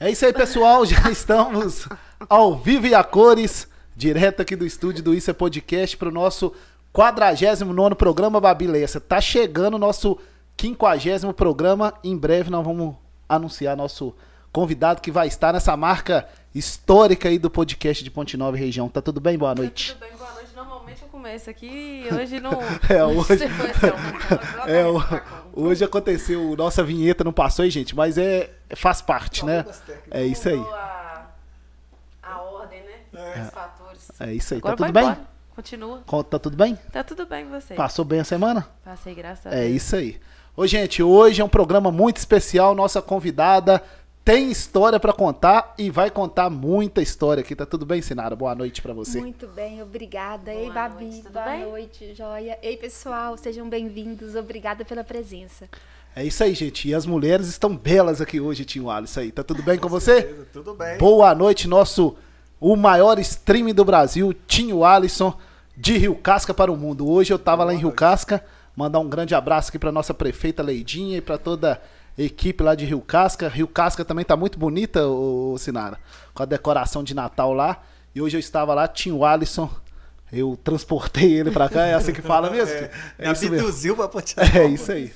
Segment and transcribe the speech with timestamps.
[0.00, 0.84] É isso aí, pessoal.
[0.86, 1.88] Já estamos
[2.28, 6.12] ao vivo e a cores, direto aqui do estúdio do Isso é Podcast para o
[6.12, 6.52] nosso
[6.92, 9.00] 49 programa Babilessa.
[9.00, 10.18] Tá chegando o nosso
[10.60, 11.92] 50 programa.
[12.04, 12.94] Em breve nós vamos
[13.28, 14.14] anunciar nosso
[14.52, 18.88] convidado que vai estar nessa marca histórica aí do podcast de Ponte Nova e região.
[18.88, 19.36] Tá tudo bem?
[19.36, 19.92] Boa noite.
[19.94, 20.48] Tudo bem, boa noite.
[20.56, 22.52] Normalmente eu começo aqui e hoje não.
[22.88, 27.70] É, hoje- Você foi assim, ó, É, tá hoje aconteceu, nossa vinheta não passou aí,
[27.70, 29.64] gente, mas é faz parte, né?
[30.10, 30.58] É isso aí.
[30.58, 31.26] A,
[32.22, 33.42] a ordem, né?
[33.44, 34.10] Os fatores.
[34.20, 34.58] É isso aí.
[34.60, 35.02] Agora tá tudo bem?
[35.04, 35.20] embora.
[35.54, 36.02] Continua.
[36.06, 36.76] Con- Tá tudo bem?
[36.92, 37.74] Tá tudo bem com você.
[37.74, 38.68] Passou bem a semana?
[38.84, 39.82] Passei, graças a É Deus.
[39.82, 40.20] isso aí.
[40.56, 42.74] Ô, gente, hoje é um programa muito especial.
[42.74, 43.82] Nossa convidada
[44.24, 47.56] tem história pra contar e vai contar muita história aqui.
[47.56, 48.36] Tá tudo bem, Sinara?
[48.36, 49.20] Boa noite pra você.
[49.20, 50.52] Muito bem, obrigada.
[50.52, 51.64] Boa Ei, Babi, noite, tudo boa bem?
[51.64, 52.58] noite, joia.
[52.62, 54.34] Ei, pessoal, sejam bem-vindos.
[54.36, 55.68] Obrigada pela presença.
[56.18, 56.88] É isso aí, gente.
[56.88, 59.30] E as mulheres estão belas aqui hoje, Tio Alisson aí.
[59.30, 60.22] Tá tudo bem com você?
[60.22, 60.98] Beleza, Tudo bem.
[60.98, 62.16] Boa noite, nosso
[62.60, 65.38] o maior stream do Brasil, Tinho Alisson,
[65.76, 67.08] de Rio Casca para o mundo.
[67.08, 70.60] Hoje eu tava lá em Rio Casca, mandar um grande abraço aqui para nossa prefeita
[70.60, 71.80] Leidinha e para toda
[72.18, 73.48] a equipe lá de Rio Casca.
[73.48, 76.00] Rio Casca também tá muito bonita, ô, Sinara,
[76.34, 77.80] com a decoração de Natal lá.
[78.12, 79.70] E hoje eu estava lá, Tinho Alisson,
[80.32, 82.74] eu transportei ele para cá, é assim que fala mesmo?
[82.76, 83.56] É, É, me isso mesmo.
[83.58, 85.12] abduziu pra Ponte É isso aí.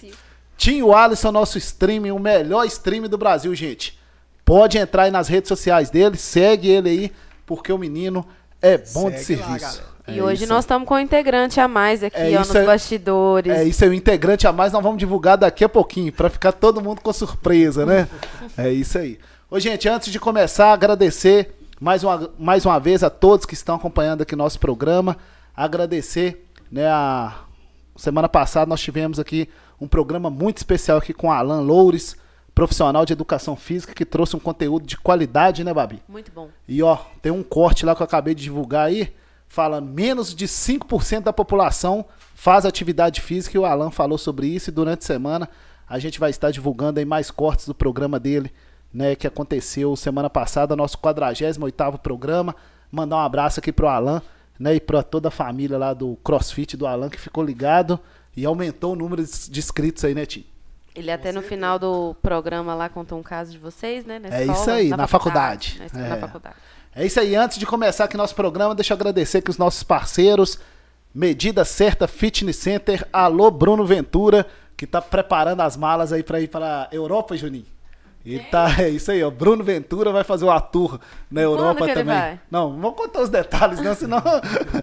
[0.63, 3.99] Tinho Alisson, nosso streaming, o melhor stream do Brasil, gente.
[4.45, 7.13] Pode entrar aí nas redes sociais dele, segue ele aí,
[7.45, 8.25] porque o menino
[8.61, 9.83] é bom de Segue lá, serviço.
[10.07, 12.55] E É hoje isso nós estamos com um integrante a mais aqui, É ó, nos
[12.55, 12.65] aí.
[12.65, 13.53] bastidores.
[13.53, 16.53] É isso aí, o integrante a mais nós vamos divulgar daqui a pouquinho, pra ficar
[16.53, 18.09] todo mundo com surpresa, né?
[18.57, 19.19] É isso aí.
[19.51, 23.75] Ô, gente, antes de começar, agradecer mais uma, mais uma vez a todos que estão
[23.75, 25.17] acompanhando aqui nosso programa.
[25.57, 27.35] Agradecer, né, a
[27.97, 29.49] semana passada nós tivemos aqui
[29.83, 32.17] um programa muito especial aqui com Alan Loures,
[32.55, 36.01] profissional de educação física, que trouxe um conteúdo de qualidade, né, Babi?
[36.09, 36.49] Muito bom.
[36.69, 39.13] E ó, tem um corte lá que eu acabei de divulgar aí,
[39.49, 44.71] falando menos de 5% da população faz atividade física e o Alan falou sobre isso
[44.71, 45.49] e durante a semana
[45.89, 48.53] a gente vai estar divulgando aí mais cortes do programa dele,
[48.95, 52.55] né, que aconteceu semana passada, nosso 48º programa.
[52.91, 54.23] Mandar um abraço aqui pro Alan,
[54.59, 57.99] né, e para toda a família lá do CrossFit do Alan que ficou ligado
[58.37, 60.45] e aumentou o número de inscritos aí, né, Tim?
[60.95, 64.19] Ele até no final do programa lá contou um caso de vocês, né?
[64.19, 65.77] Na É escola, isso aí, na faculdade.
[65.79, 66.09] Na, escola, É.
[66.11, 66.57] na faculdade.
[66.95, 69.83] É isso aí, antes de começar aqui nosso programa, deixa eu agradecer aqui os nossos
[69.83, 70.59] parceiros,
[71.15, 74.47] Medida Certa Fitness Center, alô Bruno Ventura,
[74.77, 77.67] que tá preparando as malas aí para ir para a Europa, Juninho.
[78.25, 79.31] E tá, é isso aí, ó.
[79.31, 80.99] Bruno Ventura vai fazer uma tour
[81.31, 82.41] na Europa também.
[82.51, 84.23] Não, vou contar os detalhes, não, senão.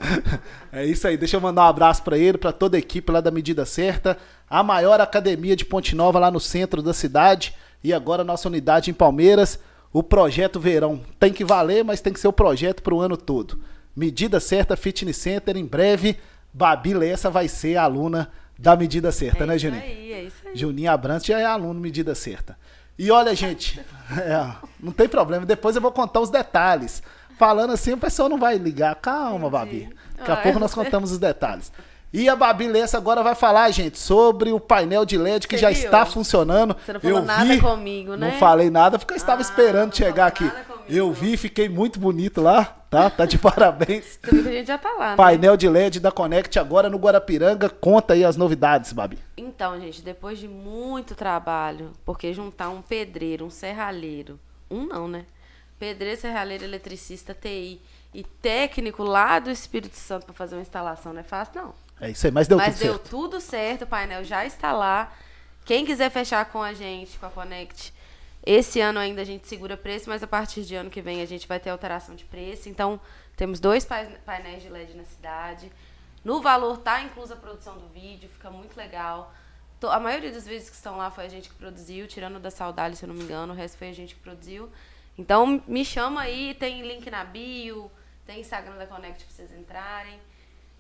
[0.72, 3.22] é isso aí, deixa eu mandar um abraço para ele, para toda a equipe lá
[3.22, 4.18] da Medida Certa,
[4.50, 8.48] a maior academia de Ponte Nova lá no centro da cidade e agora a nossa
[8.48, 9.60] unidade em Palmeiras.
[9.92, 13.18] O projeto Verão tem que valer, mas tem que ser o projeto para o ano
[13.18, 13.60] todo.
[13.96, 16.18] Medida Certa Fitness Center, em breve,
[16.54, 19.82] Babi Lessa vai ser a aluna da Medida Certa, é né, isso Juninho?
[19.82, 20.56] aí, é isso aí.
[20.56, 22.58] Juninho Abrantes já é aluno medida certa.
[23.00, 23.80] E olha, gente,
[24.20, 24.46] é,
[24.80, 27.02] não tem problema, depois eu vou contar os detalhes.
[27.38, 28.94] Falando assim, o pessoal não vai ligar.
[28.96, 29.90] Calma, Babi.
[30.18, 31.72] Daqui a Ah, pouco nós contamos os detalhes.
[32.12, 35.62] E a Babi Lessa agora vai falar, gente, sobre o painel de LED que Você
[35.62, 35.86] já viu?
[35.86, 36.76] está funcionando.
[36.84, 38.30] Você não falou eu nada vi, comigo, né?
[38.32, 40.52] Não falei nada porque eu estava Ah, esperando chegar aqui.
[40.90, 43.10] Eu vi, fiquei muito bonito lá, tá?
[43.10, 44.20] Tá de parabéns.
[44.24, 45.16] Você que a gente já tá lá, né?
[45.16, 47.70] Painel de LED da Connect agora no Guarapiranga.
[47.70, 49.20] Conta aí as novidades, Babi.
[49.38, 54.40] Então, gente, depois de muito trabalho, porque juntar um pedreiro, um serralheiro,
[54.70, 55.26] um não, né?
[55.78, 57.80] Pedreiro, serralheiro, eletricista, TI
[58.14, 61.74] e técnico lá do Espírito Santo para fazer uma instalação não é fácil, não.
[62.02, 63.10] É isso aí, mas deu Mas tudo deu certo.
[63.10, 65.14] tudo certo, o painel já está lá.
[65.66, 67.94] Quem quiser fechar com a gente, com a Connect,
[68.46, 71.26] esse ano ainda a gente segura preço, mas a partir de ano que vem a
[71.26, 72.70] gente vai ter alteração de preço.
[72.70, 73.00] Então,
[73.36, 75.72] temos dois pai- painéis de LED na cidade.
[76.24, 79.34] No valor tá inclusa a produção do vídeo, fica muito legal.
[79.84, 82.98] A maioria dos vídeos que estão lá foi a gente que produziu, tirando da Saudade,
[82.98, 84.70] se eu não me engano, o resto foi a gente que produziu.
[85.18, 87.90] Então, me chama aí, tem link na bio,
[88.26, 90.20] tem Instagram da Connect pra vocês entrarem.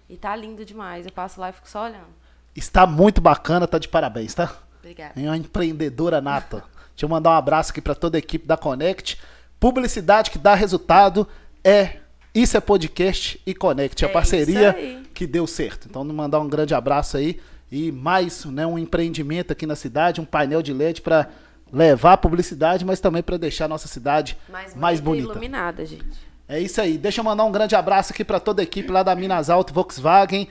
[0.10, 1.06] E tá lindo demais.
[1.06, 2.08] Eu passo lá e fico só olhando.
[2.56, 4.58] Está muito bacana, tá de parabéns, tá?
[4.80, 5.14] Obrigada.
[5.22, 6.64] É uma empreendedora nata.
[7.00, 9.18] Deixa eu mandar um abraço aqui para toda a equipe da Connect.
[9.57, 11.25] Publicidade que dá resultado
[11.63, 12.00] é
[12.36, 14.75] Isso é Podcast e Connect, a É parceria
[15.13, 15.88] que deu certo.
[15.90, 17.40] Então, mandar um grande abraço aí
[17.72, 21.30] e mais né, um empreendimento aqui na cidade, um painel de LED para
[21.72, 25.40] levar a publicidade, mas também para deixar a nossa cidade Mais, mais bonita e bonita.
[25.40, 26.19] iluminada, gente.
[26.50, 26.98] É isso aí.
[26.98, 29.74] Deixa eu mandar um grande abraço aqui para toda a equipe lá da Minas Alto
[29.74, 30.50] Volkswagen.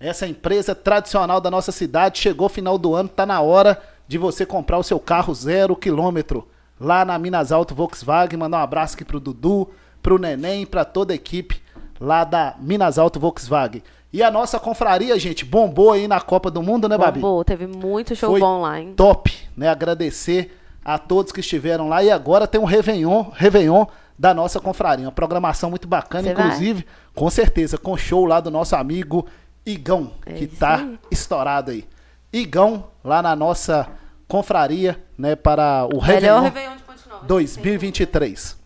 [0.00, 3.78] Essa empresa tradicional da nossa cidade chegou final do ano, tá na hora
[4.10, 6.48] de você comprar o seu carro zero quilômetro.
[6.80, 8.36] lá na Minas Alto Volkswagen.
[8.38, 9.68] Mandar um abraço aqui pro Dudu,
[10.02, 11.62] pro Neném, pra toda a equipe
[12.00, 13.82] lá da Minas Alto Volkswagen.
[14.12, 17.20] E a nossa confraria, gente, bombou aí na Copa do Mundo, né, Babi?
[17.20, 18.94] Bombou, teve muito show Foi bom lá, hein?
[18.96, 19.68] top, né?
[19.68, 22.02] Agradecer a todos que estiveram lá.
[22.02, 23.86] E agora tem um Réveillon, Réveillon
[24.18, 25.04] da nossa confraria.
[25.06, 26.46] Uma programação muito bacana, Você vai?
[26.46, 26.84] inclusive,
[27.14, 29.24] com certeza, com show lá do nosso amigo
[29.64, 30.98] Igão, É que tá aí.
[31.12, 31.84] estourado aí.
[32.32, 33.86] Igão, lá na nossa
[34.30, 37.26] confraria, né, para o Melhor Réveillon de Ponte Nova.
[37.26, 38.56] 2023.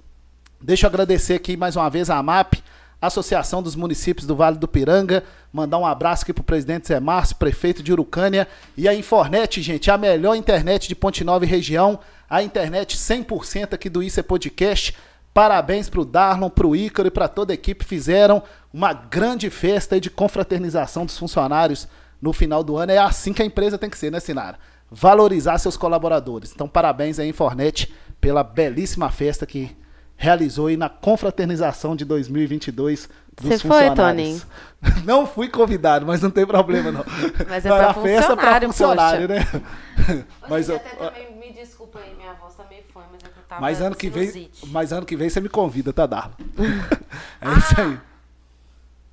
[0.61, 2.63] Deixa eu agradecer aqui mais uma vez a AMAP,
[3.01, 7.37] Associação dos Municípios do Vale do Piranga, mandar um abraço aqui pro presidente Zé Márcio,
[7.37, 11.99] prefeito de Urucânia, e a Infornet, gente, a melhor internet de Ponte Nova e região,
[12.29, 14.95] a internet 100% aqui do Isso é Podcast.
[15.33, 20.11] Parabéns pro Darlon, pro Ícaro e para toda a equipe, fizeram uma grande festa de
[20.11, 21.89] confraternização dos funcionários
[22.21, 22.93] no final do ano.
[22.93, 24.59] É assim que a empresa tem que ser, né, Sinara?
[24.95, 26.53] Valorizar seus colaboradores.
[26.55, 29.77] Então, parabéns aí, Infornet, pela belíssima festa que
[30.17, 34.47] realizou aí na confraternização de 2022 dos Você foi, funcionários.
[35.05, 37.05] Não fui convidado, mas não tem problema não.
[37.49, 39.41] Mas é era festa pra funcionário, poxa.
[39.59, 40.25] né?
[40.49, 43.39] Mas, eu- até também me desculpa aí, minha voz tá meio fã, mas é que
[43.39, 46.35] eu tava mas ano que vem, mas ano que vem você me convida, tá, Darla?
[47.41, 47.99] É isso aí.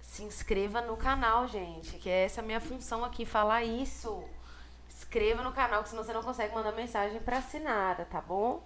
[0.01, 4.23] Se inscreva no canal, gente, que essa é a minha função aqui, falar isso.
[5.11, 8.63] Inscreva no canal, que senão você não consegue mandar mensagem pra Sinara, tá bom?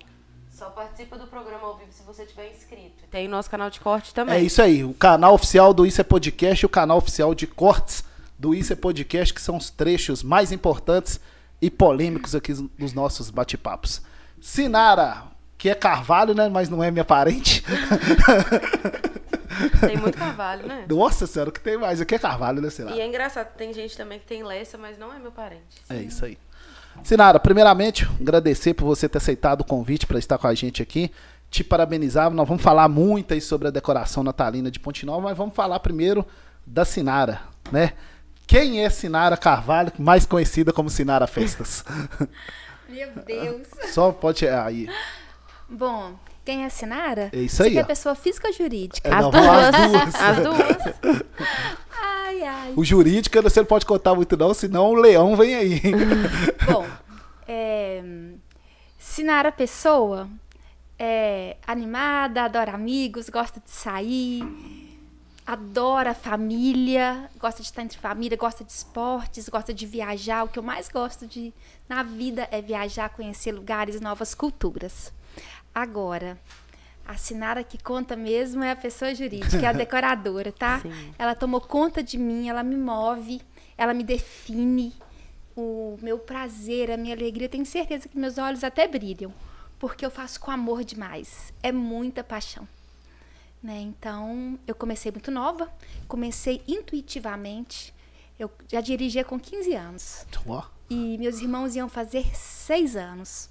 [0.47, 3.03] Só participa do programa ao vivo se você tiver inscrito.
[3.09, 4.35] Tem o nosso canal de corte também.
[4.35, 7.47] É isso aí, o canal oficial do Isso é Podcast e o canal oficial de
[7.47, 8.03] cortes
[8.37, 11.19] do Isso é Podcast, que são os trechos mais importantes
[11.59, 14.03] e polêmicos aqui dos nossos bate-papos.
[14.39, 15.23] Sinara,
[15.57, 16.47] que é Carvalho, né?
[16.47, 17.63] Mas não é minha parente.
[19.79, 20.85] Tem muito carvalho, né?
[20.89, 22.01] Nossa senhora, o que tem mais?
[22.01, 22.95] Aqui é Carvalho, né, Sinara?
[22.95, 25.81] E é engraçado, tem gente também que tem Lessa, mas não é meu parente.
[25.89, 26.37] É isso aí.
[27.03, 31.11] Sinara, primeiramente, agradecer por você ter aceitado o convite para estar com a gente aqui.
[31.49, 32.31] Te parabenizar.
[32.31, 35.79] Nós vamos falar muito aí sobre a decoração natalina de Ponte Nova, mas vamos falar
[35.79, 36.25] primeiro
[36.65, 37.93] da Sinara, né?
[38.47, 41.83] Quem é Sinara Carvalho, mais conhecida como Sinara Festas?
[42.87, 43.67] Meu Deus.
[43.91, 44.87] Só pode aí.
[45.67, 46.13] Bom,
[46.45, 47.29] quem é Sinara?
[47.33, 49.07] É isso Você aí, que é pessoa física ou jurídica?
[49.09, 49.75] É, As não, duas.
[49.75, 50.15] as duas.
[50.15, 51.25] As duas.
[52.27, 52.73] Ai, ai.
[52.75, 55.73] O jurídico você não pode contar muito não, senão o leão vem aí.
[55.75, 55.93] hein?
[56.71, 56.85] Bom,
[57.47, 58.03] é,
[58.99, 60.27] Sinara Pessoa
[60.99, 64.43] é animada, adora amigos, gosta de sair,
[65.45, 70.43] adora família, gosta de estar entre família, gosta de esportes, gosta de viajar.
[70.43, 71.53] O que eu mais gosto de
[71.87, 75.13] na vida é viajar, conhecer lugares, novas culturas.
[75.75, 76.39] Agora,
[77.05, 80.79] a Sinara que conta mesmo é a pessoa jurídica, é a decoradora, tá?
[80.79, 81.13] Sim.
[81.19, 83.41] Ela tomou conta de mim, ela me move,
[83.77, 84.93] ela me define.
[85.53, 89.33] O meu prazer, a minha alegria, tenho certeza que meus olhos até brilham,
[89.77, 91.53] porque eu faço com amor demais.
[91.61, 92.67] É muita paixão.
[93.61, 93.79] Né?
[93.81, 95.69] Então, eu comecei muito nova,
[96.07, 97.93] comecei intuitivamente.
[98.37, 100.25] Eu já dirigia com 15 anos.
[100.45, 103.49] Ó, E meus irmãos iam fazer seis anos.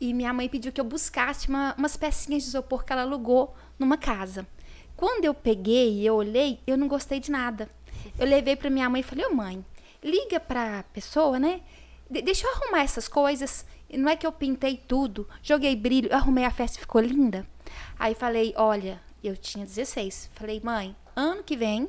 [0.00, 3.54] E minha mãe pediu que eu buscasse uma- umas pecinhas de isopor que ela alugou
[3.78, 4.46] numa casa.
[4.96, 7.68] Quando eu peguei e eu olhei, eu não gostei de nada.
[8.18, 9.64] Eu levei para minha mãe e falei: Ô mãe,
[10.02, 11.60] liga para pessoa, né?
[12.10, 13.64] De- deixa eu arrumar essas coisas.
[13.92, 17.46] Não é que eu pintei tudo, joguei brilho, arrumei a festa e ficou linda.
[17.98, 20.30] Aí falei: Olha, eu tinha 16.
[20.34, 21.88] Falei: Mãe, ano que vem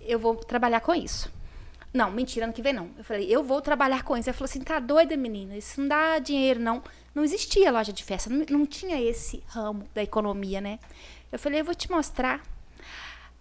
[0.00, 1.30] eu vou trabalhar com isso.
[1.92, 2.88] Não, mentira, ano que vem não.
[2.96, 4.28] Eu falei, eu vou trabalhar com isso.
[4.30, 5.56] Ela falou assim, tá doida, menina?
[5.56, 6.82] Isso não dá dinheiro, não.
[7.14, 10.78] Não existia loja de festa, não, não tinha esse ramo da economia, né?
[11.32, 12.40] Eu falei, eu vou te mostrar.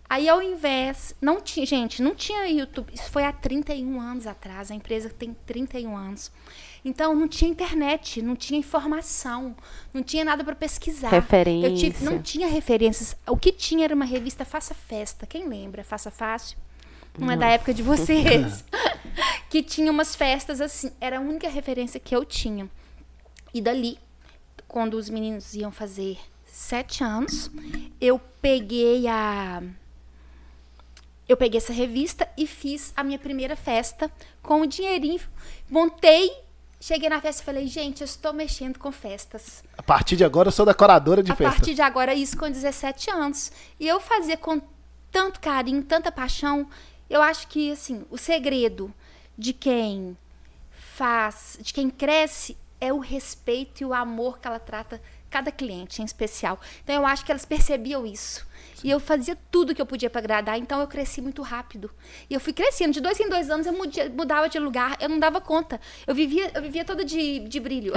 [0.09, 2.91] Aí, ao invés, não tinha, gente, não tinha YouTube.
[2.91, 4.71] Isso foi há 31 anos atrás.
[4.71, 6.31] A empresa tem 31 anos.
[6.83, 9.55] Então, não tinha internet, não tinha informação,
[9.93, 11.11] não tinha nada para pesquisar.
[11.69, 12.19] Eu tive, não Referência.
[12.23, 13.15] tinha referências.
[13.27, 15.27] O que tinha era uma revista Faça Festa.
[15.27, 15.83] Quem lembra?
[15.83, 16.57] Faça Fácil.
[17.15, 18.63] Não é da época de vocês.
[19.47, 20.91] que tinha umas festas assim.
[20.99, 22.67] Era a única referência que eu tinha.
[23.53, 23.97] E dali,
[24.67, 27.49] quando os meninos iam fazer sete anos,
[27.99, 29.61] eu peguei a.
[31.27, 35.21] Eu peguei essa revista e fiz a minha primeira festa com o dinheirinho.
[35.69, 36.31] Montei,
[36.81, 39.63] cheguei na festa e falei, gente, eu estou mexendo com festas.
[39.77, 41.55] a partir de agora eu sou decoradora de a festa.
[41.55, 43.51] partir de agora, isso com 17 anos.
[43.79, 44.59] E eu fazia com
[45.11, 46.67] tanto carinho, tanta paixão.
[47.07, 48.93] Eu acho que, assim, o segredo
[49.37, 50.17] de quem
[50.95, 56.01] faz, de quem cresce, é o respeito e o amor que ela trata cada cliente
[56.01, 56.59] em especial.
[56.83, 58.47] Então, eu acho que elas percebiam isso.
[58.83, 61.91] E eu fazia tudo que eu podia para agradar, então eu cresci muito rápido.
[62.29, 65.07] E eu fui crescendo, de dois em dois anos eu mudia- mudava de lugar, eu
[65.09, 65.79] não dava conta.
[66.07, 67.93] Eu vivia, eu vivia toda de, de brilho.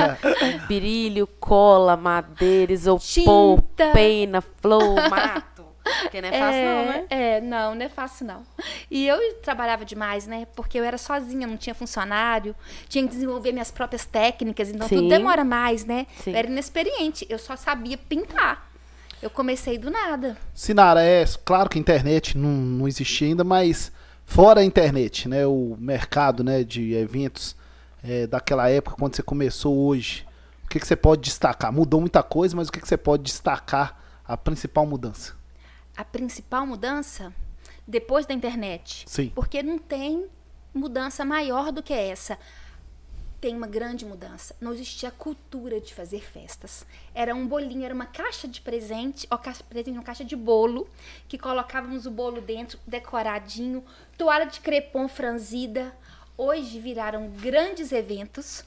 [0.66, 3.90] Brilho, cola, madeira, isopor, Tinta.
[3.92, 5.51] pena, flor, mato.
[6.00, 7.06] Porque não é fácil, não, né?
[7.10, 8.42] É, não, não é fácil não.
[8.90, 10.46] E eu trabalhava demais, né?
[10.54, 12.54] Porque eu era sozinha, não tinha funcionário,
[12.88, 14.96] tinha que desenvolver minhas próprias técnicas, então Sim.
[14.96, 16.06] tudo demora mais, né?
[16.22, 16.32] Sim.
[16.32, 18.70] Eu era inexperiente, eu só sabia pintar.
[19.22, 20.36] Eu comecei do nada.
[20.52, 23.92] Sinara, é claro que a internet não, não existia ainda, mas
[24.26, 27.54] fora a internet, né, o mercado né, de eventos
[28.02, 30.26] é, daquela época, quando você começou hoje,
[30.64, 31.72] o que, que você pode destacar?
[31.72, 35.34] Mudou muita coisa, mas o que, que você pode destacar a principal mudança?
[35.96, 37.32] A principal mudança
[37.86, 39.04] depois da internet.
[39.06, 39.30] Sim.
[39.34, 40.26] Porque não tem
[40.72, 42.38] mudança maior do que essa.
[43.40, 44.54] Tem uma grande mudança.
[44.60, 46.86] Não existia a cultura de fazer festas.
[47.12, 50.36] Era um bolinho, era uma caixa de presente, ó, caixa de presente, uma caixa de
[50.36, 50.88] bolo,
[51.26, 53.84] que colocávamos o bolo dentro, decoradinho,
[54.16, 55.92] toalha de crepom franzida.
[56.38, 58.64] Hoje viraram grandes eventos.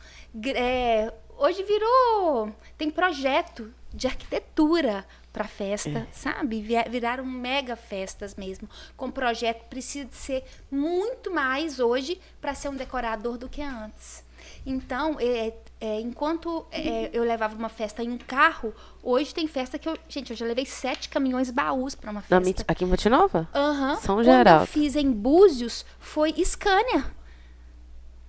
[0.55, 2.53] é, hoje virou.
[2.77, 6.61] Tem projeto de arquitetura para festa, sabe?
[6.61, 8.69] Vi- Viraram mega festas mesmo.
[8.95, 14.23] Com projeto precisa de ser muito mais hoje para ser um decorador do que antes.
[14.65, 18.73] Então, é, é, enquanto é, eu levava uma festa em um carro,
[19.03, 19.97] hoje tem festa que eu.
[20.07, 22.63] Gente, eu já levei sete caminhões baús para uma festa.
[22.67, 23.47] Aqui em Monte Nova?
[23.53, 23.95] Aham.
[23.97, 24.63] São Quando Geraldo.
[24.63, 27.05] eu fiz em Búzios, foi Scania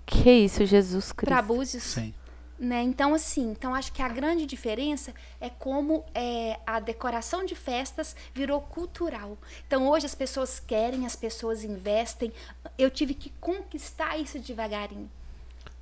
[0.04, 1.46] Que isso, Jesus para Cristo.
[1.46, 1.82] Búzios.
[1.84, 2.12] Sim.
[2.58, 2.82] Né?
[2.82, 8.16] Então, assim, então acho que a grande diferença é como é, a decoração de festas
[8.32, 9.36] virou cultural.
[9.66, 12.32] Então, hoje as pessoas querem, as pessoas investem.
[12.78, 15.10] Eu tive que conquistar isso devagarinho.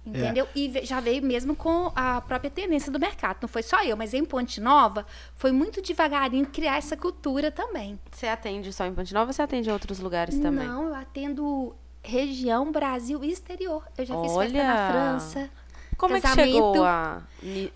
[0.06, 0.46] Entendeu?
[0.54, 3.38] E ve- já veio mesmo com a própria tendência do mercado.
[3.40, 7.98] Não foi só eu, mas em Ponte Nova foi muito devagarinho criar essa cultura também.
[8.12, 10.66] Você atende só em Ponte Nova ou você atende em outros lugares também?
[10.68, 13.82] Não, eu atendo região, Brasil e exterior.
[13.96, 14.64] Eu já fiz festa Olha!
[14.64, 15.50] na França.
[15.96, 16.52] Como é que casamento.
[16.52, 17.22] chegou a,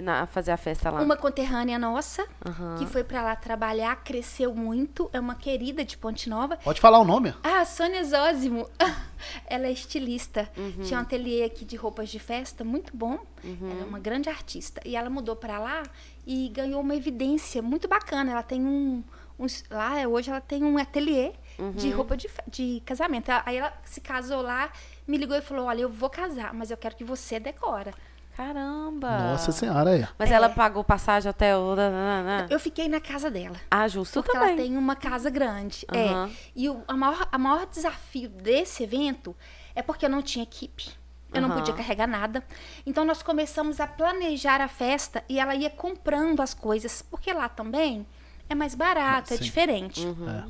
[0.06, 1.00] a fazer a festa lá?
[1.00, 2.76] Uma conterrânea nossa, Aham.
[2.78, 6.56] que foi pra lá trabalhar, cresceu muito, é uma querida de Ponte Nova.
[6.58, 7.34] Pode falar o nome?
[7.42, 8.68] Ah, a Sônia Zósimo.
[9.46, 10.48] Ela é estilista.
[10.56, 10.82] Uhum.
[10.84, 13.18] Tinha um ateliê aqui de roupas de festa, muito bom.
[13.42, 13.70] Uhum.
[13.70, 14.80] Ela é uma grande artista.
[14.84, 15.82] E ela mudou pra lá
[16.26, 18.30] e ganhou uma evidência muito bacana.
[18.32, 19.02] Ela tem um.
[19.38, 21.72] um lá, hoje ela tem um ateliê Uhum.
[21.72, 23.30] de roupa de, de casamento.
[23.44, 24.70] Aí ela se casou lá,
[25.08, 27.92] me ligou e falou: Olha, eu vou casar, mas eu quero que você decora.
[28.38, 29.18] Caramba!
[29.32, 30.06] Nossa senhora aí.
[30.16, 30.34] Mas É.
[30.34, 31.32] ela pagou passagem,
[31.76, 33.56] na- na- Eu fiquei na casa dela.
[33.68, 34.50] Ah, justo Porque também.
[34.50, 35.84] ela tem uma casa grande.
[35.92, 36.28] Aham.
[36.28, 36.36] É.
[36.54, 39.34] E o a maior, a maior desafio desse evento
[39.74, 40.88] é porque eu não tinha equipe.
[41.34, 41.58] Eu não Aham.
[41.58, 42.44] podia carregar nada.
[42.86, 47.02] Então nós começamos a planejar a festa e ela ia comprando as coisas.
[47.02, 48.06] Porque lá também
[48.48, 49.42] é mais barato, é Sim.
[49.42, 50.00] diferente.
[50.06, 50.28] Uhum.
[50.30, 50.44] É.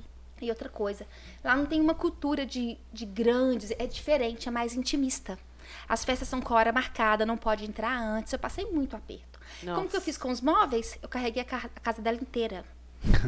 [0.45, 1.07] E outra coisa,
[1.43, 5.39] lá não tem uma cultura de, de grandes, é diferente, é mais intimista.
[5.89, 8.33] As festas são com hora marcada, não pode entrar antes.
[8.33, 9.39] Eu passei muito aperto.
[9.61, 9.89] Como Nossa.
[9.89, 10.99] que eu fiz com os móveis?
[11.03, 12.65] Eu carreguei a, ca- a casa dela inteira.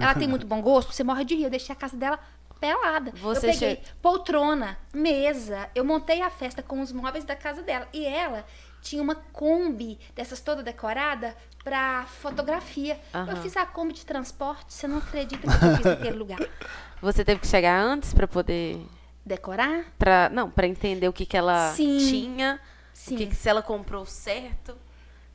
[0.00, 1.44] Ela tem muito bom gosto, você morre de rir.
[1.44, 2.18] Eu deixei a casa dela
[2.60, 3.12] pelada.
[3.12, 5.70] Você eu peguei che- poltrona, mesa.
[5.74, 7.88] Eu montei a festa com os móveis da casa dela.
[7.92, 8.44] E ela
[8.82, 13.00] tinha uma Kombi dessas toda decorada pra fotografia.
[13.14, 13.36] Eu Aham.
[13.36, 14.72] fiz a Kombi de transporte.
[14.74, 16.38] Você não acredita que eu fiz naquele lugar.
[17.00, 18.84] Você teve que chegar antes pra poder...
[19.30, 19.84] Decorar?
[19.96, 21.98] Pra, não, pra entender o que, que ela Sim.
[21.98, 22.60] tinha.
[22.92, 23.14] Sim.
[23.14, 24.76] O que, que se ela comprou certo.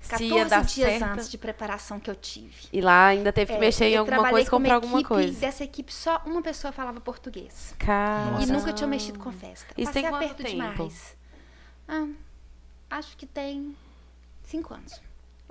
[0.02, 1.04] Se 14 ia dar dias certo.
[1.14, 2.68] antes de preparação que eu tive.
[2.74, 5.40] E lá ainda teve que É, mexer em alguma coisa, comprar alguma equipe, coisa.
[5.40, 7.74] Dessa equipe, só uma pessoa falava português.
[7.80, 8.42] Cara.
[8.44, 9.74] E nunca tinha mexido com festa.
[9.78, 10.74] Isso Passei tem quanto aperto tempo?
[10.74, 11.18] demais.
[11.88, 12.08] Ah,
[12.90, 13.76] acho que tem
[14.44, 15.02] cinco anos.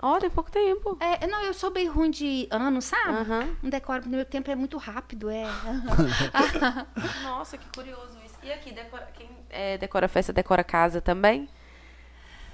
[0.00, 0.98] Olha, pouco tempo.
[1.00, 3.26] É, não, eu sou bem ruim de ano, sabe?
[3.62, 5.44] Um decoro, meu tempo é muito rápido, é.
[7.24, 8.24] Nossa, que curioso isso.
[8.44, 11.48] E aqui, decora, quem é, decora festa, decora casa também?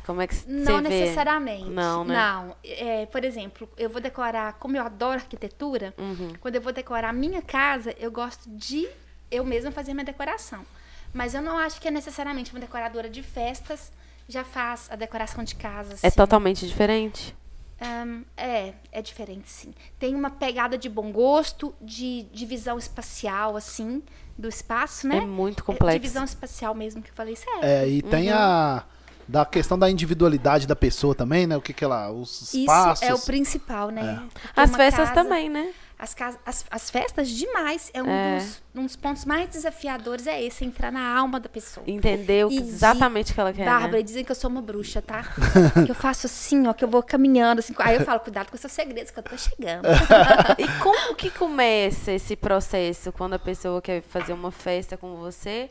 [0.07, 0.89] Como é que você Não vê?
[0.89, 1.69] necessariamente.
[1.71, 2.15] Não, né?
[2.15, 2.57] Não.
[2.65, 6.33] É, por exemplo, eu vou decorar, como eu adoro arquitetura, Uhum.
[6.41, 8.89] quando eu vou decorar a minha casa, eu gosto de
[9.31, 10.65] eu mesma fazer minha decoração.
[11.13, 13.93] Mas eu não acho que é necessariamente uma decoradora de festas
[14.29, 15.95] já faz a decoração de casa.
[16.03, 16.17] É assim.
[16.17, 17.37] totalmente diferente?
[17.81, 19.73] Ahn, é, é diferente, sim.
[19.99, 24.03] Tem uma pegada de bom gosto, de divisão espacial, assim,
[24.37, 25.17] do espaço, né?
[25.19, 25.99] É muito É, complexo.
[25.99, 27.61] divisão espacial mesmo que eu falei, sério.
[27.65, 28.85] É, e tem a
[29.27, 31.57] da questão da individualidade da pessoa também, né?
[31.57, 33.07] O que que ela, os Isso espaços.
[33.09, 34.29] é o principal, né?
[34.57, 34.61] É.
[34.61, 35.73] As festas casa- também, né?
[36.01, 37.91] As, as, as festas demais.
[37.93, 38.39] É um, É.
[38.39, 41.85] Dos, um dos pontos mais desafiadores é esse, entrar na alma da pessoa.
[41.87, 44.03] Entendeu E exatamente o que ela quer, Bárbara, né?
[44.03, 45.25] dizem que eu sou uma bruxa, tá?
[45.85, 47.75] que eu faço assim, ó, que eu vou caminhando assim.
[47.79, 49.87] Aí eu falo, cuidado com os seus segredos, que eu tô chegando.
[50.59, 55.71] E como que começa esse processo quando a pessoa quer fazer uma festa com você?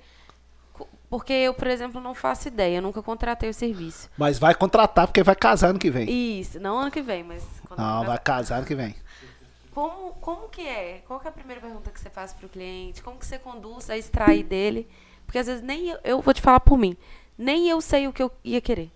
[1.10, 4.10] Porque eu, por exemplo, não faço ideia, eu nunca contratei o serviço.
[4.18, 6.40] Mas vai contratar porque vai casar ano que vem.
[6.40, 7.44] Isso, não ano que vem, mas
[7.76, 8.96] Não, eu vai casar ano que vem.
[9.72, 11.04] Como, como que é?
[11.06, 13.04] Qual que é a primeira pergunta que você faz pro cliente?
[13.04, 14.88] Como que você conduz a extrair dele?
[15.26, 16.98] Porque às vezes nem eu, eu vou te falar por mim,
[17.38, 18.92] nem eu sei o que eu ia querer.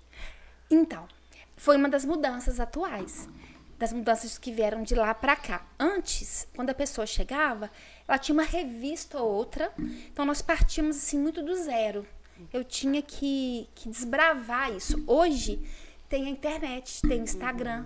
[0.70, 1.08] Então,
[1.56, 3.30] foi uma das mudanças atuais.
[3.78, 5.66] Das mudanças que vieram de lá pra cá.
[5.80, 7.70] Antes, quando a pessoa chegava,
[8.08, 9.72] ela tinha uma revista ou outra.
[10.12, 12.06] Então, nós partimos assim muito do zero.
[12.52, 15.04] Eu tinha que, que desbravar isso.
[15.06, 15.62] Hoje,
[16.10, 17.86] tem a internet, tem o Instagram,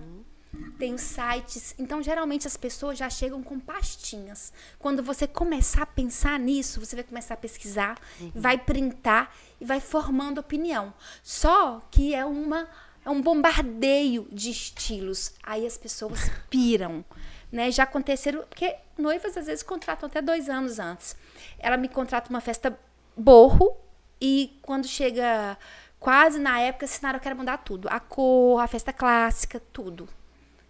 [0.78, 1.74] tem sites.
[1.78, 4.52] Então, geralmente, as pessoas já chegam com pastinhas.
[4.78, 7.98] Quando você começar a pensar nisso, você vai começar a pesquisar,
[8.34, 10.92] vai printar e vai formando opinião.
[11.22, 12.68] Só que é uma
[13.04, 15.32] é um bombardeio de estilos.
[15.42, 17.04] Aí as pessoas piram.
[17.50, 17.70] Né?
[17.70, 21.16] Já aconteceram, porque noivas às vezes contratam até dois anos antes.
[21.58, 22.78] Ela me contrata uma festa
[23.16, 23.76] borro
[24.20, 25.56] e quando chega
[25.98, 27.88] quase na época, assinaram, eu quero mudar tudo.
[27.88, 30.08] A cor, a festa clássica, tudo.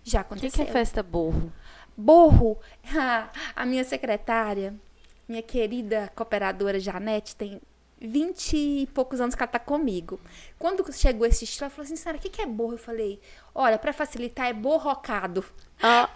[0.08, 0.64] Já O que, aconteceu.
[0.64, 1.52] que é festa borro?
[1.96, 2.58] Borro,
[3.54, 4.74] a minha secretária,
[5.28, 7.60] minha querida cooperadora Janete, tem
[8.00, 10.20] 20 e poucos anos que ela tá comigo.
[10.58, 12.74] Quando chegou esse estilo, ela falou assim, Sara, o que, que é borro?
[12.74, 13.20] Eu falei,
[13.54, 15.44] olha, para facilitar, é borrocado.
[15.82, 16.08] Ah,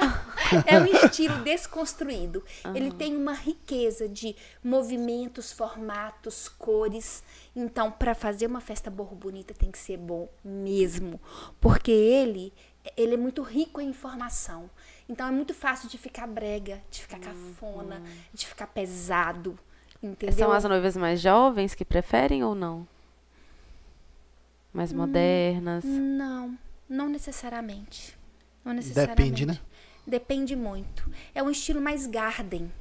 [0.66, 2.44] É um estilo desconstruído.
[2.74, 7.22] Ele tem uma riqueza de movimentos, formatos, cores.
[7.57, 11.20] Então, para fazer uma festa borro bonita, tem que ser bom mesmo.
[11.61, 12.52] Porque ele,
[12.97, 14.68] ele é muito rico em informação.
[15.09, 19.59] Então, é muito fácil de ficar brega, de ficar cafona, de ficar pesado.
[20.03, 20.37] Entendeu?
[20.37, 22.87] são as noivas mais jovens que preferem ou não?
[24.73, 25.85] Mais modernas?
[25.85, 28.18] Não, não necessariamente.
[28.64, 29.23] Não necessariamente.
[29.23, 29.59] Depende, né?
[30.07, 31.09] Depende muito.
[31.35, 32.73] É um estilo mais garden.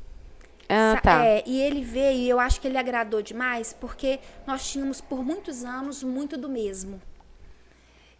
[0.68, 1.26] Ah, tá.
[1.26, 5.24] É, e ele veio, e eu acho que ele agradou demais, porque nós tínhamos por
[5.24, 7.02] muitos anos muito do mesmo.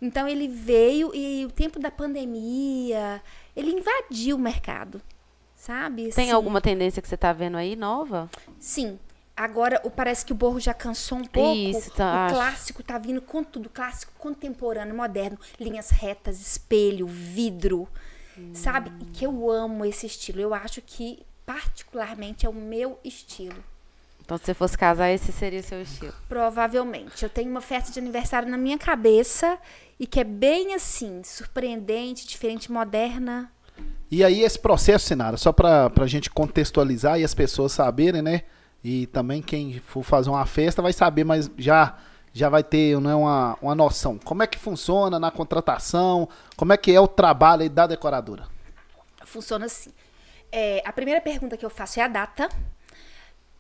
[0.02, 3.22] Então ele veio e o tempo da pandemia,
[3.56, 5.00] ele invadiu o mercado,
[5.56, 6.10] sabe?
[6.10, 8.30] Tem Assim, alguma tendência que você tá vendo aí nova?
[8.60, 8.98] Sim.
[9.38, 11.56] Agora parece que o Borro já cansou um pouco.
[11.56, 17.88] Isso, tá, o clássico tá vindo com tudo, clássico contemporâneo, moderno, linhas retas, espelho, vidro,
[18.54, 18.92] sabe?
[19.02, 20.42] E que eu amo esse estilo.
[20.42, 23.64] Eu acho que particularmente é o meu estilo.
[24.24, 26.14] Então, se você fosse casar, esse seria o seu estilo.
[26.30, 27.24] Provavelmente.
[27.24, 29.58] Eu tenho uma festa de aniversário na minha cabeça
[30.02, 33.52] e que é bem assim, surpreendente, diferente, moderna.
[34.10, 38.42] E aí esse processo, Sinara, só pra, pra gente contextualizar e as pessoas saberem, né?
[38.84, 42.00] E também quem for fazer uma festa vai saber, mas já
[42.34, 44.18] já vai ter né, uma, uma noção.
[44.18, 46.28] Como é que funciona na contratação?
[46.56, 48.48] Como é que é o trabalho da decoradora?
[49.26, 49.92] Funciona assim.
[50.52, 52.50] É, a primeira pergunta que eu faço é a data.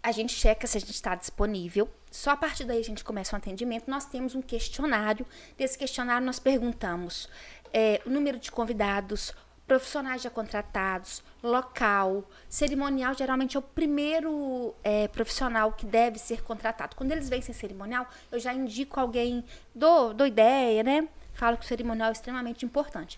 [0.03, 1.89] A gente checa se a gente está disponível.
[2.09, 3.89] Só a partir daí a gente começa um atendimento.
[3.89, 5.25] Nós temos um questionário.
[5.57, 7.29] Nesse questionário nós perguntamos
[7.71, 9.33] é, o número de convidados,
[9.67, 13.13] profissionais já contratados, local, cerimonial.
[13.13, 16.95] Geralmente é o primeiro é, profissional que deve ser contratado.
[16.95, 21.07] Quando eles vêm sem cerimonial, eu já indico alguém, dou, dou ideia, né?
[21.33, 23.17] Falo que o cerimonial é extremamente importante.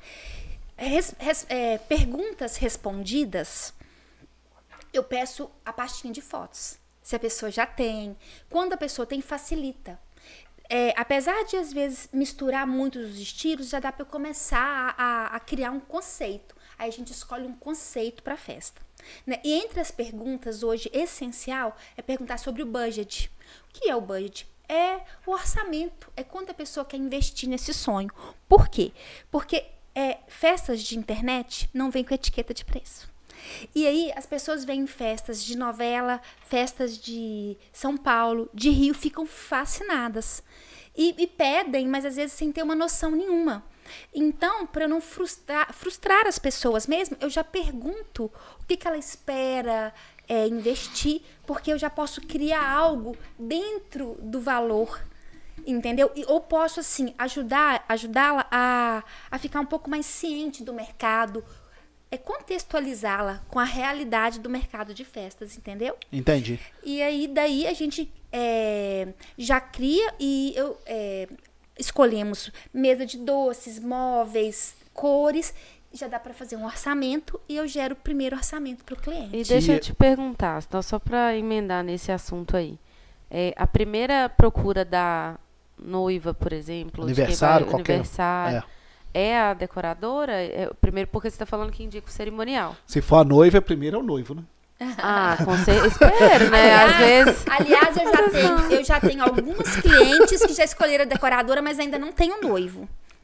[0.77, 3.73] Res- res- é, perguntas respondidas,
[4.93, 6.77] eu peço a pastinha de fotos.
[7.01, 8.15] Se a pessoa já tem.
[8.49, 9.99] Quando a pessoa tem, facilita.
[10.69, 15.35] É, apesar de, às vezes, misturar muito os estilos, já dá para começar a, a-
[15.35, 16.55] a criar um conceito.
[16.77, 18.81] Aí a gente escolhe um conceito para a festa.
[19.27, 19.39] né?
[19.43, 23.29] E entre as perguntas, hoje, essencial é perguntar sobre o budget.
[23.69, 24.47] O que é o budget?
[24.67, 28.09] É o orçamento, é quanto a pessoa quer investir nesse sonho.
[28.47, 28.93] Por quê?
[29.29, 33.11] Porque é, festas de internet não vêm com etiqueta de preço.
[33.73, 39.25] E aí as pessoas veem festas de novela, festas de São Paulo, de Rio, ficam
[39.25, 40.43] fascinadas.
[40.95, 43.63] E, e pedem, mas às vezes sem ter uma noção nenhuma.
[44.13, 48.97] Então, para não frustrar, frustrar as pessoas mesmo, eu já pergunto o que, que ela
[48.97, 49.93] espera
[50.27, 55.01] é, investir, porque eu já posso criar algo dentro do valor
[55.65, 56.11] entendeu?
[56.15, 61.43] E, ou posso assim ajudar ajudá-la a, a ficar um pouco mais ciente do mercado,
[62.13, 65.95] é contextualizá-la com a realidade do mercado de festas, entendeu?
[66.11, 66.59] Entendi.
[66.83, 71.27] E aí daí a gente é, já cria e eu é,
[71.77, 75.55] escolhemos mesa de doces, móveis, cores
[75.91, 79.35] já dá para fazer um orçamento e eu gero o primeiro orçamento para o cliente.
[79.35, 82.79] E deixa eu te perguntar, então, só para emendar nesse assunto aí.
[83.29, 85.37] É, a primeira procura da
[85.77, 88.63] noiva, por exemplo, aniversário, vai, qualquer, aniversário,
[89.13, 89.27] é.
[89.27, 89.39] é.
[89.39, 90.33] a decoradora?
[90.33, 92.75] É, primeiro, porque você está falando que indica o cerimonial.
[92.85, 94.43] Se for a noiva, primeiro é o noivo, né?
[94.97, 95.87] Ah, com certeza.
[95.87, 96.73] Espero, né?
[96.73, 97.45] Aliás, Às vezes.
[97.47, 101.79] Aliás, eu já, tenho, eu já tenho algumas clientes que já escolheram a decoradora, mas
[101.79, 102.41] ainda não tem um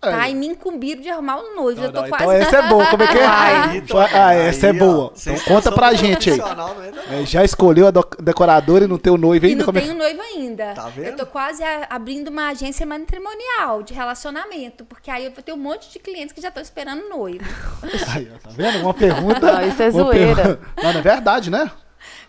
[0.02, 0.18] noivo.
[0.20, 0.28] Tá?
[0.28, 0.32] É.
[0.32, 1.82] E me incumbiram de arrumar um noivo.
[1.82, 2.24] Não, eu tô não, quase.
[2.24, 3.26] Então essa é boa, como é que é?
[3.28, 5.14] Aí, Tony, ah, essa é aí, ó, boa.
[5.18, 6.38] Então conta pra gente aí.
[6.38, 6.76] não não.
[7.12, 9.60] É, já escolheu a do- decoradora e não tem o noivo E ainda?
[9.60, 10.74] não Como é tenho que- noivo ainda.
[10.74, 11.06] Tá vendo?
[11.08, 15.58] Eu tô quase abrindo uma agência matrimonial de relacionamento, porque aí eu vou ter um
[15.58, 17.44] monte de clientes que já estão esperando noivo.
[18.14, 18.80] Aí, ó, tá vendo?
[18.84, 19.52] Uma pergunta.
[19.54, 20.36] Não, isso é zoeira.
[20.36, 21.72] pergunta- Não, não é verdade, né?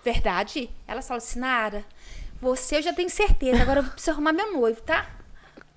[0.04, 0.70] Verdade?
[0.88, 1.84] Ela falou assim, Nara,
[2.40, 5.06] você eu já tenho certeza, agora eu preciso arrumar meu noivo, tá?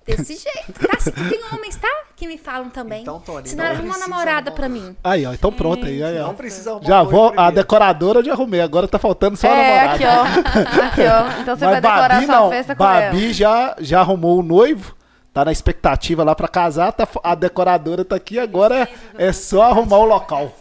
[0.06, 0.72] Desse jeito.
[0.86, 0.96] Tá?
[0.96, 1.88] assim, Tem homens, tá?
[2.14, 3.02] Que me falam também.
[3.02, 4.96] Então, Tony, Sinara, não arruma uma namorada arrumar pra mim.
[5.02, 6.02] Aí, ó, então pronto aí.
[6.02, 6.26] aí ó.
[6.28, 9.48] Não precisa arrumar Já um vou, a decoradora eu já arrumei, agora tá faltando só
[9.48, 9.94] a É, namorada.
[9.94, 10.84] aqui, ó.
[10.86, 11.40] Aqui, ó.
[11.40, 13.00] Então você Mas vai decorar Babi sua não, festa com ela.
[13.12, 14.94] Babi já, já arrumou o noivo,
[15.32, 18.88] tá na expectativa lá pra casar, tá, a decoradora tá aqui, agora
[19.18, 20.52] é, é só arrumar o local.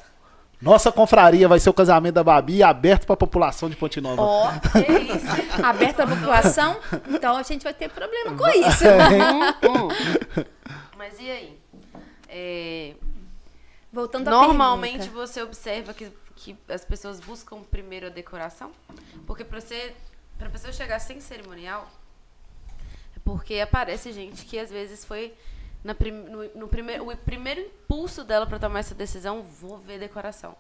[0.64, 4.22] Nossa confraria vai ser o casamento da Babi aberto pra população de Ponte Nova.
[4.22, 5.26] Ó, que isso.
[5.62, 8.86] Aberta a população, então a gente vai ter problema com isso.
[10.98, 11.60] Mas e aí?
[12.30, 12.94] É,
[13.92, 18.72] Voltando à normalmente você observa que, que as pessoas buscam primeiro a decoração?
[19.28, 19.94] Porque pra você,
[20.40, 21.92] pra pessoa chegar sem cerimonial,
[23.16, 25.34] é porque aparece gente que às vezes foi
[25.84, 30.00] na prim, no, no primeiro, o primeiro impulso dela pra tomar essa decisão, vou ver
[30.00, 30.56] decoração.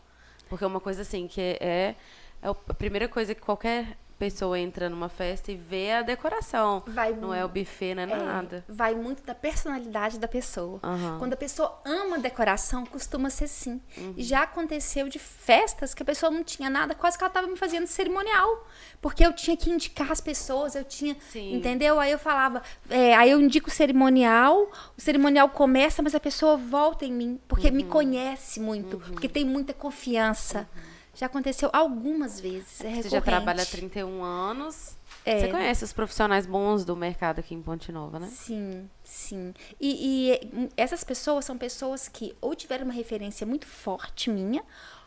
[0.49, 1.95] Porque é uma coisa assim, que é, é
[2.41, 6.83] a primeira coisa que qualquer pessoa entra numa festa e vê a decoração.
[6.87, 8.63] Vai não é o buffet, não é, É, nada.
[8.69, 10.79] vai muito da personalidade da pessoa.
[10.83, 11.17] Aham.
[11.19, 13.81] Quando a pessoa ama decoração, costuma ser sim.
[13.97, 14.13] Uhum.
[14.17, 17.57] Já aconteceu de festas que a pessoa não tinha nada, quase que ela estava me
[17.57, 18.67] fazendo cerimonial.
[19.01, 21.15] Porque eu tinha que indicar as pessoas, eu tinha.
[21.31, 21.55] Sim.
[21.55, 21.99] Entendeu?
[21.99, 26.55] Aí eu falava, é, aí eu indico o cerimonial, o cerimonial começa, mas a pessoa
[26.55, 27.73] volta em mim, porque Uhum.
[27.73, 30.67] me conhece muito, porque tem muita confiança.
[31.13, 32.81] Já aconteceu algumas vezes.
[32.81, 34.97] É Você já trabalha há 31 anos.
[35.25, 35.39] É.
[35.39, 38.27] Você conhece os profissionais bons do mercado aqui em Ponte Nova, né?
[38.27, 39.53] Sim, sim.
[39.79, 44.63] E, e, hum, essas pessoas são pessoas que ou tiveram uma referência muito forte minha,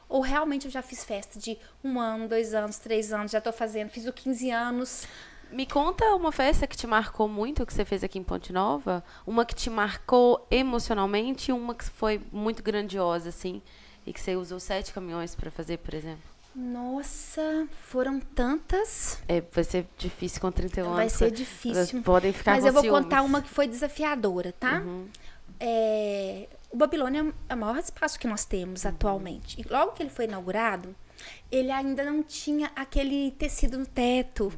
[0.08, 3.52] ou realmente eu já fiz festa de um ano, dois anos, três anos, já tô
[3.52, 5.06] fazendo, fiz o 15 anos.
[5.50, 9.04] Me conta uma festa que te marcou muito, que você fez aqui em Ponte Nova.
[9.26, 13.62] Uma que te marcou emocionalmente e uma que foi muito grandiosa, assim.
[14.06, 16.22] E que você usou sete caminhões pra fazer, por exemplo.
[16.54, 19.18] Nossa, foram tantas.
[19.28, 21.12] É, vai ser difícil com 31 Vai anos.
[21.12, 22.02] ser Vocês difícil.
[22.02, 23.02] Podem ficar Mas eu vou ciúmes.
[23.02, 24.82] contar uma que foi desafiadora, tá?
[25.60, 29.60] É, o Babilônia é o maior espaço que nós temos atualmente.
[29.60, 30.94] E logo que ele foi inaugurado,
[31.50, 34.52] ele ainda não tinha aquele tecido no teto.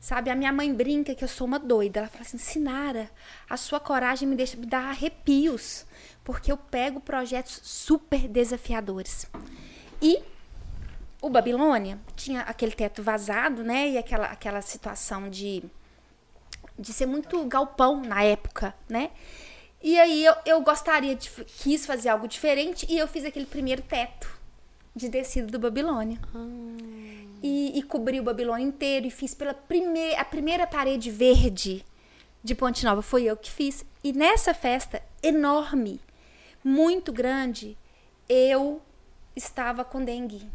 [0.00, 2.00] Sabe, a minha mãe brinca que eu sou uma doida.
[2.00, 3.10] Ela fala assim, Sinara,
[3.48, 5.84] a sua coragem me deixa me dar arrepios.
[6.24, 9.26] Porque eu pego projetos super desafiadores.
[10.00, 10.22] E
[11.20, 13.90] o Babilônia tinha aquele teto vazado, né?
[13.90, 15.62] E aquela, aquela situação de,
[16.78, 19.10] de ser muito galpão na época, né?
[19.82, 23.82] E aí eu, eu gostaria de quis fazer algo diferente e eu fiz aquele primeiro
[23.82, 24.30] teto
[24.94, 26.18] de tecido do Babilônia.
[27.42, 31.84] E, e cobri o Babilônia inteiro e fiz pela primeira a primeira parede verde
[32.42, 33.84] de Ponte Nova foi eu que fiz.
[34.02, 36.00] E nessa festa enorme,
[36.64, 37.76] muito grande,
[38.28, 38.80] eu
[39.34, 40.48] estava com dengue.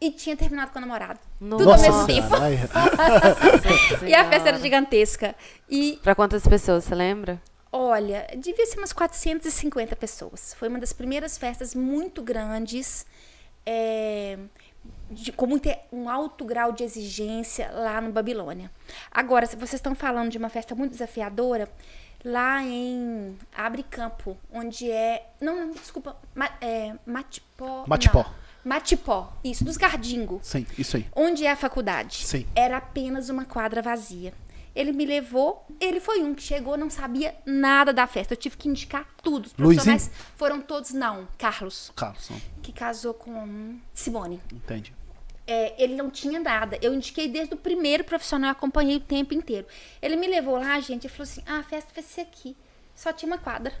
[0.00, 1.18] E tinha terminado com o namorado.
[1.38, 2.28] Tudo ao Nossa mesmo tempo.
[4.06, 5.34] E a festa era gigantesca.
[5.68, 7.40] E Pra quantas pessoas, você lembra?
[7.72, 10.54] Olha, devia ser umas 450 pessoas.
[10.54, 13.06] Foi uma das primeiras festas muito grandes,
[13.64, 14.38] é,
[15.10, 18.70] de- com muito, um alto grau de exigência lá no Babilônia.
[19.10, 21.70] Agora, se vocês estão falando de uma festa muito desafiadora,
[22.24, 25.26] lá em Abre Campo, onde é.
[25.40, 26.16] Não, não, desculpa.
[26.34, 27.84] Ma, é, Matipó.
[27.86, 28.22] Matipó.
[28.24, 28.40] não.
[28.62, 31.06] Matipó, isso, dos Gardingo Sim, isso aí.
[31.16, 32.16] onde é a faculdade.
[32.26, 32.46] Sim.
[32.54, 34.34] Era apenas uma quadra vazia.
[34.76, 38.34] Ele me levou, ele foi um que chegou, não sabia nada da festa.
[38.34, 39.46] Eu tive que indicar tudo.
[39.46, 39.84] Os Luizinho?
[39.84, 41.26] profissionais foram todos, não.
[41.38, 44.40] Carlos, Carlos, não, que casou com Simone.
[44.52, 44.94] entendi.
[45.52, 46.78] É, ele não tinha nada.
[46.80, 49.66] Eu indiquei desde o primeiro profissional, eu acompanhei o tempo inteiro.
[50.00, 52.56] Ele me levou lá, gente, e falou assim: ah, a festa vai ser aqui.
[52.94, 53.72] Só tinha uma quadra.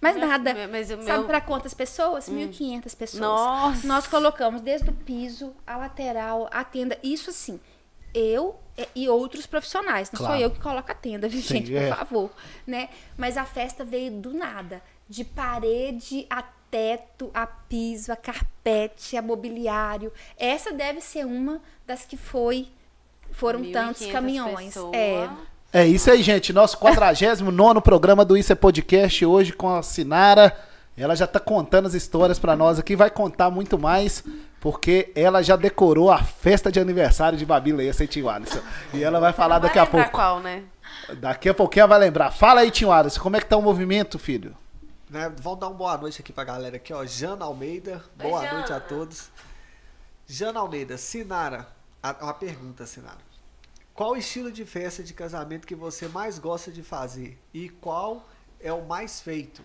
[0.00, 0.54] Mais nada.
[0.70, 2.28] mas o Sabe meu- pra quantas pessoas?
[2.28, 3.20] 1.500 pessoas.
[3.20, 3.86] Nossa!
[3.86, 6.98] Nós colocamos desde o piso, a lateral, a tenda.
[7.02, 7.58] Isso assim,
[8.12, 10.10] eu é, e outros profissionais.
[10.12, 10.34] Não Claro.
[10.34, 11.70] sou eu que coloco a tenda, viu, Sim, gente?
[11.72, 11.94] Por é.
[11.94, 12.30] favor.
[12.66, 12.90] Né?
[13.16, 14.82] Mas a festa veio do nada.
[15.08, 16.26] De parede
[16.70, 20.12] teto, a piso, a carpete, a mobiliário.
[20.38, 22.68] Essa deve ser uma das que foi
[23.32, 24.66] foram tantos 1.500 caminhões.
[24.74, 24.94] pessoas.
[24.94, 25.28] É.
[25.72, 26.52] É isso aí, gente.
[26.52, 30.56] Nosso 49 programa do Isso é Podcast hoje com a Sinara.
[30.96, 34.24] Ela já tá contando as histórias pra nós aqui, vai contar muito mais,
[34.58, 38.60] porque ela já decorou a festa de aniversário de Babi Leia sem Tio Alisson.
[38.94, 40.10] E ela vai falar Vai daqui a pouco.
[40.10, 40.62] qual, né?
[41.18, 42.30] Daqui a pouquinho ela vai lembrar.
[42.30, 44.56] Fala aí, Tio Alisson, como é que tá o movimento, filho?
[45.08, 45.28] Né?
[45.40, 47.04] Vamos dar uma boa noite aqui pra galera aqui, ó.
[47.06, 48.58] Jana Almeida, boa Jana.
[48.58, 49.30] noite a todos.
[50.26, 51.68] Jana Almeida, Sinara,
[52.02, 53.18] a- uma pergunta, Sinara.
[53.94, 57.38] Qual o estilo de festa de casamento que você mais gosta de fazer?
[57.54, 58.26] E qual
[58.60, 59.62] é o mais feito?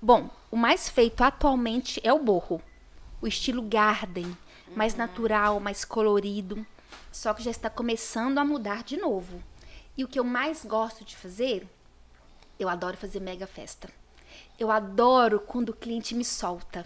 [0.00, 2.62] Bom, o mais feito atualmente é o borro.
[3.20, 4.36] O estilo garden,
[4.74, 6.64] mais natural, mais colorido.
[7.12, 9.42] Só que já está começando a mudar de novo.
[9.96, 11.68] E o que eu mais gosto de fazer,
[12.58, 13.88] eu adoro fazer mega festa.
[14.58, 16.84] Eu adoro quando o cliente me solta.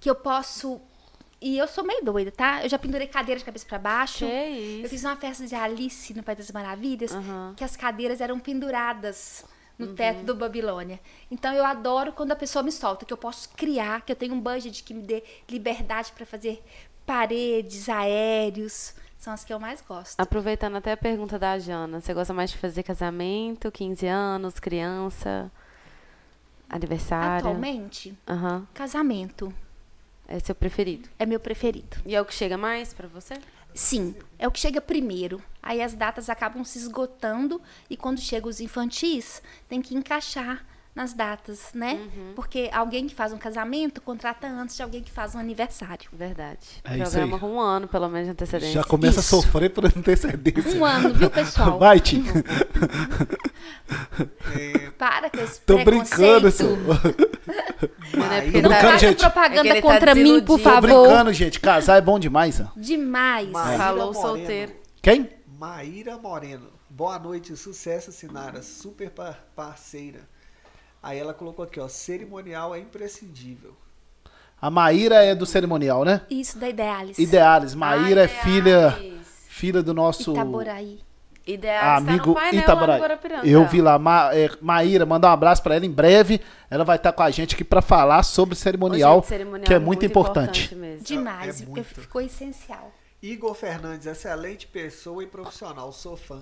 [0.00, 0.80] Que eu posso.
[1.40, 2.62] E eu sou meio doida, tá?
[2.64, 4.26] Eu já pendurei cadeira de cabeça para baixo.
[4.26, 4.88] Que Eu isso.
[4.88, 7.54] fiz uma festa de Alice no País das Maravilhas, Aham.
[7.56, 9.44] que as cadeiras eram penduradas
[9.78, 11.00] no teto do Babilônia.
[11.30, 14.32] Então eu adoro quando a pessoa me solta, que eu posso criar, que eu tenho
[14.34, 16.62] um budget que me dê liberdade para fazer
[17.04, 18.94] paredes, aéreos.
[19.24, 20.20] São as que eu mais gosto.
[20.20, 25.50] Aproveitando até a pergunta da Jana, você gosta mais de fazer casamento, 15 anos, criança,
[26.68, 27.38] aniversário?
[27.48, 28.68] Atualmente, Aham.
[28.74, 29.50] casamento
[30.28, 31.08] É seu preferido.
[31.18, 31.96] é meu preferido.
[32.04, 33.32] E é o que chega mais pra você?
[33.74, 35.42] Sim, é o que chega primeiro.
[35.62, 41.12] Aí as datas acabam se esgotando e quando chegam os infantis, tem que encaixar nas
[41.12, 41.94] datas, né?
[41.94, 42.32] Uhum.
[42.36, 46.08] Porque alguém que faz um casamento contrata antes de alguém que faz um aniversário.
[46.12, 46.58] Verdade.
[46.84, 48.80] É isso Programa com um ano, pelo menos, de antecedência.
[48.80, 49.36] Já começa Isso.
[49.36, 50.78] a sofrer por antecedência.
[50.80, 51.78] Um ano, viu, pessoal?
[51.80, 52.24] Vai, Tim.
[54.56, 56.16] É, Para com esse Tô preconceito.
[56.16, 56.78] brincando, senhor.
[58.62, 59.18] Não é faça gente.
[59.18, 60.46] propaganda É tá contra mim, por desiludido.
[60.46, 60.80] Tô favor.
[61.08, 61.60] brincando, gente.
[61.60, 62.60] Casar é bom demais.
[62.60, 62.66] ó.
[62.76, 63.48] Demais.
[63.50, 64.22] Maíra Falou Moreno.
[64.22, 64.72] solteiro.
[65.02, 65.30] Quem?
[65.58, 66.68] Maíra Moreno.
[66.88, 68.62] Boa noite, sucesso, Sinara.
[68.62, 70.20] Super par- parceira.
[71.04, 71.86] Aí ela colocou aqui, ó.
[71.86, 73.76] Cerimonial é imprescindível.
[74.58, 76.22] A Maíra é do cerimonial, né?
[76.30, 77.18] Isso da Idealis.
[77.18, 77.74] Ideales.
[77.74, 79.26] Maíra é Ai, filha, Idealis.
[79.46, 81.00] filha do nosso Itaboraí.
[81.46, 83.52] Ideal está no amigo painel lá no Itaboraí.
[83.52, 86.40] Eu vi lá, Ma, é, Maíra, mandar um abraço pra ela em breve.
[86.70, 89.74] Ela vai estar com a gente aqui pra falar sobre Ô, cerimonial, gente, cerimonial que
[89.74, 90.74] é muito, importante.
[90.74, 91.04] mesmo.
[91.04, 91.60] Demais.
[91.60, 91.84] É muito.
[91.84, 92.90] ficou essencial.
[93.22, 95.92] Igor Fernandes, excelente pessoa e profissional.
[95.92, 96.40] Sou fã.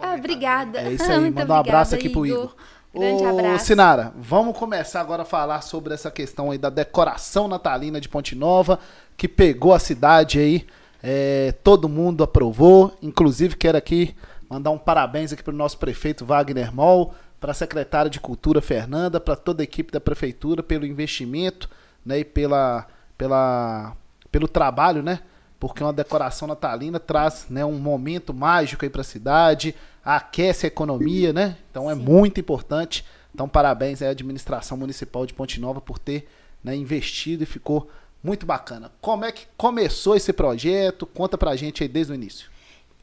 [0.00, 0.80] Ah, obrigada.
[0.80, 2.54] É isso aí, Muito manda um abraço aqui pro Igor.
[2.94, 3.66] Grande Ô, abraço.
[3.66, 8.34] Sinara, vamos começar agora a falar sobre essa questão aí da decoração natalina de Ponte
[8.34, 8.78] Nova,
[9.16, 10.66] que pegou a cidade aí,
[11.02, 14.16] é, todo mundo aprovou, inclusive quero aqui
[14.48, 19.20] mandar um parabéns aqui pro nosso prefeito Wagner Moll, para a secretária de Cultura Fernanda,
[19.20, 21.68] para toda a equipe da prefeitura pelo investimento,
[22.04, 23.94] né, e pela, pela,
[24.32, 25.20] pelo trabalho, né,
[25.58, 30.68] porque uma decoração natalina traz né, um momento mágico aí para a cidade, aquece a
[30.68, 31.56] economia, né?
[31.70, 32.02] Então é Sim.
[32.02, 33.04] muito importante.
[33.34, 36.28] Então parabéns à administração municipal de Ponte Nova por ter
[36.62, 37.90] né, investido e ficou
[38.22, 38.92] muito bacana.
[39.00, 41.06] Como é que começou esse projeto?
[41.06, 42.50] Conta pra gente aí desde o início.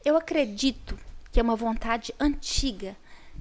[0.04, 0.98] Eu acredito
[1.32, 2.96] que é uma vontade antiga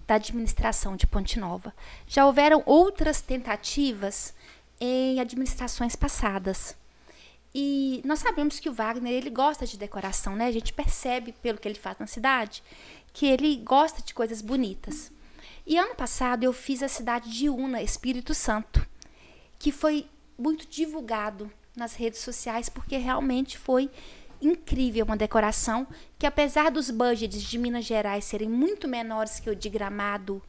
[0.07, 1.73] da administração de Ponte Nova.
[2.07, 4.33] Já houveram outras tentativas
[4.79, 6.75] em administrações passadas.
[7.57, 10.47] E nós sabemos que o Wagner, ele gosta de decoração, né?
[10.47, 12.61] A gente percebe pelo que ele faz na cidade
[13.13, 15.09] que ele gosta de coisas bonitas.
[15.65, 18.85] E ano passado eu fiz a cidade de Una, Espírito Santo,
[19.57, 20.05] que foi
[20.37, 23.89] muito divulgado nas redes sociais porque realmente foi
[24.41, 25.87] incrível uma decoração
[26.19, 30.41] que apesar dos budgets de Minas Gerais serem muito menores que o de Gramado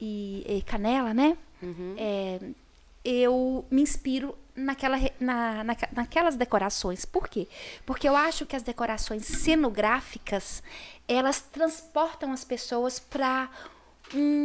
[0.00, 1.36] e, e Canela, né?
[1.98, 2.38] É,
[3.04, 7.04] eu me inspiro naquela, na, naque- naquelas decorações.
[7.04, 7.48] Por quê?
[7.86, 10.62] Porque eu acho que as decorações cenográficas
[11.08, 13.48] elas transportam as pessoas para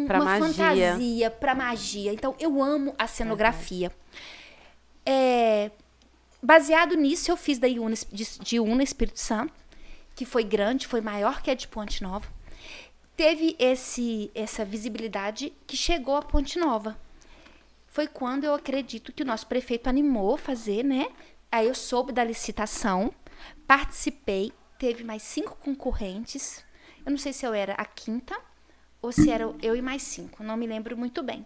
[0.05, 0.53] Pra uma magia.
[0.93, 2.13] fantasia, para magia.
[2.13, 3.91] Então eu amo a cenografia.
[5.05, 5.71] É,
[6.41, 9.53] baseado nisso, eu fiz da Iuna, de, de Una Espírito Santo,
[10.15, 12.27] que foi grande, foi maior que a de Ponte Nova.
[13.17, 16.97] Teve esse, essa visibilidade que chegou a Ponte Nova.
[17.95, 21.07] Foi quando eu acredito que o nosso prefeito animou fazer, né?
[21.49, 23.13] Aí eu soube da licitação,
[23.65, 26.61] participei, teve mais cinco concorrentes.
[27.05, 28.37] Eu não sei se eu era a quinta
[29.01, 31.45] ou se era eu e mais cinco, não me lembro muito bem.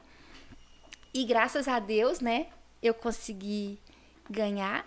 [1.13, 2.47] E graças a Deus, né,
[2.81, 3.79] eu consegui
[4.27, 4.83] ganhar.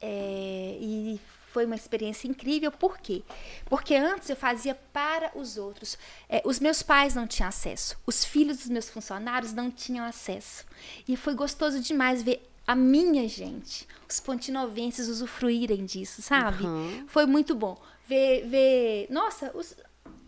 [0.00, 1.20] é, e
[1.52, 3.22] Foi uma experiência incrível, por quê?
[3.66, 5.98] Porque antes eu fazia para os outros.
[6.28, 10.64] É, os meus pais não tinham acesso, os filhos dos meus funcionários não tinham acesso.
[11.08, 16.64] E foi gostoso demais ver a minha gente, os pontinovenses usufruírem disso, sabe?
[16.64, 17.04] Uhum.
[17.08, 17.76] Foi muito bom.
[18.06, 19.74] Ver, ver nossa, os,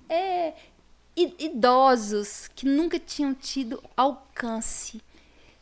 [0.08, 0.54] é,
[1.16, 5.00] idosos que nunca tinham tido alcance.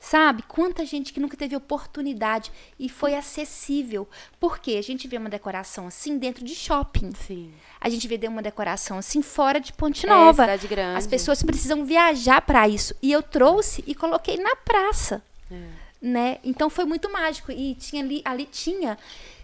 [0.00, 0.42] Sabe?
[0.48, 4.08] Quanta gente que nunca teve oportunidade e foi acessível.
[4.40, 7.12] Porque a gente vê uma decoração assim dentro de shopping.
[7.26, 7.52] Sim.
[7.78, 10.42] A gente vê uma decoração assim fora de Ponte É, Nova.
[10.44, 10.98] cidade grande.
[10.98, 12.94] As pessoas precisam viajar para isso.
[13.02, 15.22] E eu trouxe e coloquei na praça.
[15.52, 15.56] É.
[16.00, 16.38] Né?
[16.42, 17.52] Então foi muito mágico.
[17.52, 18.96] E tinha ali, ali tinha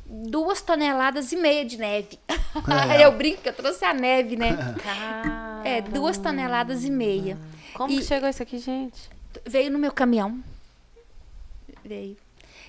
[0.06, 2.18] duas toneladas e meia de neve.
[3.02, 4.56] eu brinco eu trouxe a neve, né?
[5.64, 7.36] É, duas toneladas e meia.
[7.74, 9.10] Como E- que chegou isso aqui, gente?
[9.46, 10.42] Veio no meu caminhão.
[11.84, 12.16] Veio.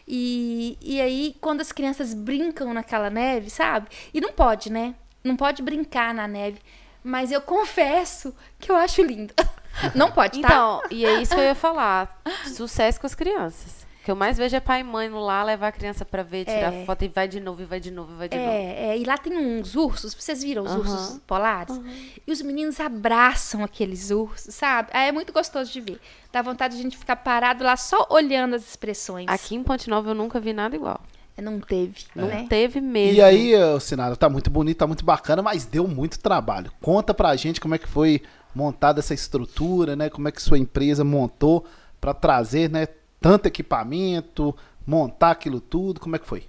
[0.08, 3.88] E, e aí, quando as crianças brincam naquela neve, sabe?
[4.14, 4.96] E não pode, né?
[5.24, 6.60] Não pode brincar na neve.
[7.04, 9.34] Mas eu confesso que eu acho lindo.
[9.94, 10.48] Não pode, tá?
[10.48, 12.20] Então, e é isso que eu ia falar.
[12.48, 13.87] Sucesso com as crianças.
[14.08, 16.24] O que eu mais vejo é pai e mãe no lá levar a criança pra
[16.24, 16.86] ver, tirar É.
[16.86, 18.50] foto e vai de novo, e vai de novo, e vai de novo.
[18.50, 20.80] É, é, e lá tem uns ursos, vocês viram os Aham.
[20.80, 21.78] ursos polares?
[22.26, 24.92] E os meninos abraçam aqueles ursos, sabe?
[24.94, 26.00] Ah, é muito gostoso de ver.
[26.32, 29.26] Dá vontade de a gente ficar parado lá só olhando as expressões.
[29.28, 31.02] Aqui em Ponte Nova eu nunca vi nada igual.
[31.38, 32.46] Não teve, Não né?
[32.48, 33.18] teve mesmo.
[33.18, 36.72] E aí, ô, Sinara, tá muito bonito, tá muito bacana, mas deu muito trabalho.
[36.82, 38.22] Conta pra gente como é que foi
[38.56, 40.10] montada essa estrutura, né?
[40.10, 41.66] Como é que sua empresa montou
[42.00, 42.88] pra trazer, né,
[43.20, 46.48] tanto equipamento, montar aquilo tudo, como é que foi?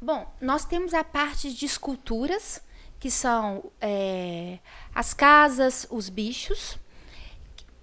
[0.00, 2.60] Bom, nós temos a parte de esculturas,
[3.00, 4.58] que são é,
[4.94, 6.78] as casas, os bichos.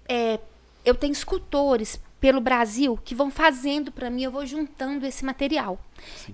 [0.08, 0.40] É,
[0.84, 5.80] eu tenho escultores pelo Brasil que vão fazendo para mim, eu vou juntando esse material.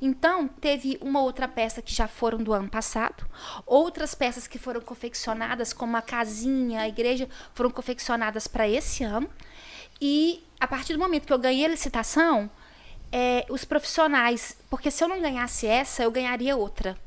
[0.02, 3.26] Então, teve uma outra peça que já foram do ano passado,
[3.66, 9.30] outras peças que foram confeccionadas, como a casinha, a igreja, foram confeccionadas para esse ano.
[10.02, 12.50] E a partir do momento que eu ganhei a licitação,
[13.12, 16.98] é, os profissionais, porque se eu não ganhasse essa, eu ganharia outra.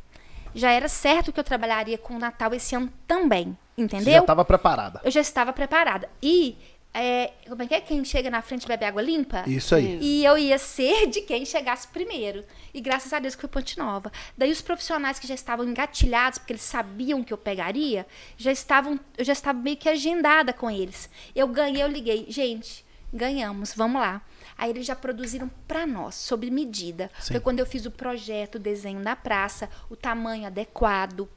[0.55, 4.14] Já era certo que eu trabalharia com o Natal esse ano também, Você entendeu?
[4.14, 5.01] já tava preparada.
[5.05, 6.09] Eu já estava preparada.
[6.22, 6.57] E,
[6.93, 7.80] é, como é que é?
[7.80, 9.45] Quem chega na frente bebe água limpa?
[9.47, 9.99] Isso aí.
[10.01, 12.45] E eu ia ser de quem chegasse primeiro.
[12.74, 14.11] E graças a Deus que foi Ponte Nova.
[14.36, 18.99] Daí os profissionais que já estavam engatilhados, porque eles sabiam que eu pegaria, já estavam,
[19.16, 21.09] eu já estava meio que agendada com eles.
[21.34, 24.22] Eu ganhei, eu liguei, gente, ganhamos, vamos lá.
[24.59, 27.09] Aí eles já produziram para nós, sob medida.
[27.20, 27.34] Sim.
[27.34, 31.28] Foi quando eu fiz o projeto, o desenho da praça, o tamanho adequado,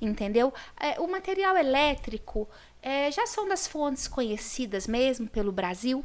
[0.00, 0.52] entendeu?
[0.80, 2.48] É, o material elétrico
[2.82, 6.04] é, já são das fontes conhecidas mesmo pelo Brasil.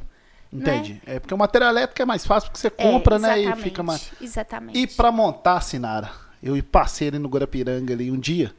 [0.52, 0.76] né?
[0.76, 1.02] Entendi.
[1.06, 3.40] É porque o material elétrico é mais fácil porque você compra, É, né?
[3.42, 4.10] E fica mais.
[4.20, 4.78] Exatamente.
[4.78, 6.10] E pra montar, Sinara,
[6.42, 8.54] eu passei ali no Guarapiranga ali um dia,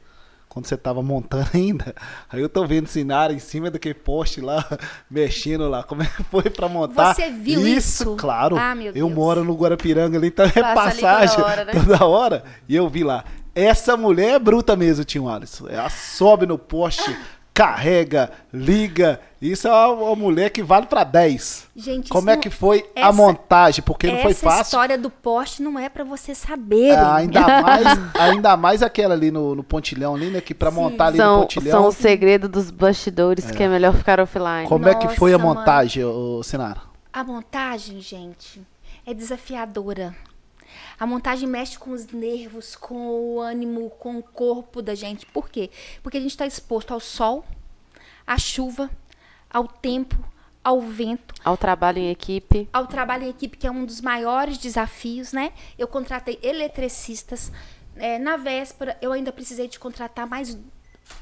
[0.48, 1.94] quando você tava montando ainda.
[2.28, 4.64] Aí eu tô vendo Sinara em cima daquele poste lá,
[5.10, 5.82] mexendo lá.
[5.82, 7.14] Como é que foi pra montar?
[7.14, 8.16] Você viu isso?
[8.16, 8.56] claro.
[8.56, 9.12] Ah, meu eu Deus.
[9.12, 11.72] moro no Guarapiranga ali, então é Passa passagem toda hora, né?
[11.72, 12.44] toda hora.
[12.68, 13.24] E eu vi lá.
[13.54, 15.66] Essa mulher é bruta mesmo, tio Alisson.
[15.68, 17.16] Ela sobe no poste,
[17.64, 19.20] carrega, liga.
[19.40, 21.66] Isso é uma, mulher que vale pra 10.
[21.76, 23.82] Gente, Como isso é não- que foi a essa- montagem?
[23.84, 24.62] Porque não foi Essa fácil.
[24.62, 26.92] história do poste não é para você saberem.
[26.96, 27.86] Ah, ainda mais,
[28.18, 30.40] ainda mais aquela ali no, no pontilhão ali, né?
[30.40, 31.70] Que pra montar ali no São, pontilhão.
[31.70, 34.66] são o segredo dos bastidores que é melhor ficar offline.
[34.68, 35.60] Como é que foi a Nossa, mano.
[35.60, 36.80] montagem, ô, Sinara?
[37.12, 38.60] A montagem, gente,
[39.06, 40.14] é desafiadora.
[41.00, 45.24] A montagem mexe com os nervos, com o ânimo, com o corpo da gente.
[45.24, 45.70] Por quê?
[46.02, 47.42] Porque a gente está exposto ao sol,
[48.26, 48.90] à chuva,
[49.48, 50.14] ao tempo,
[50.62, 52.68] ao vento, Ao trabalho em equipe.
[52.70, 55.54] ao trabalho em equipe, que é um dos maiores desafios, né?
[55.78, 57.50] Eu contratei eletricistas.
[57.96, 60.58] É, na véspera, eu ainda precisei de contratar mais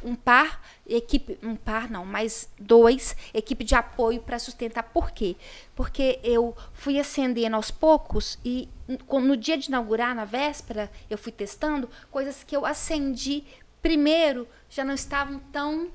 [0.03, 4.83] um par, equipe, um par não, mais dois, equipe de apoio para sustentar.
[4.83, 5.37] Por quê?
[5.77, 11.31] Porque eu fui acendendo aos poucos e no- dia de inaugurar, na véspera, eu fui
[11.33, 13.45] testando coisas que eu acendi
[13.83, 15.89] primeiro já não estavam tão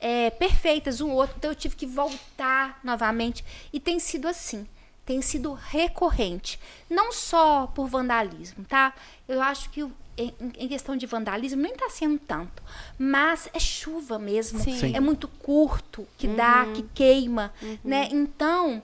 [0.00, 3.44] é, perfeitas um outro, então eu tive que voltar novamente.
[3.72, 4.66] E tem sido assim,
[5.06, 6.60] tem sido recorrente.
[6.90, 8.92] Não só por vandalismo, tá?
[9.26, 9.80] Eu acho que
[10.16, 12.62] em, questão de vandalismo nem tá sendo tanto.
[12.98, 14.58] Mas é chuva mesmo.
[14.60, 14.76] Sim.
[14.78, 14.94] Sim.
[14.96, 18.08] É muito curto, que dá, que queima, né?
[18.12, 18.82] Então.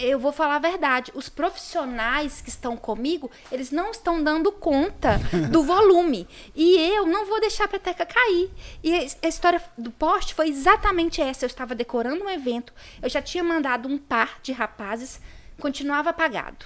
[0.00, 1.10] Eu vou falar a verdade.
[1.12, 5.18] Os profissionais que estão comigo, eles não estão dando conta
[5.50, 6.28] do volume.
[6.54, 8.48] E eu não vou deixar a peteca cair.
[8.82, 11.44] E a história do poste foi exatamente essa.
[11.44, 12.72] Eu estava decorando um evento,
[13.02, 15.20] eu já tinha mandado um par de rapazes,
[15.58, 16.64] continuava apagado.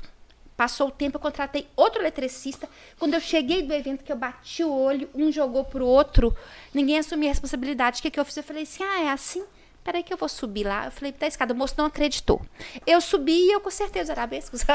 [0.55, 2.68] Passou o tempo, eu contratei outro eletricista.
[2.99, 6.37] Quando eu cheguei do evento, que eu bati o olho, um jogou pro outro,
[6.74, 7.99] ninguém assumia a responsabilidade.
[7.99, 8.37] O que, que eu fiz?
[8.37, 9.43] Eu falei assim: ah, é assim?
[9.85, 10.85] Peraí que eu vou subir lá.
[10.85, 11.53] Eu falei, tá escada.
[11.53, 12.41] O moço não acreditou.
[12.87, 14.62] Eu subi e eu consertei os arabescos.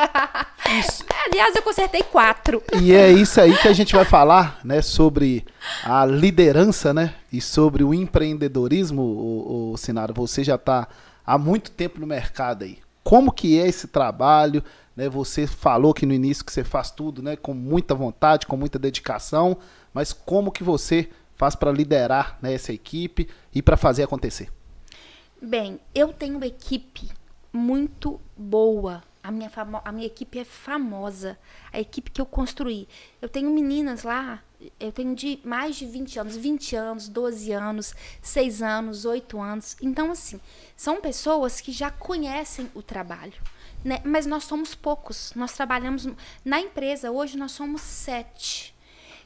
[1.26, 2.62] Aliás, eu consertei quatro.
[2.82, 5.45] E é isso aí que a gente vai falar, né, sobre
[5.84, 10.12] a liderança, né, e sobre o empreendedorismo, o, o Sinara.
[10.12, 10.89] Você já está
[11.26, 12.80] há muito tempo no mercado aí.
[13.01, 14.62] Como que é esse trabalho?
[14.93, 18.58] Né, você falou que no início que você faz tudo, né, com muita vontade, com
[18.58, 19.58] muita dedicação,
[19.93, 24.49] mas como que você faz para liderar né, essa equipe e para fazer acontecer?
[25.42, 27.12] Bem, eu tenho uma equipe
[27.54, 29.04] muito boa.
[29.22, 29.52] A minha,
[29.86, 31.38] a minha equipe é famosa.
[31.72, 32.88] A equipe que eu construí.
[33.22, 34.42] Eu tenho meninas lá,
[34.80, 39.78] eu tenho de mais de 20 anos, 20 anos, 12 anos, 6 anos, 8 anos.
[39.80, 40.40] Então, assim,
[40.76, 43.40] são pessoas que já conhecem o trabalho.
[43.86, 44.02] Né?
[44.04, 45.34] Mas nós somos poucos.
[45.36, 46.08] Nós trabalhamos.
[46.44, 48.76] Na empresa, hoje, nós somos sete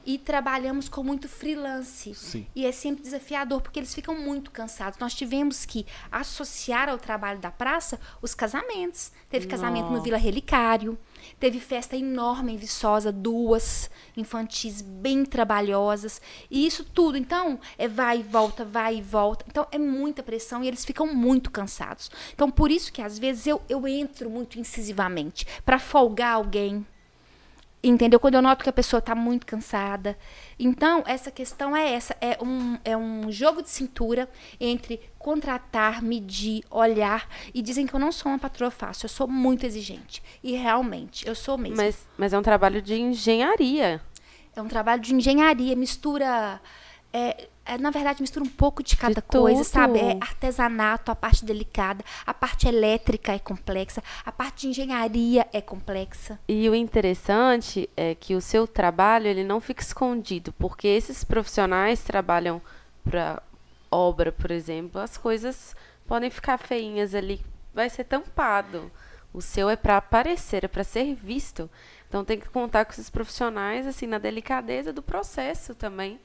[0.06, 2.14] e trabalhamos com muito freelance.
[2.16, 2.48] Sim.
[2.56, 5.00] E é sempre desafiador, porque eles ficam muito cansados.
[5.00, 9.12] Nós tivemos que associar ao trabalho da praça os casamentos.
[9.30, 10.98] Teve casamento no Vila Relicário,
[11.40, 16.22] teve festa enorme em Viçosa, duas infantis bem trabalhosas.
[16.50, 19.46] E isso tudo, então, é vai e volta, vai e volta.
[19.48, 22.12] Então, é muita pressão e eles ficam muito cansados.
[22.34, 26.86] Então, por isso que às vezes eu, eu entro muito incisivamente para folgar alguém
[27.84, 28.20] Entendeu?
[28.20, 30.16] Quando eu noto que a pessoa está muito cansada.
[30.60, 34.30] Então, essa questão é essa: é um, é um jogo de cintura
[34.60, 37.28] entre contratar, medir, olhar.
[37.54, 40.22] E dizem que eu não sou uma patroa fácil, eu sou muito exigente.
[40.44, 41.78] E realmente, eu sou mesmo.
[41.78, 44.00] Mas, mas é um trabalho de engenharia.
[44.56, 46.62] É um trabalho de engenharia, mistura.
[47.12, 49.72] É, é, na verdade, mistura um pouco de cada De coisa, tudo.
[49.72, 50.00] sabe?
[50.00, 55.62] É artesanato, a parte delicada, a parte elétrica é complexa, a parte de engenharia é
[55.62, 56.38] complexa.
[56.50, 62.04] E o interessante é que o seu trabalho ele não fica escondido, porque esses profissionais
[62.04, 62.62] trabalham
[63.06, 63.42] para
[63.90, 65.74] obra, por exemplo, as coisas
[66.06, 67.42] podem ficar feinhas ali,
[67.74, 68.92] vai ser tampado.
[69.34, 71.70] O seu é para aparecer, é para ser visto.
[72.10, 76.20] Então tem que contar com esses profissionais assim na delicadeza do processo também,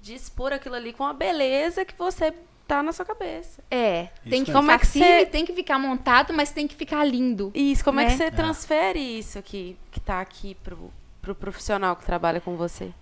[0.00, 2.32] de expor aquilo ali com a beleza que você
[2.66, 3.62] tá na sua cabeça.
[3.70, 4.52] É, tem que.
[4.52, 7.50] Como é ficar que você- tem que ficar montado, mas tem que ficar lindo.
[7.54, 8.16] Isso, como é que Né?
[8.16, 10.90] você transfere isso aqui que tá aqui pro,
[11.22, 12.92] pro profissional que trabalha com você?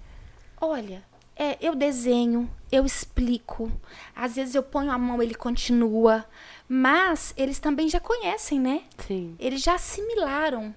[0.61, 1.03] Olha,
[1.37, 3.71] é, eu desenho, eu explico.
[4.15, 6.25] Às vezes eu ponho a mão, ele continua.
[6.69, 8.85] Mas eles também já conhecem, né?
[9.07, 9.37] Sim.
[9.39, 10.75] Eles já assimilaram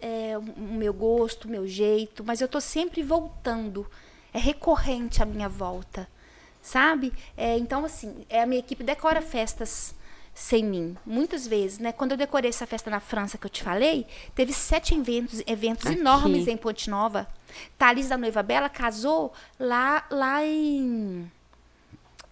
[0.00, 3.84] é, o o meu gosto, o meu jeito, mas eu tô sempre voltando.
[4.32, 6.08] É recorrente a minha volta,
[6.62, 7.12] sabe?
[7.36, 9.94] É, então, assim, é, a minha equipe decora festas
[10.34, 10.96] sem mim.
[11.04, 11.90] Muitas vezes, né?
[11.90, 15.86] Quando eu decorei essa festa na França que eu te falei, teve sete eventos, eventos
[15.86, 15.98] Aqui.
[15.98, 17.26] enormes em Ponte Nova.
[17.76, 21.28] Thalys da Noiva Bela casou lá, lá em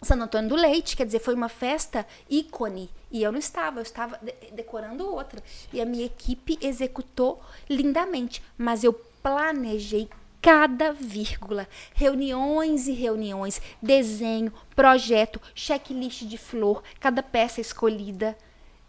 [0.03, 2.89] Santo Antônio do Leite, quer dizer, foi uma festa ícone.
[3.11, 5.43] E eu não estava, eu estava de- decorando outra.
[5.73, 8.41] E a minha equipe executou lindamente.
[8.57, 8.93] Mas eu
[9.23, 10.09] planejei
[10.47, 11.67] cada vírgula.
[11.93, 18.37] Reuniões e reuniões, desenho, projeto, checklist de flor, cada peça escolhida.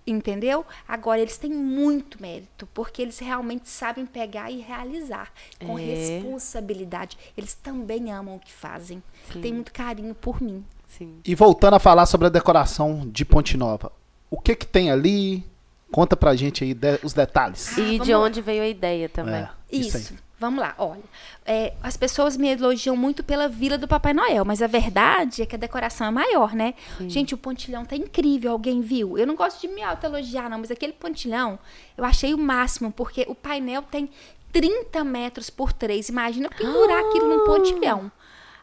[0.05, 0.63] Entendeu?
[0.87, 5.31] Agora eles têm muito mérito, porque eles realmente sabem pegar e realizar
[5.65, 5.81] com É.
[5.81, 7.17] responsabilidade.
[7.35, 9.01] Eles também amam o que fazem.
[9.33, 9.41] Sim.
[9.41, 10.63] Têm muito carinho por mim.
[10.87, 11.15] Sim.
[11.25, 13.91] E voltando a falar sobre a decoração de Ponte Nova,
[14.29, 15.43] o que que tem ali?
[15.91, 17.77] Conta pra gente aí de- os detalhes.
[17.77, 18.19] E vamos de lá.
[18.21, 19.35] onde veio a ideia também.
[19.41, 19.97] É, Isso.
[19.97, 20.19] aí.
[20.39, 21.01] Vamos lá, olha.
[21.45, 25.45] é, as pessoas me elogiam muito pela vila do Papai Noel, mas a verdade é
[25.47, 26.75] que a decoração é maior, né?
[27.09, 29.17] Gente, o pontilhão tá incrível, alguém viu?
[29.17, 31.57] Eu não gosto de me auto-elogiar, não, mas aquele pontilhão
[31.97, 34.09] eu achei o máximo, porque o painel tem
[34.51, 36.09] 30 metros por 3.
[36.09, 38.11] Imagina pendurar aquilo num pontilhão.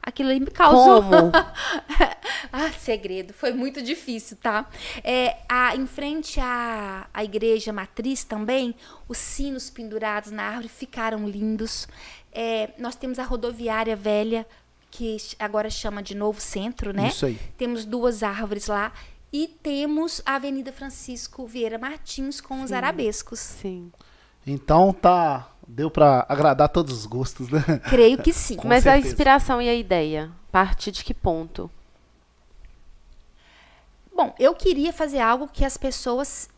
[0.06, 1.02] Aquilo aí me causou.
[1.02, 1.32] Como?
[2.52, 3.32] ah, segredo.
[3.32, 4.68] Foi muito difícil, tá?
[5.02, 8.74] É, a, em frente à, à igreja matriz também,
[9.08, 11.88] os sinos pendurados na árvore ficaram lindos.
[12.30, 14.46] É, nós temos a rodoviária velha,
[14.90, 17.08] que agora chama de Novo Centro, né?
[17.08, 17.38] Isso aí.
[17.56, 18.92] Temos duas árvores lá.
[19.32, 23.40] E temos a Avenida Francisco Vieira Martins com os arabescos.
[23.40, 23.90] Sim.
[24.46, 27.62] Então tá, deu pra agradar todos os gostos, né?
[27.90, 28.56] Creio que sim.
[28.64, 29.08] Mas a certeza.
[29.08, 31.70] inspiração e a ideia, parte de que ponto?
[34.14, 36.48] Bom, eu queria fazer algo que as pessoas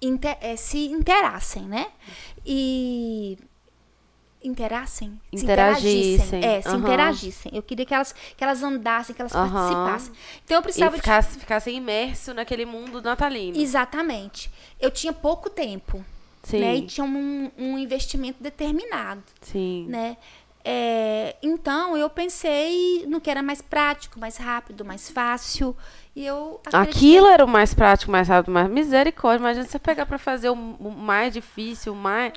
[0.00, 1.86] inte- eh, se interassem, né?
[2.46, 3.36] E.
[4.42, 5.20] Interassem?
[5.34, 6.78] Se Interagissem, É, se aham.
[6.78, 7.52] interagissem.
[7.54, 9.50] Eu queria que elas, que elas andassem, que elas Aham.
[9.52, 10.12] participassem.
[10.44, 11.02] Então eu E precisava de.
[11.02, 13.58] ficasse, ficasse imerso naquele mundo natalino.
[13.60, 14.50] Exatamente.
[14.80, 16.02] Eu tinha pouco tempo.
[16.42, 16.60] Sim.
[16.60, 16.76] né?
[16.76, 19.86] E tinha um, um investimento determinado, Sim.
[19.88, 20.16] né?
[20.62, 25.74] É, então eu pensei no que era mais prático, mais rápido, mais fácil.
[26.14, 29.40] E eu acreditei- Aquilo era o mais prático, mais rápido, mais misericórdia.
[29.42, 32.32] Imagina você pegar pra fazer o o mais difícil, o mais.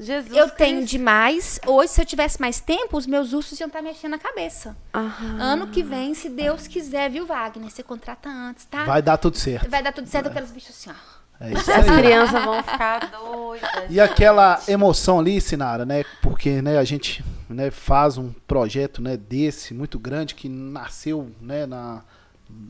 [0.00, 0.34] Jesus.
[0.36, 0.90] eu tenho Cristo.
[0.92, 1.60] demais.
[1.66, 4.76] Hoje, se eu tivesse mais tempo, os meus ursos iam estar mexendo a cabeça.
[4.94, 5.36] Aham.
[5.40, 7.68] Ano que vem, se Deus quiser, viu, Wagner?
[7.68, 8.84] Você contrata antes, tá?
[8.84, 9.68] Vai dar tudo certo.
[9.68, 11.17] Vai dar tudo certo aqueles bichos assim, ó.
[11.40, 11.98] É isso As aí.
[11.98, 13.70] crianças vão ficar doidas.
[13.88, 16.04] E aquela emoção ali, Sinara, né?
[16.20, 21.64] Porque né, a gente né, faz um projeto né, desse muito grande que nasceu né,
[21.64, 22.02] na,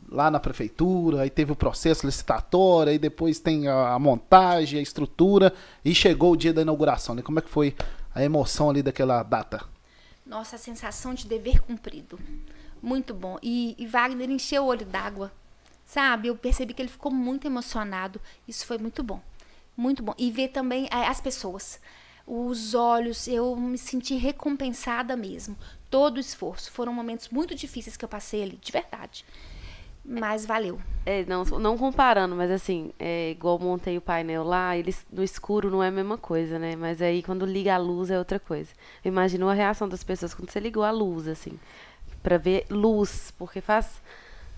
[0.09, 4.83] lá na prefeitura, aí teve o processo licitatório, aí depois tem a, a montagem, a
[4.83, 5.53] estrutura,
[5.83, 7.15] e chegou o dia da inauguração.
[7.15, 7.21] Né?
[7.21, 7.75] Como é que foi
[8.13, 9.63] a emoção ali daquela data?
[10.25, 12.19] Nossa, a sensação de dever cumprido.
[12.81, 13.37] Muito bom.
[13.41, 15.31] E, e Wagner encheu o olho d'água.
[15.89, 16.27] Sabe?
[16.27, 18.21] Eu percebi que ele ficou muito emocionado.
[18.47, 19.19] Isso foi muito bom.
[19.75, 20.13] Muito bom.
[20.19, 21.81] E ver também eh, as pessoas.
[22.27, 25.57] Os olhos, eu me senti recompensada mesmo.
[25.89, 26.71] Todo o esforço.
[26.71, 29.25] Foram momentos muito difíceis que eu passei ali, de verdade.
[30.05, 30.79] Mas valeu.
[31.07, 35.71] É, não, não comparando, mas assim, é igual montei o painel lá, eles no escuro
[35.71, 36.75] não é a mesma coisa, né?
[36.75, 38.69] Mas aí quando liga a luz é outra coisa.
[39.03, 41.59] Eu imagino a reação das pessoas quando você ligou a luz, assim,
[42.21, 43.99] pra ver luz, porque faz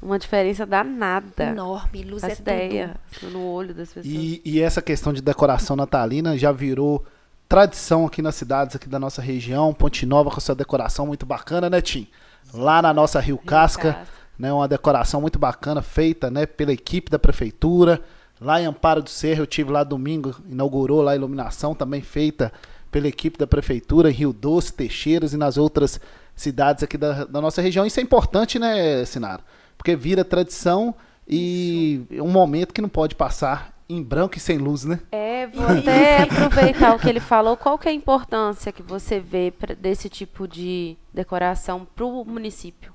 [0.02, 1.44] uma diferença danada.
[1.44, 2.04] Enorme.
[2.04, 3.34] Luz Faz é ideia tudo.
[3.34, 4.06] no olho das pessoas.
[4.06, 7.06] E, e essa questão de decoração natalina já virou
[7.48, 9.74] tradição aqui nas cidades aqui da nossa região.
[9.74, 12.08] Ponte Nova com sua decoração muito bacana, né, Tim?
[12.54, 14.14] Lá na nossa Rio Casca, Casca.
[14.40, 18.02] né, uma decoração muito bacana feita, né, pela equipe da prefeitura.
[18.40, 22.52] Lá em Amparo do Cerro, eu tive lá domingo, inaugurou lá a iluminação também feita
[22.92, 26.00] pela equipe da prefeitura em Rio Doce, Teixeiras e nas outras
[26.36, 27.86] cidades aqui da, da nossa região.
[27.86, 29.42] Isso é importante, né, Sinara?
[29.82, 30.94] Porque vira tradição
[31.28, 35.00] e um momento que não pode passar em branco e sem luz, né?
[35.12, 37.58] É, vou até aproveitar o que ele falou.
[37.58, 42.24] Qual que é a importância que você vê pra- desse tipo de decoração para o
[42.24, 42.94] município?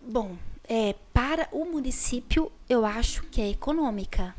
[0.00, 0.36] Bom,
[0.68, 4.32] é, para o município, eu acho que é econômica,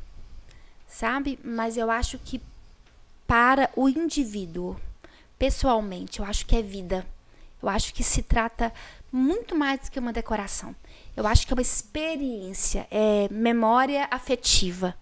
[0.88, 1.38] sabe?
[1.44, 2.42] Mas eu acho que
[3.28, 4.78] para o indivíduo,
[5.38, 7.06] pessoalmente, eu acho que é vida.
[7.62, 8.72] Eu acho que se trata
[9.12, 10.76] muito mais do que uma decoração.
[11.16, 14.96] Eu acho que é uma experiência, é memória afetiva,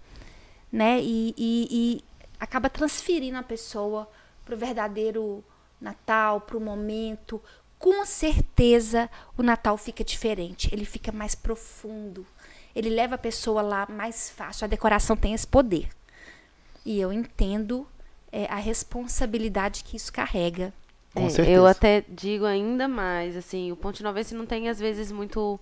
[0.71, 0.99] né?
[1.01, 2.03] E, e- e
[2.39, 4.09] acaba transferindo a pessoa
[4.45, 5.43] para o verdadeiro
[5.81, 7.41] Natal, para o momento.
[7.79, 12.25] Com certeza o Natal fica diferente, ele fica mais profundo.
[12.75, 14.65] Ele leva a pessoa lá mais fácil.
[14.65, 15.89] A decoração tem esse poder.
[16.85, 17.87] E eu entendo
[18.31, 20.73] é, a responsabilidade que isso carrega.
[21.13, 21.55] Com É, certeza.
[21.57, 25.59] Eu até digo ainda mais, assim, o Ponte Novense não tem, às vezes, muito,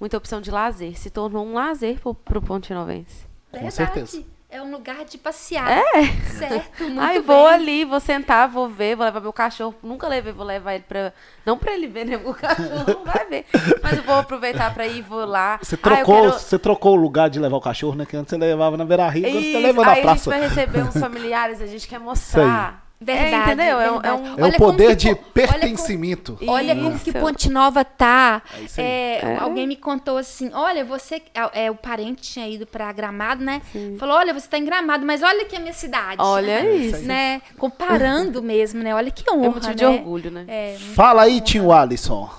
[0.00, 0.98] muita opção de lazer.
[0.98, 3.26] Se tornou um lazer pro, pro Ponte Novense.
[3.52, 4.22] Com certeza.
[4.50, 5.68] É um lugar de passear.
[5.68, 6.06] É.
[6.38, 7.22] Certo, muito Ai, bem.
[7.22, 9.74] vou ali, vou sentar, vou ver, vou levar meu cachorro.
[9.82, 11.12] Nunca levei, vou levar ele pra.
[11.44, 12.16] Não pra ele ver, né?
[12.24, 13.44] O cachorro não vai ver.
[13.82, 15.58] Mas eu vou aproveitar pra ir, vou lá.
[15.60, 18.06] Você Ah, trocou, quero- você trocou o lugar de levar o cachorro, né?
[18.06, 20.04] Que antes você levava na Beira Rio, agora você tá levando na aí a gente
[20.22, 20.30] praça.
[20.30, 22.83] vai receber uns familiares, a gente quer mostrar.
[23.04, 23.80] Verdade, É, entendeu?
[23.80, 24.08] É um- verdade.
[24.08, 24.12] É,
[24.44, 26.38] um, É o poder de po- pertencimento.
[26.46, 28.42] Olha como que Ponte Nova tá.
[28.76, 29.34] É aí.
[29.34, 31.22] É, Alguém me contou assim: olha, você.
[31.34, 33.60] É, é, o parente tinha ido pra Gramado, né?
[33.98, 36.16] Falou: olha, você tá em Gramado, mas olha aqui a minha cidade.
[36.18, 37.02] Olha isso.
[37.04, 37.42] Né?
[37.58, 38.94] Comparando mesmo, né?
[38.94, 39.46] Olha que honra.
[39.46, 39.90] É motivo de né?
[39.90, 40.44] orgulho, né?
[40.48, 42.30] É, Fala aí, Tio Alisson.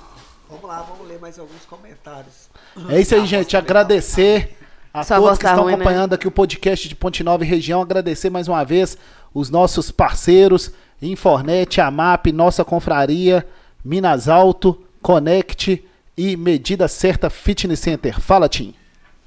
[0.49, 2.49] Vamos lá, vamos ler mais alguns comentários.
[2.89, 3.55] É isso aí, gente.
[3.57, 4.57] Agradecer
[4.95, 5.75] a Sua todos que tá estão ruim, né?
[5.75, 7.81] acompanhando aqui o podcast de Ponte Nova e região.
[7.81, 8.97] Agradecer mais uma vez
[9.33, 10.71] os nossos parceiros,
[11.01, 13.45] Infornet, AMAP, Nossa Confraria,
[13.83, 15.85] Minas Alto, Connect
[16.15, 18.21] e Medida Certa Fitness Center.
[18.21, 18.73] Fala, Tim.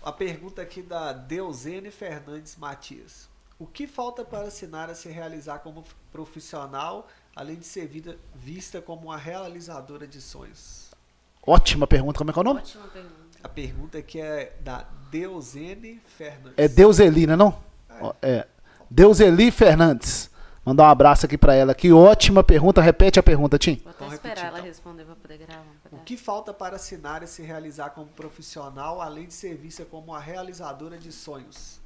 [0.02, 3.28] A pergunta aqui da Deuzene Fernandes Matias.
[3.58, 7.06] O que falta para a Sinara se realizar como profissional,
[7.36, 10.88] além de ser vida- vista como uma realizadora de sonhos?
[11.46, 12.16] Ótima pergunta.
[12.16, 12.62] Como é que é o nome?
[13.44, 16.54] A pergunta aqui é da Deuzene Fernandes.
[16.56, 17.58] É Deuseli, né não?
[18.00, 18.46] Ó, É.
[18.90, 20.30] Deuseli Fernandes.
[20.64, 21.74] Mandar um abraço aqui pra ela.
[21.74, 22.80] Que ótima pergunta.
[22.82, 23.76] Repete a pergunta, Tim.
[23.76, 24.68] Vou até Vamos esperar repetir, ela então.
[24.68, 25.64] responder pra poder gravar.
[25.92, 30.08] O que falta para a Sinara se realizar como profissional, além de ser vista como
[30.12, 31.80] uma realizadora de sonhos?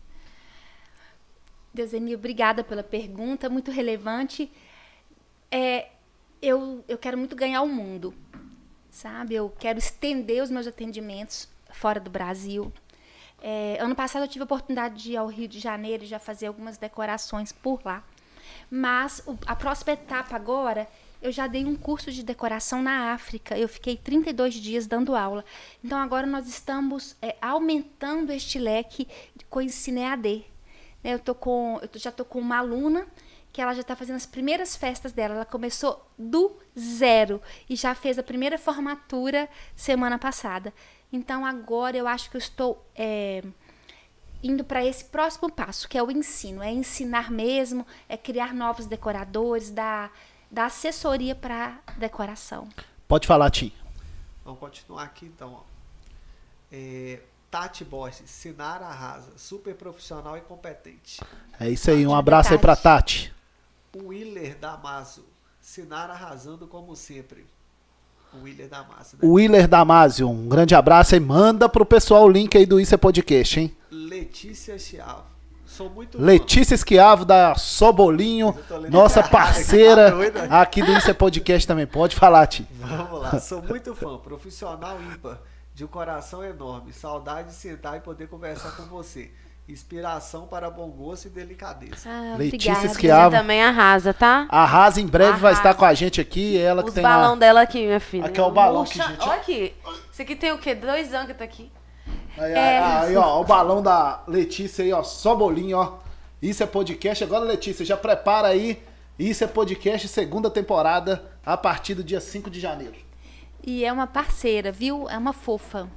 [1.72, 4.50] Deuseni, obrigada pela pergunta, muito relevante.
[5.50, 5.88] É,
[6.40, 8.12] eu, eu quero muito ganhar o mundo,
[8.90, 9.34] sabe?
[9.34, 12.72] Eu quero estender os meus atendimentos fora do Brasil.
[13.44, 16.18] É, ano passado eu tive a oportunidade de ir ao Rio de Janeiro e já
[16.18, 18.04] fazer algumas decorações por lá.
[18.70, 20.86] Mas o- a próxima etapa agora,
[21.20, 23.58] eu já dei um curso de decoração na África.
[23.58, 25.44] Eu fiquei 32 dias dando aula.
[25.82, 29.08] Então agora nós estamos é, aumentando este leque
[29.50, 30.44] com ensino EAD.
[31.02, 31.14] né?
[31.14, 33.06] Eu tô com, eu tô- já tô com uma aluna
[33.52, 35.34] que ela já está fazendo as primeiras festas dela.
[35.34, 40.72] Ela começou do zero e já fez a primeira formatura semana passada.
[41.12, 43.42] Então agora eu acho que eu estou é,
[44.42, 48.86] indo para esse próximo passo, que é o ensino, é ensinar mesmo, é criar novos
[48.86, 50.10] decoradores, dar,
[50.50, 52.68] dar assessoria para decoração.
[53.06, 53.72] Pode falar, Tim.
[54.44, 55.62] Vamos continuar aqui então.
[56.70, 61.20] É, Tati Borges, Sinara Arrasa, super profissional e competente.
[61.60, 62.06] É isso aí.
[62.06, 63.32] Um abraço aí pra Tati.
[63.94, 65.24] Willer Damaso,
[65.60, 67.46] Sinara arrasando como sempre.
[68.40, 69.28] Willer Damaso, né?
[69.28, 72.98] Willer Damasio, um grande abraço e manda pro pessoal o link aí do Isso é
[72.98, 73.76] Podcast, hein?
[73.90, 75.24] Letícia Chiavo,
[75.66, 76.20] sou muito.
[76.20, 78.54] Letícia Esquiavo da Sobolinho,
[78.90, 80.12] nossa parceira
[80.48, 81.86] Tá aqui do Isso é Podcast também.
[81.86, 82.66] Pode falar, Ti.
[82.72, 85.38] Vamos lá, sou muito fã, profissional ímpar,
[85.74, 89.30] de um coração enorme, saudade de sentar e poder conversar com você.
[89.72, 92.06] Inspiração para bom gosto e delicadeza.
[92.08, 92.72] Ah, Letícia.
[92.86, 93.30] Esquiavo.
[93.30, 94.46] Você também arrasa, tá?
[94.50, 95.60] Arrasa em breve vai Arrasa.
[95.70, 96.58] estar com a gente aqui.
[96.58, 97.36] Ela que Os tem balão lá.
[97.38, 98.26] dela aqui, minha filha.
[98.26, 99.22] Aqui é o balão que, Murcha- gente.
[99.22, 99.74] Olha aqui.
[100.12, 100.74] Isso aqui tem o quê?
[100.74, 101.72] Dois anos que tá aqui.
[102.36, 102.78] Aí, É.
[102.78, 105.98] aí, ó, o balão da Letícia aí, ó, só bolinho, ó.
[106.42, 107.24] Isso é podcast.
[107.24, 108.82] Agora, Letícia, já prepara aí.
[109.18, 112.94] Isso é podcast, segunda temporada, a partir do dia 5 de janeiro.
[113.64, 115.08] E é uma parceira, viu?
[115.08, 115.88] É uma fofa.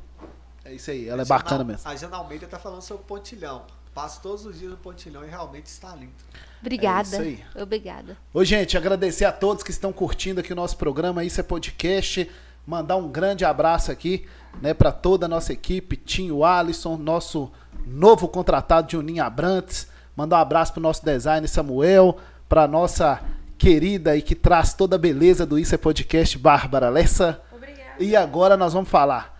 [0.65, 1.89] É isso aí, ela é A bacana Jana- mesmo.
[1.89, 3.63] A Jana Almeida tá falando sobre pontilhão.
[3.93, 6.11] Passo todos os dias no pontilhão e realmente está lindo.
[6.59, 7.07] Obrigada.
[7.07, 7.43] É isso aí.
[7.61, 8.17] Obrigada.
[8.33, 11.23] Ô, gente, agradecer a todos que estão curtindo aqui o nosso programa.
[11.23, 12.29] Isso é podcast.
[12.67, 14.25] Mandar um grande abraço aqui,
[14.59, 17.51] né, para toda a nossa equipe, Tinho Alisson, nosso
[17.85, 19.87] novo contratado Juninho Abrantes.
[20.15, 22.17] Mandar um abraço pro nosso designer Samuel,
[22.49, 23.21] pra nossa
[23.57, 27.39] querida e que traz toda a beleza do Isso é Podcast, Bárbara Lessa.
[27.55, 28.03] Obrigada.
[28.03, 29.34] E agora nós vamos falar.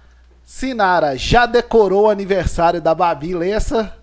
[0.45, 3.97] Sinara já decorou o aniversário da Babi Lessa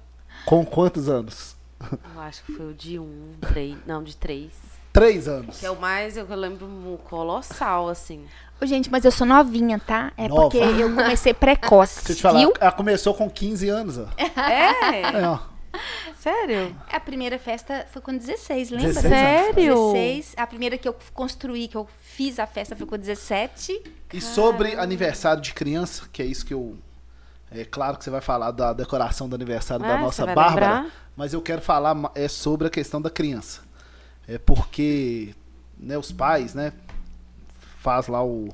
[0.44, 1.54] com quantos anos?
[1.80, 3.76] Eu acho que foi o de um, três.
[3.86, 4.50] Não, de três.
[4.92, 5.60] Três anos.
[5.60, 8.24] Que é o mais, eu lembro, um colossal, assim.
[8.60, 10.12] Ô, gente, mas eu sou novinha, tá?
[10.16, 10.42] É Nova.
[10.42, 12.52] porque eu comecei precoce, Deixa eu te falar, viu?
[12.60, 14.06] ela começou com 15 anos, ó.
[14.18, 15.12] É?
[15.16, 15.38] É, ó.
[16.18, 16.76] Sério?
[16.90, 18.88] A primeira festa foi com 16, lembra?
[18.88, 19.18] 16 anos.
[19.18, 19.74] Sério?
[19.92, 20.34] 16.
[20.36, 23.82] A primeira que eu construí, que eu fiz a festa foi com 17.
[24.12, 26.76] E sobre aniversário de criança, que é isso que eu.
[27.50, 30.34] É claro que você vai falar da decoração do aniversário da Ah, nossa você vai
[30.34, 30.92] Bárbara, lembrar?
[31.16, 33.60] mas eu quero falar é sobre a questão da criança.
[34.26, 35.34] É porque
[35.78, 36.72] né, os pais, né,
[37.78, 38.48] faz lá o,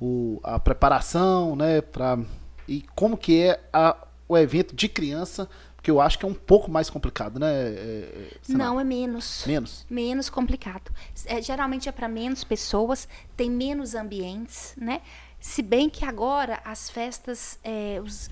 [0.00, 2.18] o- a preparação, né, pra,
[2.66, 3.96] e como que é a-
[4.28, 5.48] o evento de criança,
[5.80, 7.50] porque eu acho que é um pouco mais complicado, né?
[7.50, 8.70] é, é, Sinara?
[8.70, 9.44] Não, é menos.
[9.46, 9.86] Menos.
[9.88, 10.92] Menos complicado.
[11.24, 15.00] É, geralmente é para menos pessoas, tem menos ambientes, né?
[15.40, 18.28] Se bem que agora as festas é, os-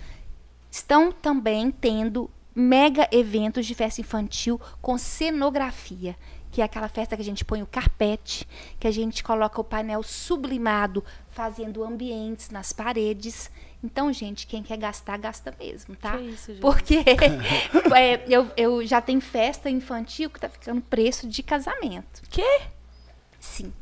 [0.70, 6.16] estão também tendo mega eventos de festa infantil com cenografia,
[6.50, 8.46] que é aquela festa que a gente põe o carpete,
[8.78, 13.50] que a gente coloca o painel sublimado, fazendo ambientes nas paredes.
[13.82, 16.16] Então, gente, quem quer gastar, gasta mesmo, tá?
[16.16, 16.60] Que isso, gente?
[16.60, 16.96] Porque
[17.96, 22.22] é, eu, eu já tenho festa infantil que tá ficando preço de casamento.
[22.28, 22.62] Quê?
[23.38, 23.72] Sim.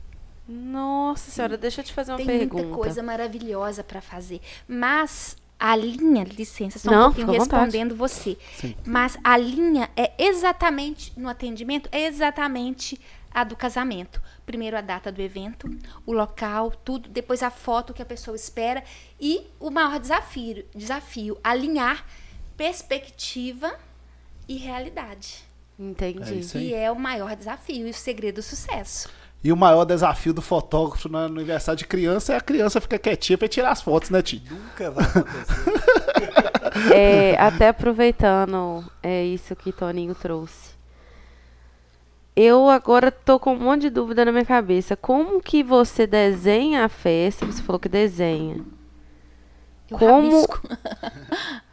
[0.47, 2.63] Nossa senhora, deixa eu te fazer uma Tem pergunta.
[2.63, 4.41] muita coisa maravilhosa para fazer.
[4.69, 8.37] Mas a linha, licença, só Não, um pouquinho respondendo você.
[8.55, 8.77] Sim.
[8.87, 13.01] Mas a linha é exatamente, no atendimento, é exatamente
[13.33, 14.23] a do casamento.
[14.47, 15.69] Primeiro a data do evento,
[16.07, 18.83] o local, tudo, depois a foto que a pessoa espera
[19.21, 22.07] e o maior desafio, desafio alinhar
[22.57, 23.75] perspectiva
[24.49, 25.45] e realidade.
[25.79, 26.33] Entendi.
[26.33, 26.69] É isso aí.
[26.69, 29.11] E é o maior desafio e o segredo do sucesso.
[29.43, 33.37] E o maior desafio do fotógrafo no aniversário de criança é a criança ficar quietinha
[33.37, 34.43] pra tirar as fotos, né, Ti?
[34.51, 36.47] Nunca vai acontecer.
[36.95, 40.76] É, até aproveitando é isso que Toninho trouxe.
[42.37, 44.95] Eu agora tô com um monte de dúvida na minha cabeça.
[44.95, 47.47] Como que você desenha a festa?
[47.47, 48.63] Você falou que desenha.
[49.91, 50.61] Eu Como- rabisco.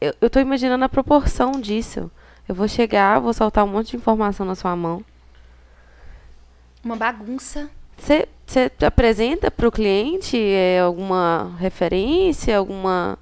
[0.00, 2.08] Eu, eu tô imaginando a proporção disso.
[2.48, 5.04] Eu vou chegar, vou soltar um monte de informação na sua mão.
[6.84, 7.68] Uma bagunça.
[7.96, 8.28] Você
[8.86, 13.18] apresenta para o cliente é, alguma referência, alguma.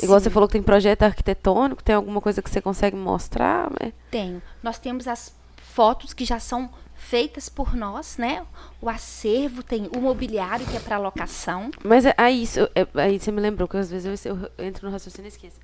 [0.00, 0.34] Igual você Sim.
[0.34, 3.68] falou que tem projeto arquitetônico, tem alguma coisa que você consegue mostrar?
[3.82, 3.92] né?
[4.08, 4.40] Tenho.
[4.62, 5.34] Nós temos as
[5.74, 8.46] fotos que já são feitas por nós, né?
[8.80, 11.70] O acervo tem o mobiliário que é para locação.
[11.84, 14.86] Mas é- aí, isso, é- aí você me lembrou que às vezes eu, eu entro
[14.86, 15.56] no raciocínio e esqueço.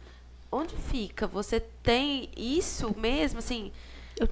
[0.50, 1.26] Onde fica?
[1.26, 3.70] Você tem isso mesmo, assim?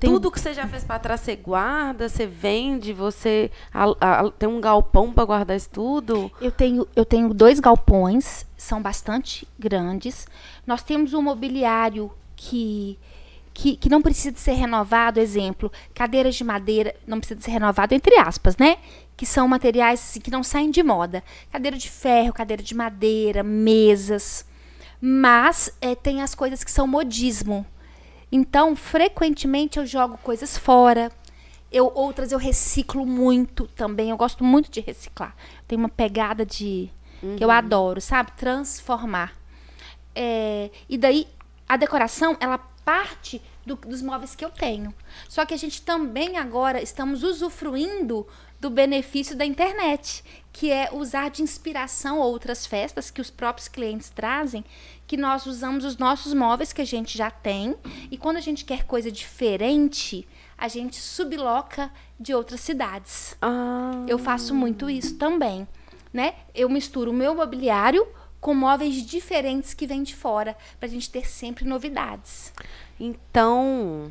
[0.01, 4.33] Tenho Tudo que você já fez para trás, você guarda, você vende, você al- al-
[4.33, 6.33] tem um galpão para guardar isso tudo?
[6.41, 10.27] Eu tenho, eu tenho dois galpões, são bastante grandes.
[10.66, 12.99] Nós temos um mobiliário que,
[13.57, 17.53] que, que não precisa de ser renovado, exemplo, cadeiras de madeira, não precisa de ser
[17.53, 18.77] renovado, entre aspas, né?
[19.17, 21.25] Que são materiais assim, que não saem de moda.
[21.51, 24.45] Cadeira de ferro, cadeira de madeira, mesas.
[25.01, 27.65] Mas é, tem as coisas que são modismo.
[28.31, 31.11] Então, frequentemente eu jogo coisas fora.
[31.73, 34.11] Eu, outras eu reciclo muito também.
[34.11, 35.35] Eu gosto muito de reciclar.
[35.67, 36.91] Tem uma pegada de.
[37.39, 38.33] que eu adoro, sabe?
[38.33, 39.33] Transformar.
[40.15, 41.27] É, e daí,
[41.67, 44.95] a decoração, ela parte do- dos móveis que eu tenho.
[45.28, 48.24] Só que a gente também agora estamos usufruindo
[48.61, 50.22] do benefício da internet,
[50.53, 54.64] que é usar de inspiração outras festas que os próprios clientes trazem,
[55.07, 57.74] que nós usamos os nossos móveis que a gente já tem,
[58.11, 60.26] e quando a gente quer coisa diferente,
[60.57, 63.37] a gente subloca de outras cidades.
[63.43, 65.66] Ah, Eu faço muito isso também,
[66.12, 66.34] né?
[66.55, 68.07] Eu misturo o meu mobiliário
[68.47, 72.53] com móveis diferentes que vêm de fora, pra gente ter sempre novidades.
[73.01, 74.09] então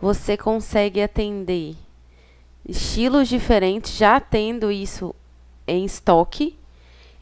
[0.00, 1.76] você consegue atender
[2.68, 5.14] estilos diferentes, já tendo isso
[5.68, 6.58] em estoque.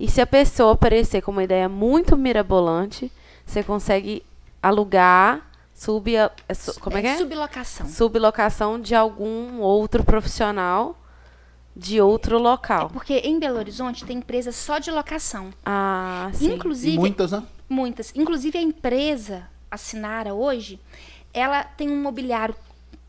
[0.01, 3.13] E se a pessoa aparecer com uma ideia muito mirabolante,
[3.45, 4.25] você consegue
[4.63, 6.11] alugar, sub,
[6.55, 7.19] su- como é que é?
[7.19, 7.87] Sublocação.
[7.87, 10.97] Sublocação de algum outro profissional
[11.75, 12.91] de outro local.
[12.91, 15.53] Porque em Belo Horizonte tem empresa só de locação.
[15.65, 16.55] Ah, sim.
[16.55, 17.43] Inclusive, E muitas, né?
[17.69, 18.13] muitas.
[18.15, 20.79] Inclusive a empresa, a Sinara hoje,
[21.33, 22.55] ela tem um mobiliário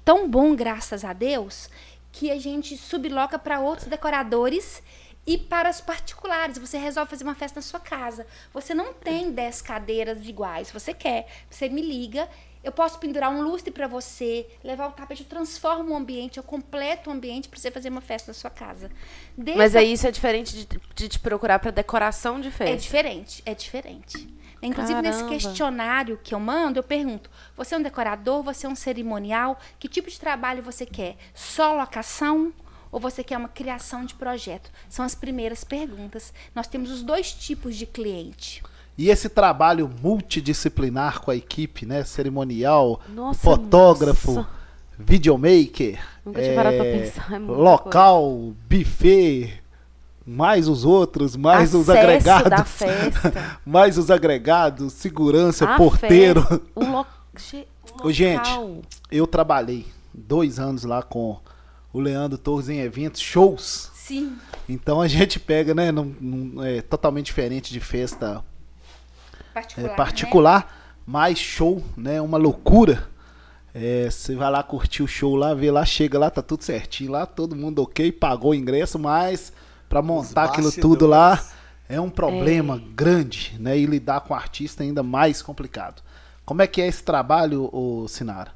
[0.05, 1.69] tão bom, graças a Deus,
[2.11, 4.81] que a gente subloca para outros decoradores
[5.25, 6.57] e para os particulares.
[6.57, 8.25] Você resolve fazer uma festa na sua casa.
[8.53, 10.71] Você não tem 10 cadeiras iguais.
[10.71, 12.29] Você quer, você me liga.
[12.63, 16.43] Eu posso pendurar um lustre para você, levar o tapete, eu transformo o ambiente, eu
[16.43, 18.89] completo o ambiente para você fazer uma festa na sua casa.
[19.37, 22.51] Desde Mas a aí isso é diferente de, de te procurar para decoração de é
[22.51, 22.77] festa.
[22.77, 24.33] diferente, é diferente.
[24.61, 25.35] Inclusive, nesse Caramba.
[25.35, 29.59] questionário que eu mando, eu pergunto: você é um decorador, você é um cerimonial?
[29.77, 31.17] Que tipo de trabalho você quer?
[31.33, 32.53] Só locação?
[32.89, 34.71] Ou você quer uma criação de projeto?
[34.87, 36.31] São as primeiras perguntas.
[36.55, 38.63] Nós temos os dois tipos de cliente.
[38.97, 42.03] E esse trabalho multidisciplinar com a equipe, né?
[42.03, 44.49] Cerimonial, Nossa, fotógrafo, nossa.
[44.99, 45.99] videomaker,
[46.33, 49.61] é, pensar, é local, buffet,
[50.25, 53.59] mais os outros, mais os Acesso agregados, da festa.
[53.65, 56.41] mais os agregados, segurança, A porteiro.
[56.43, 57.05] festa, o, lo...
[58.03, 58.49] O gente.
[59.11, 61.37] Eu trabalhei dois anos lá com
[61.91, 63.91] o Leandro Torres em eventos, shows.
[63.93, 64.33] Sim.
[64.69, 65.91] Então a gente pega, né?
[65.91, 68.43] Num, num- é totalmente diferente de festa
[69.53, 69.95] é, Particular.
[69.95, 72.19] particular, mas show, né?
[72.21, 73.07] Uma loucura.
[73.73, 77.11] É, Você vai lá curtir o show lá, vê lá, chega lá, tá tudo certinho
[77.11, 79.51] lá, todo mundo ok, pagou o ingresso, mas
[79.89, 81.43] pra montar aquilo tudo lá
[81.89, 83.77] é um problema grande, né?
[83.77, 86.01] E lidar com o artista é ainda mais complicado.
[86.45, 88.51] Como é que é esse trabalho, ô Sinara?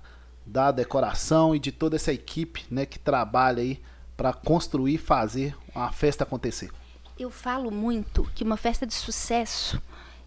[0.45, 3.82] Da decoração e de toda essa equipe, né, que trabalha aí
[4.16, 6.72] pra construir e fazer uma festa acontecer.
[7.20, 9.82] Eu falo muito que uma festa de sucesso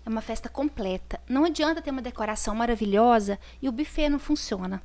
[0.04, 1.20] é uma festa completa.
[1.28, 4.82] Não adianta ter uma decoração maravilhosa e o buffet não funciona.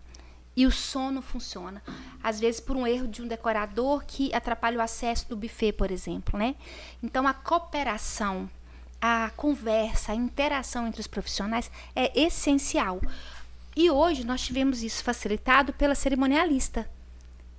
[0.56, 1.82] E o som não funciona.
[2.24, 5.92] Às vezes por um erro de um decorador que atrapalha o acesso do buffet, por
[5.92, 6.56] exemplo, né?
[7.04, 8.50] Então a cooperação,
[9.02, 13.02] a conversa, a interação entre os profissionais é essencial.
[13.76, 16.90] E hoje nós tivemos isso facilitado pela cerimonialista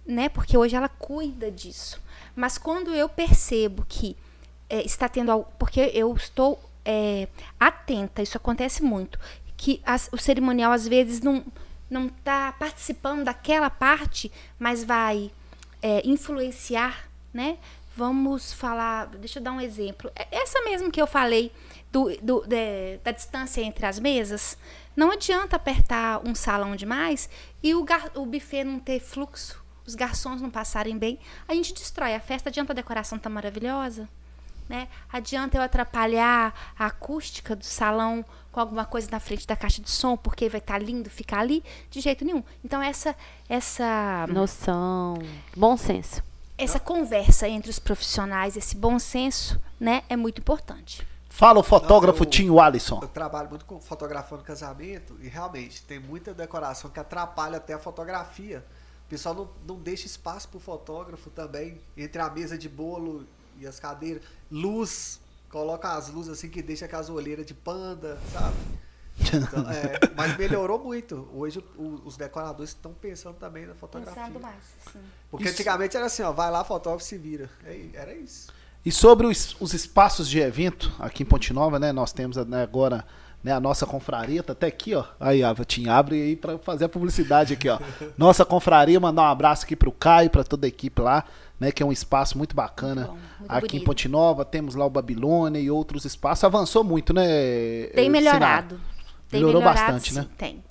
[0.07, 0.29] né?
[0.29, 2.01] Porque hoje ela cuida disso.
[2.35, 4.17] Mas quando eu percebo que
[4.69, 7.29] é, está tendo porque eu estou é,
[7.61, 9.19] atenta, isso acontece muito,
[9.57, 11.45] que as- o cerimonial às vezes não
[11.89, 15.31] não está participando daquela parte, mas vai
[15.83, 17.59] é, influenciar, né?
[17.97, 20.11] Vamos falar, deixa eu dar um exemplo.
[20.17, 21.53] É Essa mesmo que eu falei
[21.93, 24.59] do, do- de- da distância entre as mesas.
[24.97, 27.31] Não adianta apertar um salão demais
[27.63, 31.19] e o, gar- o buffet não ter fluxo, os garçons não passarem bem.
[31.47, 34.09] A gente destrói a festa, adianta a decoração estar maravilhosa.
[34.69, 34.89] Né?
[35.13, 39.91] Adianta eu atrapalhar a acústica do salão com alguma coisa na frente da caixa de
[39.91, 41.63] som, porque vai estar lindo ficar ali?
[41.91, 42.43] De jeito nenhum.
[42.65, 43.15] Então, essa,
[43.49, 45.19] essa, Noção.
[45.57, 46.23] Bom senso.
[46.59, 51.07] essa conversa entre os profissionais, esse bom senso, né, é muito importante.
[51.29, 52.99] Fala o fotógrafo Não, eu- Tinho Alisson.
[53.03, 57.79] Eu trabalho muito com fotografando casamento e realmente tem muita decoração que atrapalha até a
[57.79, 58.65] fotografia.
[59.07, 63.27] O pessoal não, não deixa espaço pro fotógrafo também, entre a mesa de bolo
[63.61, 64.23] e as cadeiras.
[64.51, 68.57] Luz, coloca as luzes assim que deixa com as olheiras de panda, sabe?
[69.19, 71.29] Então, é, mas melhorou muito.
[71.33, 74.23] Hoje o- os decoradores estão pensando também na fotografia.
[74.23, 74.99] Pensando mais, sim.
[75.31, 75.55] Porque Isso.
[75.55, 77.49] antigamente era assim, ó, vai lá, fotógrafo se vira.
[77.65, 78.49] É, Era isso.
[78.85, 81.93] E sobre os, os espaços de evento aqui em Ponte Nova, né?
[81.93, 83.05] Nós temos né, agora
[83.47, 83.53] né?
[83.53, 85.05] A nossa confraria tá até aqui, ó.
[85.21, 87.79] Aí, a Tinha, abre aí para fazer a publicidade aqui, ó.
[88.19, 91.25] Nossa confraria, mandar um abraço aqui pro Caio, para toda a equipe lá,
[91.59, 91.73] né?
[91.73, 93.07] Que é um espaço muito bacana.
[93.07, 93.83] Muito bom, muito aqui bonito.
[93.83, 96.45] em Ponte Nova, temos lá o Babilônia e outros espaços.
[96.45, 97.27] Avançou muito, né?
[97.95, 98.81] Tem eh, melhorado.
[99.29, 100.27] Tem Melhorou melhorado, bastante, sim, né?
[100.39, 100.63] Tem.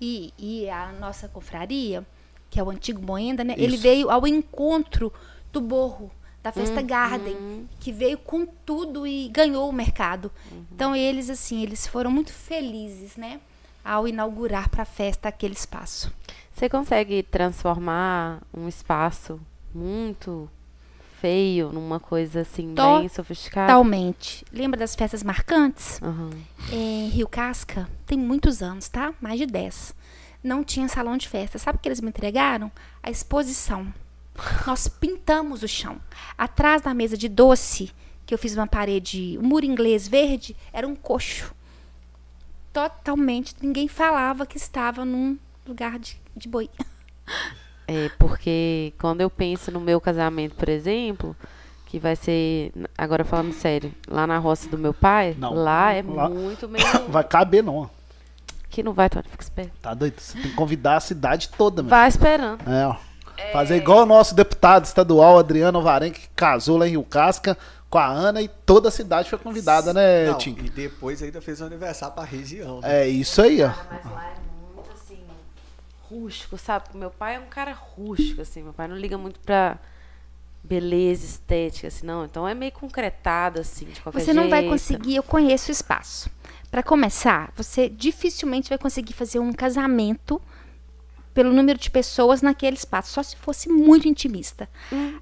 [0.00, 2.04] E, e a nossa confraria,
[2.48, 3.54] que é o antigo Moenda, né?
[3.56, 5.12] Ele veio ao encontro
[5.52, 6.10] do Borro,
[6.42, 6.54] da Uhum.
[6.54, 10.32] Festa Garden, que veio com tudo e ganhou o mercado.
[10.50, 10.64] Uhum.
[10.72, 13.40] Então eles, assim, eles foram muito felizes, né?
[13.84, 16.12] Ao inaugurar para a festa aquele espaço.
[16.52, 19.40] Você consegue transformar um espaço
[19.74, 20.48] muito
[21.20, 23.66] feio numa coisa assim, bem sofisticada?
[23.66, 24.44] Totalmente.
[24.52, 26.00] Lembra das festas marcantes?
[26.02, 26.30] Aham.
[26.72, 29.12] Em Rio Casca, tem muitos anos, tá?
[29.20, 29.94] Mais de 10.
[30.42, 31.58] Não tinha salão de festa.
[31.58, 32.72] Sabe o que eles me entregaram?
[33.02, 33.92] A exposição.
[34.66, 36.00] Nós pintamos o chão.
[36.38, 37.92] Atrás da mesa de doce,
[38.24, 41.54] que eu fiz uma parede, um muro inglês verde, era um coxo.
[42.72, 46.70] Totalmente, ninguém falava que estava num lugar de, de boi.
[47.90, 51.36] É, porque quando eu penso no meu casamento, por exemplo,
[51.86, 55.52] que vai ser, agora falando sério, lá na roça do meu pai, Não.
[55.54, 56.84] lá é Lá- muito meio.
[57.08, 57.76] Vai caber, não.
[57.76, 57.86] ó.
[58.68, 59.72] que não vai, Tony, fica esperto.
[59.82, 60.14] Tá doido?
[60.20, 61.90] Você tem que convidar a cidade toda, meu.
[61.90, 62.60] Vai esperando.
[62.70, 62.94] É, ó.
[63.52, 67.98] Fazer igual o nosso deputado estadual, Adriano Alvarenga, que casou lá em Rio Casca com
[67.98, 70.56] a Ana e toda a cidade foi convidada, né, Não, Tim?
[70.62, 72.80] e depois ainda fez um aniversário pra região.
[72.80, 73.00] né?
[73.02, 73.70] É isso aí, ó.
[73.90, 74.34] Mas lá é
[76.10, 76.96] rústico, sabe?
[76.96, 78.62] Meu pai é um cara rústico, assim.
[78.62, 79.78] Meu pai não liga muito pra
[80.62, 82.24] beleza estética, assim, não.
[82.24, 84.72] Então é meio concretado, assim, de qualquer Você não vai jeito.
[84.72, 86.30] conseguir, eu conheço o espaço.
[86.70, 90.40] Para começar, você dificilmente vai conseguir fazer um casamento
[91.32, 94.68] pelo número de pessoas naquele espaço, só se fosse muito intimista.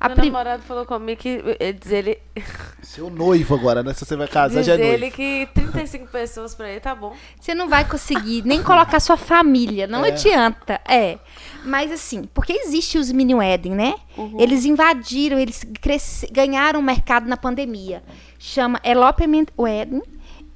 [0.00, 2.18] A Meu prim- namorado falou comigo que eh, diz ele,
[2.82, 3.92] Seu noivo agora, né?
[3.92, 4.92] Se você vai casar, diz já é noivo.
[4.94, 7.14] ele que 35 pessoas pra ele tá bom.
[7.38, 10.08] Você não vai conseguir nem colocar sua família, não É.
[10.08, 10.80] adianta.
[10.88, 11.18] É.
[11.64, 13.94] Mas assim, porque existe os mini wedding, né?
[14.38, 18.02] Eles invadiram, eles cresce- ganharam o mercado na pandemia.
[18.38, 20.02] Chama elopement wedding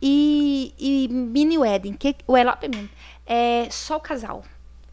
[0.00, 1.92] e, e mini wedding.
[1.94, 2.88] Que, o elopement
[3.26, 4.42] é só o casal.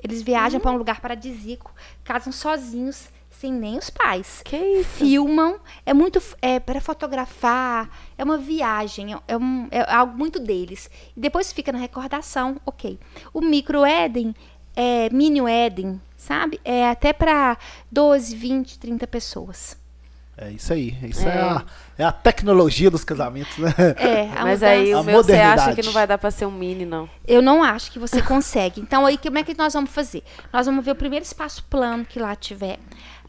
[0.04, 1.74] Eles viajam para um lugar paradisíaco,
[2.04, 4.90] casam sozinhos, sem nem os pais Que isso?
[4.98, 10.90] filmam, é muito é para fotografar, é uma viagem, é, um- é algo muito deles.
[11.16, 13.00] E depois fica na recordação, ok.
[13.34, 14.34] O micro Eden
[14.76, 16.60] é mini Eden, sabe?
[16.66, 17.58] É até para
[17.92, 19.78] 12, 20, 30 pessoas.
[20.42, 20.96] É isso aí.
[21.04, 21.42] Isso é, É.
[21.42, 21.66] a,
[21.98, 23.74] é a tecnologia dos casamentos, né?
[23.98, 26.46] É, a Mas aí A o meu você acha que não vai dar pra ser
[26.46, 27.10] um mini, não.
[27.28, 28.80] Eu não acho que você consegue.
[28.80, 30.24] Então, aí, como é que nós vamos fazer?
[30.54, 32.80] Nós vamos ver o primeiro espaço plano que lá tiver.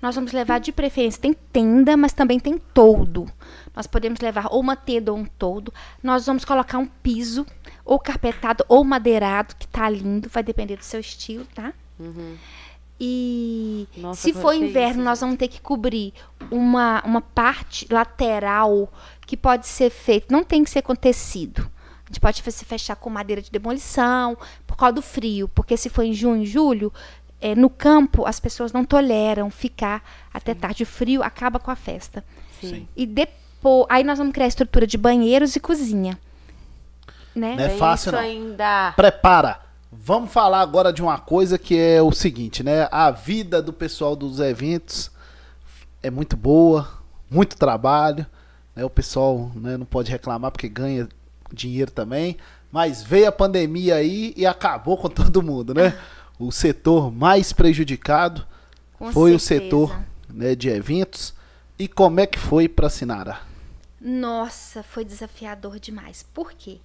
[0.01, 1.21] Nós vamos levar de preferência.
[1.21, 3.27] Tem tenda, mas também tem toldo.
[3.75, 5.75] Nós podemos levar ou uma tenda ou um toldo.
[6.01, 7.45] Nós vamos colocar um piso,
[7.85, 10.29] ou carpetado, ou madeirado, que tá lindo.
[10.29, 11.73] Vai depender do seu estilo, tá?
[13.01, 16.13] E Nossa, se for que inverno, isso, nós vamos ter que cobrir
[16.51, 18.93] uma, uma parte lateral
[19.27, 21.63] que pode ser feito, não tem que ser com tecido.
[22.05, 24.37] A gente pode se fechar com madeira de demolição,
[24.67, 25.49] por causa do frio.
[25.49, 26.93] Porque se for em junho, julho,
[27.41, 30.03] eh, no campo as pessoas não toleram ficar
[30.35, 30.83] até tarde.
[30.83, 32.25] O frio acaba com a festa.
[32.61, 32.87] Sim.
[32.97, 36.19] E depois, aí nós vamos criar a estrutura de banheiros e cozinha.
[37.35, 37.55] Né?
[37.57, 38.19] Não é fácil, isso não.
[38.19, 38.93] ainda.
[38.97, 39.70] Prepara.
[39.93, 42.89] Vamos falar agora de uma coisa que é o seguinte, né?
[42.93, 45.11] A vida do pessoal dos eventos
[46.01, 46.89] é muito boa,
[47.29, 48.25] muito trabalho,
[48.75, 48.85] né?
[48.85, 51.09] O pessoal né, não pode reclamar porque ganha
[51.53, 52.37] dinheiro também,
[52.71, 55.99] mas veio a pandemia aí e acabou com todo mundo, né?
[56.39, 58.47] O setor mais prejudicado
[58.97, 59.71] Com foi o certeza.
[59.71, 61.35] setor né, de eventos.
[61.77, 63.41] E como é que foi para Sinara?
[64.01, 66.25] Nossa, foi desafiador demais.
[66.33, 66.79] Por quê?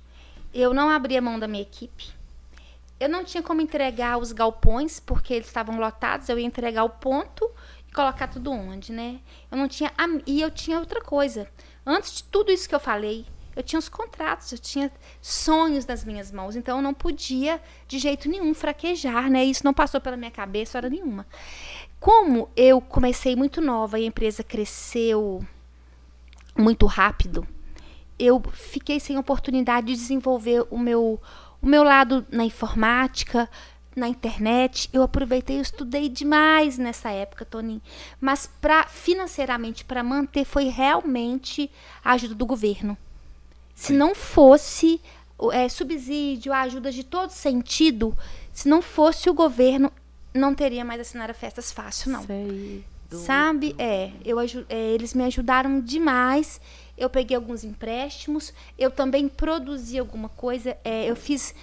[0.52, 2.15] Eu não abri a mão da minha equipe.
[3.00, 6.30] Eu não tinha como entregar os galpões, porque eles estavam lotados.
[6.30, 7.50] Eu ia entregar o ponto
[7.88, 9.20] e colocar tudo onde, né?
[9.52, 9.92] Eu não tinha.
[10.26, 11.48] E eu tinha outra coisa.
[11.86, 13.26] Antes de tudo isso que eu falei,
[13.56, 14.92] eu tinha os contratos, eu tinha
[15.22, 16.56] sonhos nas minhas mãos.
[16.56, 19.44] Então eu não podia, de jeito nenhum, fraquejar, né?
[19.44, 21.26] Isso não passou pela minha cabeça hora nenhuma.
[22.00, 25.46] Como eu comecei muito nova e a empresa cresceu
[26.58, 27.48] muito rápido,
[28.18, 31.22] eu fiquei sem oportunidade de desenvolver o meu,
[31.66, 33.50] o meu lado na informática,
[33.96, 34.88] na internet.
[34.94, 37.82] Eu aproveitei, eu estudei demais nessa época, Toninho.
[38.22, 41.72] Mas pra, financeiramente, para manter, foi realmente
[42.04, 42.96] a ajuda do governo.
[43.74, 45.02] Se não fosse
[45.52, 48.16] é, subsídio, a ajuda de todo sentido,
[48.54, 49.92] se não fosse o governo,
[50.36, 52.24] não teria mais assinar a festas fácil, não.
[52.26, 52.86] Sei.
[53.10, 53.76] Do- Sabe?
[53.80, 54.46] É, eu é,
[54.94, 56.62] eles me ajudaram demais
[56.98, 61.54] eu peguei alguns empréstimos, eu também produzi alguma coisa, é, eu fiz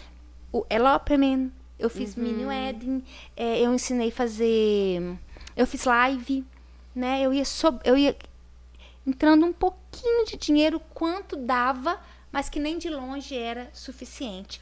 [0.52, 3.02] o elopement, eu fiz mini wedding,
[3.36, 5.18] é, eu ensinei a fazer,
[5.56, 6.44] eu fiz live,
[6.94, 7.22] né?
[7.22, 8.16] Eu ia, sob, eu ia
[9.06, 11.98] entrando um pouquinho de dinheiro quanto dava,
[12.30, 14.60] mas que nem de longe era suficiente.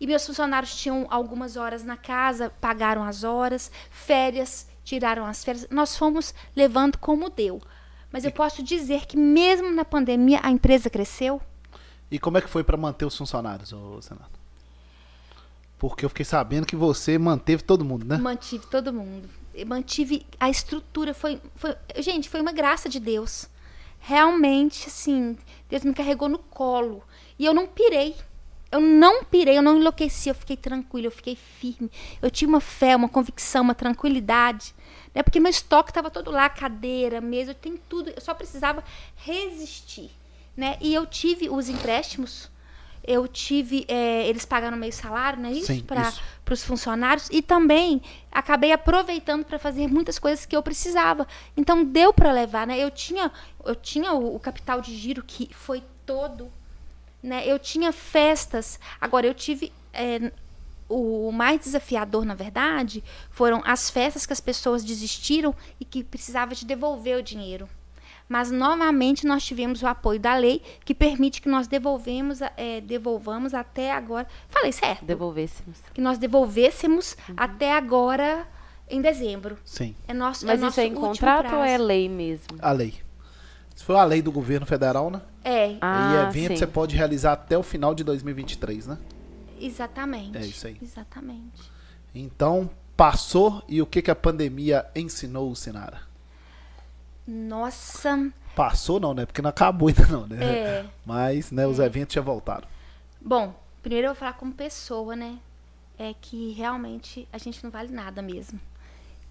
[0.00, 5.68] E meus funcionários tinham algumas horas na casa, pagaram as horas, férias, tiraram as férias.
[5.70, 7.62] Nós fomos levando como deu.
[8.12, 11.40] Mas eu posso dizer que mesmo na pandemia a empresa cresceu.
[12.10, 13.70] E como é que foi para manter os funcionários,
[14.02, 14.42] Senado?
[15.78, 18.18] Porque eu fiquei sabendo que você manteve todo mundo, né?
[18.18, 19.28] Mantive todo mundo.
[19.54, 21.14] Eu mantive a estrutura.
[21.14, 23.48] Foi, foi, gente, foi uma graça de Deus.
[23.98, 25.36] Realmente, assim,
[25.68, 27.02] Deus me carregou no colo.
[27.38, 28.14] E eu não pirei.
[28.70, 31.90] Eu não pirei, eu não enlouqueci, eu fiquei tranquila, eu fiquei firme.
[32.22, 34.74] Eu tinha uma fé, uma convicção, uma tranquilidade.
[35.14, 35.22] Né?
[35.22, 38.10] Porque meu estoque estava todo lá, cadeira, mesa, tenho tudo.
[38.10, 38.82] Eu só precisava
[39.16, 40.10] resistir.
[40.56, 40.76] Né?
[40.80, 42.50] E eu tive os empréstimos
[43.04, 45.84] eu tive, é, eles pagaram meio salário, não é isso?
[45.84, 46.12] Para
[46.50, 47.28] os funcionários.
[47.32, 48.00] E também
[48.30, 51.26] acabei aproveitando para fazer muitas coisas que eu precisava.
[51.56, 52.78] Então deu para levar, né?
[52.78, 53.32] Eu tinha,
[53.64, 56.52] eu tinha o, o, capital de giro que foi todo,
[57.20, 57.44] né?
[57.44, 58.78] Eu tinha festas.
[59.00, 60.30] Agora eu tive é,
[60.92, 66.54] o mais desafiador, na verdade, foram as festas que as pessoas desistiram e que precisava
[66.54, 67.68] de devolver o dinheiro
[68.32, 73.52] mas novamente nós tivemos o apoio da lei que permite que nós devolvemos, é, devolvamos
[73.52, 74.26] até agora.
[74.48, 75.04] Falei certo?
[75.04, 75.78] Devolvêssemos.
[75.92, 77.34] Que nós devolvêssemos uhum.
[77.36, 78.48] até agora
[78.88, 79.58] em dezembro.
[79.66, 79.94] Sim.
[80.08, 81.56] É nosso, mas é isso é em contrato prazo.
[81.56, 82.56] ou é lei mesmo?
[82.60, 82.94] A lei.
[83.76, 85.20] Isso foi a lei do governo federal, né?
[85.44, 85.76] É.
[85.80, 86.56] Ah, e evento sim.
[86.56, 88.98] você pode realizar até o final de 2023, né?
[89.64, 90.36] Exatamente.
[90.36, 90.76] É isso aí.
[90.82, 91.70] Exatamente.
[92.14, 96.02] Então, passou e o que, que a pandemia ensinou, Sinara?
[97.26, 98.30] Nossa.
[98.54, 99.24] Passou não, né?
[99.24, 100.44] Porque não acabou ainda não, né?
[100.44, 100.86] É.
[101.06, 101.86] Mas, né, os é.
[101.86, 102.66] eventos já voltaram.
[103.20, 105.38] Bom, primeiro eu vou falar como pessoa, né?
[105.98, 108.60] É que realmente a gente não vale nada mesmo.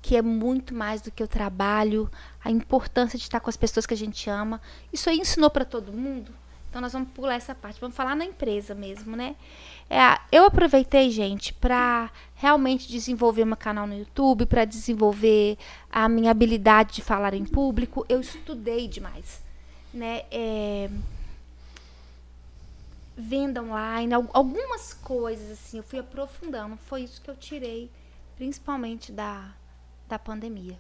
[0.02, 2.10] Que é muito mais do que o trabalho,
[2.44, 4.60] a importância de estar com as pessoas que a gente ama.
[4.92, 6.34] Isso aí ensinou para todo mundo.
[6.72, 9.36] Então nós vamos pular essa parte, vamos falar na empresa mesmo, né?
[9.90, 15.58] É, eu aproveitei, gente, para realmente desenvolver meu canal no YouTube, para desenvolver
[15.92, 18.06] a minha habilidade de falar em público.
[18.08, 19.44] Eu estudei demais,
[19.94, 20.24] né?
[20.32, 20.90] É,
[23.18, 26.78] venda online, algumas coisas assim, eu fui aprofundando.
[26.88, 27.92] Foi isso que eu tirei,
[28.38, 29.52] principalmente da,
[30.08, 30.78] da pandemia.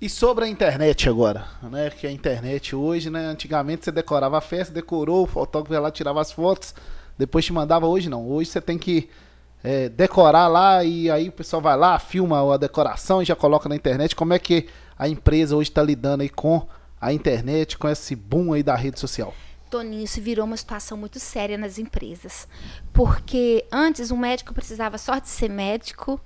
[0.00, 1.90] E sobre a internet agora, né?
[1.90, 3.26] Que a internet hoje, né?
[3.26, 6.74] Antigamente você decorava a festa, decorou, o fotógrafo ia lá, tirava as fotos
[7.18, 8.30] depois te mandava hoje não.
[8.30, 9.10] Hoje você tem que
[9.62, 13.68] é, decorar lá e aí o pessoal vai lá, filma a decoração e já coloca
[13.68, 14.14] na internet.
[14.14, 16.66] Como é que a empresa hoje está lidando aí com
[17.00, 19.34] a internet, com esse boom aí da rede social?
[19.68, 22.48] Toninho, isso virou uma situação muito séria nas empresas.
[22.92, 26.20] Porque antes um médico precisava só de ser médico,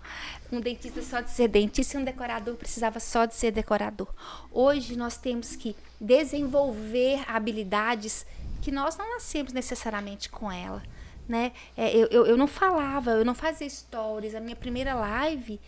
[0.51, 4.09] um dentista só de ser dentista e um decorador precisava só de ser decorador.
[4.51, 8.27] Hoje nós temos que desenvolver habilidades
[8.61, 10.83] que nós não nascemos necessariamente com ela.
[11.29, 11.53] Né?
[11.77, 14.35] É, eu, eu, eu não falava, eu não fazia stories.
[14.35, 15.61] A minha primeira live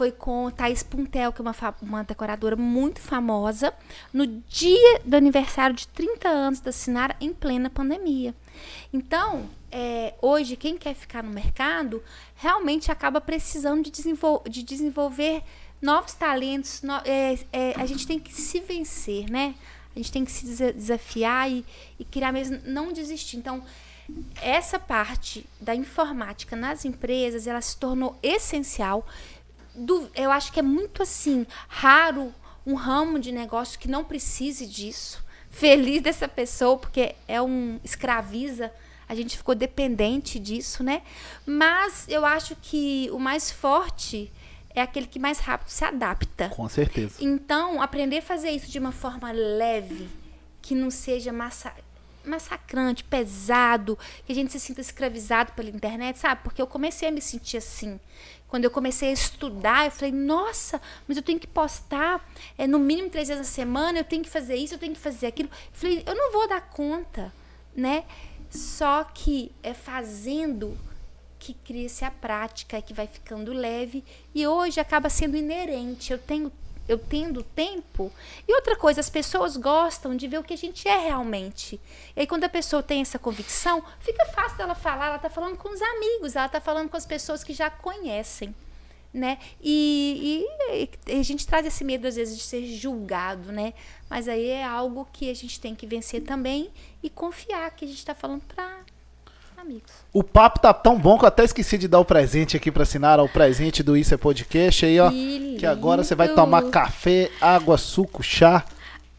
[0.00, 3.74] foi com Thais Puntel, que é uma, uma decoradora muito famosa,
[4.10, 8.34] no dia do aniversário de 30 anos da Sinara, em plena pandemia.
[8.94, 12.02] Então, é, hoje, quem quer ficar no mercado
[12.34, 15.42] realmente acaba precisando de, desenvol de desenvolver
[15.82, 16.80] novos talentos.
[16.80, 19.54] No, é, é, a gente tem que se vencer, né?
[19.94, 21.62] A gente tem que se desafiar e,
[21.98, 23.36] e criar mesmo, não desistir.
[23.36, 23.62] Então,
[24.40, 29.06] essa parte da informática nas empresas, ela se tornou essencial.
[30.14, 32.32] Eu acho que é muito assim, raro
[32.66, 35.24] um ramo de negócio que não precise disso.
[35.50, 38.72] Feliz dessa pessoa, porque é um escraviza,
[39.08, 41.02] a gente ficou dependente disso, né?
[41.44, 44.32] Mas eu acho que o mais forte
[44.72, 46.48] é aquele que mais rápido se adapta.
[46.50, 47.16] Com certeza.
[47.20, 50.08] Então, aprender a fazer isso de uma forma leve,
[50.62, 51.74] que não seja massa
[52.22, 56.42] massacrante, pesado, que a gente se sinta escravizado pela internet, sabe?
[56.44, 57.98] Porque eu comecei a me sentir assim.
[58.50, 62.28] Quando eu comecei a estudar, eu falei, nossa, mas eu tenho que postar
[62.58, 65.00] é, no mínimo três vezes na semana, eu tenho que fazer isso, eu tenho que
[65.00, 65.48] fazer aquilo.
[65.48, 67.32] Eu falei, eu não vou dar conta,
[67.76, 68.04] né?
[68.50, 70.76] Só que é fazendo
[71.38, 76.12] que cria-se a prática, que vai ficando leve e hoje acaba sendo inerente.
[76.12, 76.50] Eu tenho
[76.90, 78.10] eu tendo tempo.
[78.46, 81.80] E outra coisa, as pessoas gostam de ver o que a gente é realmente.
[82.16, 85.06] E aí, quando a pessoa tem essa convicção, fica fácil dela falar.
[85.06, 88.54] Ela está falando com os amigos, ela está falando com as pessoas que já conhecem.
[89.12, 89.38] né?
[89.60, 90.46] E,
[91.06, 93.74] e- a gente traz esse medo às vezes de ser julgado, né?
[94.08, 96.70] Mas aí é algo que a gente tem que vencer também
[97.02, 98.80] e confiar que a gente está falando para
[99.60, 99.90] amigos.
[100.12, 102.84] O papo tá tão bom que eu até esqueci de dar o presente aqui pra
[102.84, 105.10] Sinara, o presente do Isso é Podcast aí, ó.
[105.10, 108.64] Que Que agora você vai tomar café, água, suco, chá.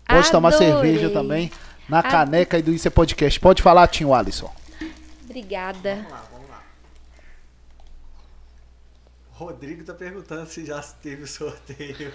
[0.08, 0.68] Pode tomar Adorei.
[0.72, 1.52] cerveja também.
[1.88, 3.40] Na Ad- caneca aí do Isso é Podcast.
[3.40, 4.52] Pode falar, Tinho Alisson.
[5.24, 5.96] Obrigada.
[5.96, 6.62] Vamos lá, vamos lá.
[9.32, 12.12] Rodrigo tá perguntando se já teve o sorteio.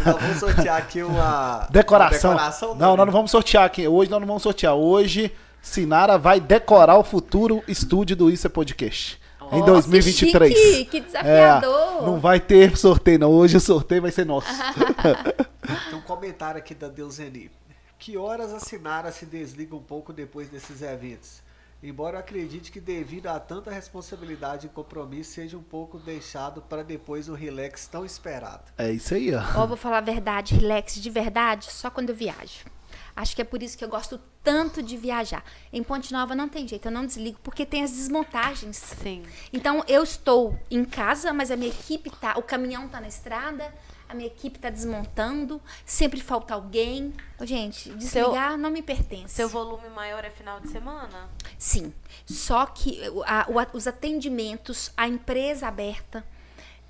[0.00, 2.30] Então vamos sortear aqui uma Decoração.
[2.32, 3.86] uma decoração não, nós não vamos sortear aqui.
[3.86, 4.74] Hoje nós não vamos sortear.
[4.74, 5.32] Hoje,
[5.62, 9.20] Sinara vai decorar o futuro estúdio do Isso é Podcast.
[9.52, 10.54] Em Ó, 2023.
[10.54, 12.02] que chique, que desafiador.
[12.02, 13.30] É, não vai ter sorteio, não.
[13.30, 14.48] Hoje o sorteio vai ser nosso.
[15.88, 17.50] Tem um comentário aqui da Deuseni.
[17.98, 21.42] Que horas a Sinara se desliga um pouco depois desses eventos?
[21.82, 26.82] Embora eu acredite que devido a tanta responsabilidade e compromisso seja um pouco deixado para
[26.82, 28.64] depois o relax tão esperado.
[28.76, 29.42] É isso aí, ó.
[29.56, 32.66] Ó, vou falar a verdade, relax de verdade, só quando eu viajo.
[33.14, 35.44] Acho que é por isso que eu gosto tanto de viajar.
[35.72, 38.76] Em Ponte Nova não tem jeito, eu não desligo, porque tem as desmontagens.
[38.76, 39.22] Sim.
[39.52, 43.72] Então eu estou em casa, mas a minha equipe tá, o caminhão tá na estrada,
[44.08, 47.12] a minha equipe tá desmontando, sempre falta alguém.
[47.42, 49.34] Gente, desligar não me pertence.
[49.34, 51.28] Seu volume maior é final de semana?
[51.58, 51.92] Sim.
[52.26, 56.24] Só que a- a- os atendimentos, a empresa aberta,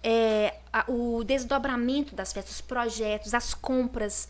[0.02, 4.28] é, a- o desdobramento das festas, os projetos, as compras,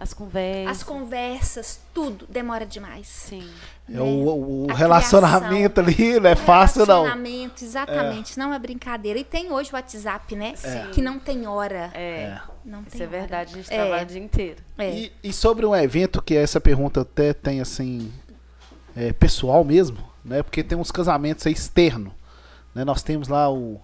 [0.00, 0.70] As conversas.
[0.78, 3.06] as conversas, tudo demora demais.
[3.06, 3.46] Sim.
[3.92, 7.02] É o, o- relacionamento ali não é fácil, não.
[7.02, 8.38] Relacionamento, exatamente.
[8.38, 9.18] Não é brincadeira.
[9.18, 10.54] E tem hoje o WhatsApp, né?
[10.56, 10.90] Sim.
[10.92, 11.90] Que não tem hora.
[11.92, 12.38] É.
[12.64, 13.18] Não tem Isso é hora.
[13.18, 13.76] verdade, a gente É.
[13.76, 14.56] trabalha o dia inteiro.
[14.78, 14.90] É.
[14.90, 18.10] E, e sobre um evento que essa pergunta até tem assim
[18.96, 20.42] é, pessoal mesmo, né?
[20.42, 22.14] Porque tem uns casamentos aí externo,
[22.74, 22.84] né?
[22.86, 23.78] Nós temos lá o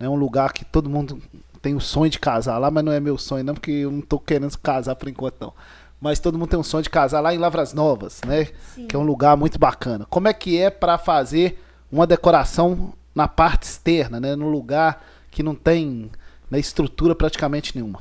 [0.00, 1.22] né, um lugar que todo mundo
[1.62, 4.00] tem o sonho de casar lá, mas não é meu sonho não, porque eu não
[4.00, 5.54] tô querendo casar por enquanto não.
[6.00, 8.48] Mas todo mundo tem um sonho de casar lá em Lavras Novas, né?
[8.74, 8.86] Sim.
[8.86, 10.06] Que é um lugar muito bacana.
[10.08, 11.62] Como é que é para fazer
[11.92, 14.34] uma decoração na parte externa, né?
[14.34, 16.10] No lugar que não tem
[16.50, 18.00] né, estrutura praticamente nenhuma.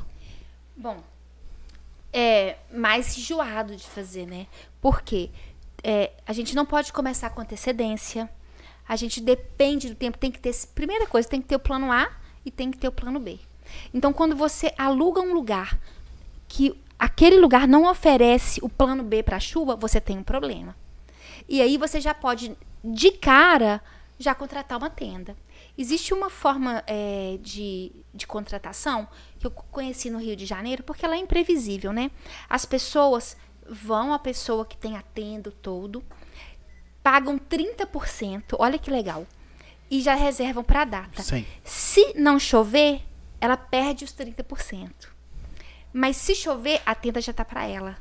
[0.77, 1.03] Bom,
[2.13, 4.47] é mais enjoado de fazer, né?
[4.81, 5.29] Porque
[5.83, 8.29] é, a gente não pode começar com antecedência.
[8.87, 10.17] A gente depende do tempo.
[10.17, 10.55] Tem que ter.
[10.73, 12.09] Primeira coisa, tem que ter o plano A
[12.45, 13.39] e tem que ter o plano B.
[13.93, 15.79] Então, quando você aluga um lugar
[16.47, 20.75] que aquele lugar não oferece o plano B para a chuva, você tem um problema.
[21.47, 23.81] E aí você já pode, de cara,
[24.19, 25.35] já contratar uma tenda.
[25.77, 29.07] Existe uma forma é, de, de contratação
[29.39, 32.11] que eu conheci no Rio de Janeiro, porque ela é imprevisível, né?
[32.49, 33.37] As pessoas
[33.69, 36.03] vão, a pessoa que tem a tenda todo,
[37.01, 39.25] pagam 30%, olha que legal,
[39.89, 41.23] e já reservam para a data.
[41.23, 41.45] Sim.
[41.63, 43.01] Se não chover,
[43.41, 44.89] ela perde os 30%.
[45.91, 47.97] Mas se chover, a tenda já tá para ela.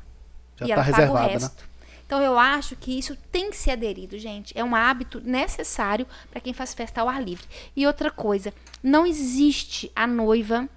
[0.57, 1.27] Já e tá ela paga o né?
[1.27, 1.69] resto.
[2.05, 4.57] Então eu acho que isso tem que ser aderido, gente.
[4.57, 7.45] É um hábito necessário para quem faz festa ao ar livre.
[7.75, 10.67] E outra coisa, não existe a noiva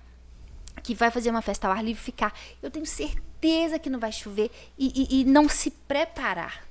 [0.82, 2.34] que vai fazer uma festa ao ar livre ficar.
[2.62, 6.64] Eu tenho certeza que não vai chover e, e- e não se preparar.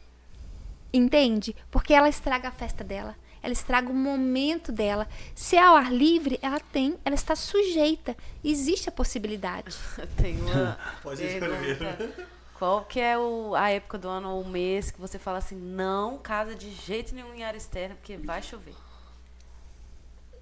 [0.93, 1.55] Entende?
[1.72, 3.15] Porque ela estraga a festa dela.
[3.43, 5.07] Ela estraga o momento dela.
[5.34, 8.15] Se é ao ar livre, ela tem, ela está sujeita.
[8.43, 9.76] Existe a possibilidade.
[10.15, 12.30] Tem uma Pode pergunta.
[12.57, 15.55] Qual que é o, a época do ano ou o mês que você fala assim,
[15.55, 18.76] não casa de jeito nenhum em área externa, porque vai chover.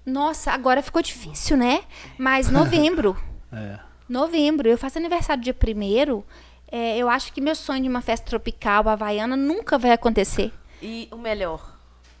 [0.04, 1.84] Nossa, agora ficou difícil, né?
[2.18, 3.16] Mas novembro.
[3.52, 3.80] É.
[4.08, 6.24] Novembro, eu faço aniversário dia primeiro.
[6.70, 10.52] É, eu acho que meu sonho de uma festa tropical havaiana nunca vai acontecer.
[10.80, 11.76] E o melhor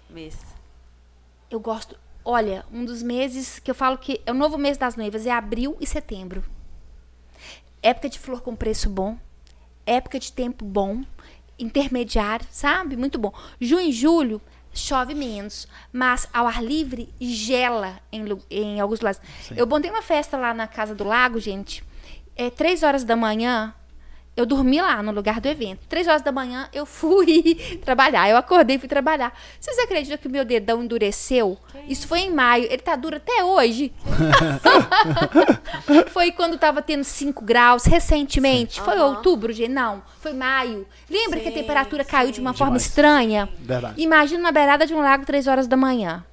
[0.08, 0.49] mês?
[1.50, 1.96] Eu gosto.
[2.24, 5.30] Olha, um dos meses que eu falo que é o novo mês das noivas é
[5.30, 6.44] abril e setembro.
[7.82, 9.18] Época de flor com preço bom,
[9.86, 11.02] época de tempo bom,
[11.58, 12.96] intermediário, sabe?
[12.96, 13.32] Muito bom.
[13.60, 14.40] Junho e julho
[14.72, 19.20] chove menos, mas ao ar livre gela em, em alguns lugares.
[19.42, 19.54] Sim.
[19.56, 21.82] Eu montei uma festa lá na Casa do Lago, gente.
[22.36, 23.74] É três horas da manhã.
[24.36, 25.80] Eu dormi lá no lugar do evento.
[25.88, 27.54] Três horas da manhã eu fui
[27.84, 28.28] trabalhar.
[28.30, 29.32] Eu acordei e fui trabalhar.
[29.60, 31.58] Vocês acreditam que o meu dedão endureceu?
[31.88, 32.64] Isso foi em maio.
[32.64, 33.92] Ele tá duro até hoje.
[36.12, 38.80] foi quando tava tendo 5 graus, recentemente.
[38.80, 39.16] Foi Aham.
[39.16, 39.70] outubro, gente?
[39.70, 40.02] Não.
[40.20, 40.86] Foi maio.
[41.08, 42.58] Lembra que a Sim, temperatura caiu de uma sim.
[42.58, 42.86] forma Demais.
[42.86, 43.48] estranha?
[43.58, 44.00] Verdade.
[44.00, 46.24] Imagina na beirada de um lago três horas da manhã.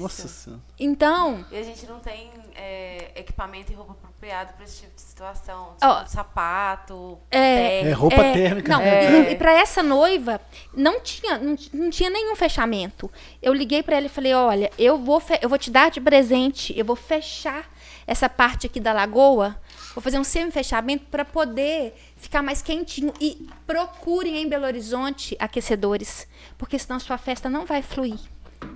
[0.00, 0.62] Nossa senhora.
[0.78, 5.00] Então, E a gente não tem é, equipamento e roupa apropriado para esse tipo de
[5.00, 5.74] situação.
[5.82, 7.88] Ó, Tipo, sapato, é.
[7.88, 8.72] É roupa térmica.
[8.72, 9.30] Não, É.
[9.30, 10.40] e, e para essa noiva
[10.74, 13.10] não tinha, não, não tinha nenhum fechamento.
[13.42, 16.76] Eu liguei para ela e falei: "Olha, eu vou eu vou te dar de presente,
[16.78, 17.70] eu vou fechar
[18.06, 19.56] essa parte aqui da lagoa,
[19.94, 26.26] vou fazer um semi-fechamento para poder ficar mais quentinho e procurem em Belo Horizonte aquecedores,
[26.58, 28.18] porque senão a sua festa não vai fluir".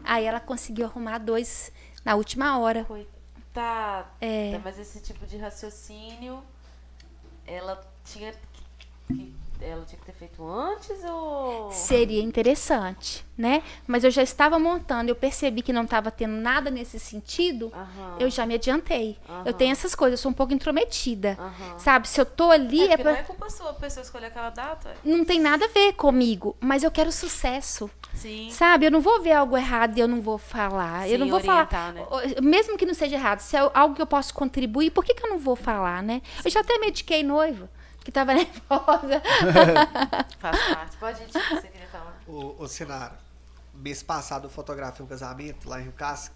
[0.04, 1.72] Aí ela conseguiu arrumar dois
[2.04, 2.84] na última hora.
[2.84, 4.06] Coitada.
[4.20, 4.58] É.
[4.62, 6.42] Mas esse tipo de raciocínio,
[7.46, 9.34] ela tinha que, que-
[9.66, 11.70] ela tinha que ter feito antes ou.
[11.72, 13.62] Seria interessante, né?
[13.86, 17.72] Mas eu já estava montando, eu percebi que não estava tendo nada nesse sentido,
[18.18, 19.18] eu já me adiantei.
[19.44, 21.36] Eu tenho essas coisas, eu sou um pouco intrometida.
[21.78, 22.08] Sabe?
[22.08, 23.12] Se eu tô ali, É, é, pra...
[23.12, 24.94] não é culpa sua a pessoa escolher aquela data.
[25.04, 27.90] não tem nada a ver comigo, mas eu quero sucesso.
[28.14, 28.48] Sim.
[28.50, 28.86] Sabe?
[28.86, 31.06] Eu não vou ver algo errado e eu não vou falar.
[31.08, 31.92] eu Sim, não vou orientar, falar.
[31.92, 32.34] né?
[32.40, 35.24] Mesmo que não seja errado, se é algo que eu posso contribuir, por que, que
[35.26, 36.22] eu não vou falar, né?
[36.44, 37.68] Eu já até mediquei noiva,
[38.04, 39.22] que tava nervosa.
[40.38, 40.96] Faz parte.
[40.98, 42.20] Pode ir, você queria falar.
[42.28, 43.18] Ô, ô Sinara,
[43.72, 46.34] mês passado eu fotografei um casamento lá em Rio Casca.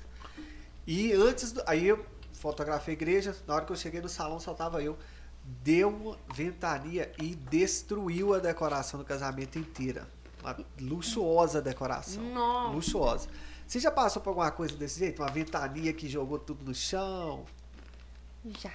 [0.87, 4.41] E antes, do, aí eu fotografei a igreja, na hora que eu cheguei no salão
[4.41, 4.97] só tava eu.
[5.45, 10.09] Deu uma ventania e destruiu a decoração do casamento inteira.
[10.43, 12.23] Uma luxuosa decoração.
[12.23, 12.75] Nossa.
[12.75, 13.29] Luxuosa.
[13.67, 15.23] Você já passou por alguma coisa desse jeito?
[15.23, 17.45] Uma ventania que jogou tudo no chão?
[18.59, 18.73] já.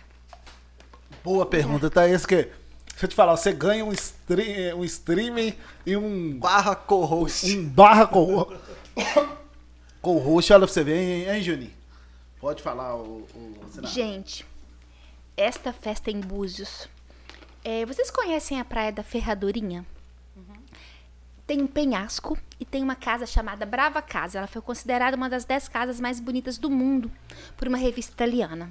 [1.24, 2.07] Boa pergunta, tá?
[2.07, 2.52] Esse que.
[2.94, 5.53] Deixa eu te falar, você ganha um, stream, um streaming
[5.86, 7.57] e um, Barra co-host.
[7.57, 8.06] um barra
[10.03, 11.74] roxo, olha pra você ver, hein, hein Juninho?
[12.40, 13.88] Pode falar o, o.
[13.88, 14.45] Gente,
[15.36, 16.88] esta festa em Búzios.
[17.64, 19.86] é, vocês conhecem a Praia da Ferradorinha?
[21.45, 24.38] Tem um penhasco e tem uma casa chamada Brava Casa.
[24.38, 27.11] Ela foi considerada uma das dez casas mais bonitas do mundo
[27.57, 28.70] por uma revista italiana.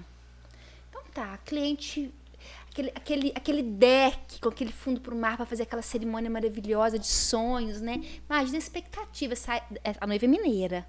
[0.89, 2.11] Então tá, cliente.
[2.73, 7.07] Aquele, aquele, aquele deck com aquele fundo pro mar para fazer aquela cerimônia maravilhosa de
[7.07, 8.03] sonhos, né?
[8.27, 9.35] Imagina a expectativa.
[9.85, 10.89] é, A noiva é mineira,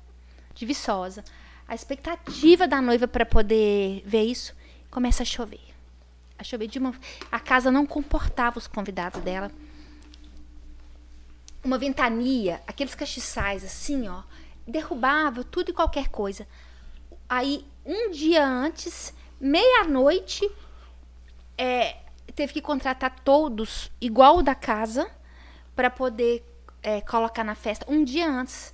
[0.55, 1.25] de Viçosa.
[1.67, 4.55] A expectativa da noiva para poder ver isso
[4.89, 5.59] começa a chover.
[6.37, 6.95] A chover de uma.
[7.29, 9.51] A casa não comportava os convidados dela.
[11.61, 14.23] Uma ventania, aqueles castiçais assim, ó,
[14.65, 16.47] derrubava tudo e qualquer coisa.
[17.27, 20.49] Aí, um dia antes, meia-noite,
[21.57, 21.97] é,
[22.35, 25.09] teve que contratar todos, igual o da casa,
[25.75, 26.43] para poder
[26.81, 27.85] é, colocar na festa.
[27.89, 28.73] Um dia antes.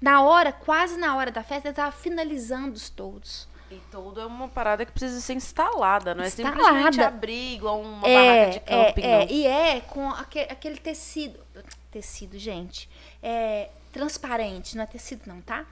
[0.00, 3.48] Na hora, quase na hora da festa, eu estava finalizando os todos.
[3.70, 6.56] E tudo é uma parada que precisa ser instalada, não é Instalada.
[6.56, 10.78] simplesmente abrir igual uma barraca É, de camping, é, é, e é com aque- aquele,
[10.78, 11.38] tecido.
[11.90, 12.88] Tecido, gente.
[13.22, 15.66] É transparente, não é tecido, não, tá?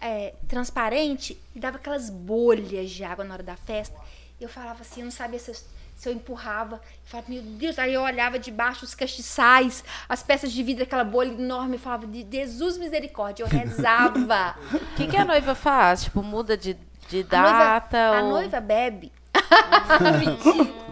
[0.00, 3.98] É, transparente e dava aquelas bolhas de água na hora da festa.
[4.40, 5.56] Eu falava assim, eu não sabia se eu,
[5.96, 6.76] se eu empurrava.
[6.76, 11.04] Eu falava, meu Deus, aí eu olhava debaixo os castiçais, as peças de vidro, aquela
[11.04, 11.76] bolha enorme.
[11.76, 14.54] Eu falava, de Jesus misericórdia, eu rezava.
[14.74, 16.04] O que, que a noiva faz?
[16.04, 16.76] Tipo, muda de,
[17.08, 17.98] de A noiva- data?
[18.18, 18.30] A ou...
[18.30, 19.12] noiva bebe.
[20.18, 20.84] Mentira.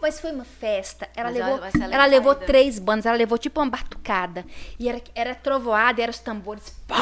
[0.00, 1.08] Mas foi uma festa.
[1.16, 3.04] Ela Mas levou, ela ela levou três bandas.
[3.04, 4.44] Ela levou tipo uma batucada.
[4.78, 6.70] E era, era trovoada, e eram os tambores.
[6.86, 6.96] Pá!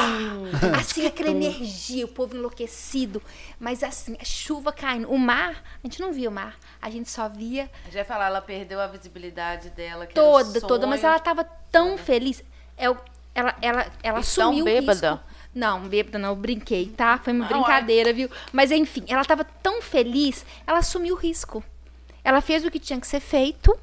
[0.79, 3.21] Assim, aquela energia, o povo enlouquecido.
[3.59, 5.09] Mas assim, a chuva caindo.
[5.11, 6.57] O mar, a gente não via o mar.
[6.81, 10.05] A gente só via Já ia falar, ela perdeu a visibilidade dela.
[10.05, 10.87] O toda, toda.
[10.87, 12.43] Mas ela tava tão feliz.
[12.77, 12.97] Eu,
[13.35, 15.11] ela, ela, ela E tão assumiu o bêbada?
[15.11, 15.27] risco.
[15.53, 17.17] Não, bêbada não, eu brinquei, tá?
[17.17, 18.29] Foi uma Não, brincadeira, viu?
[18.51, 21.63] Mas enfim, ela tava tão feliz, ela assumiu o risco.
[22.27, 23.73] Ela fez o que tinha que ser feito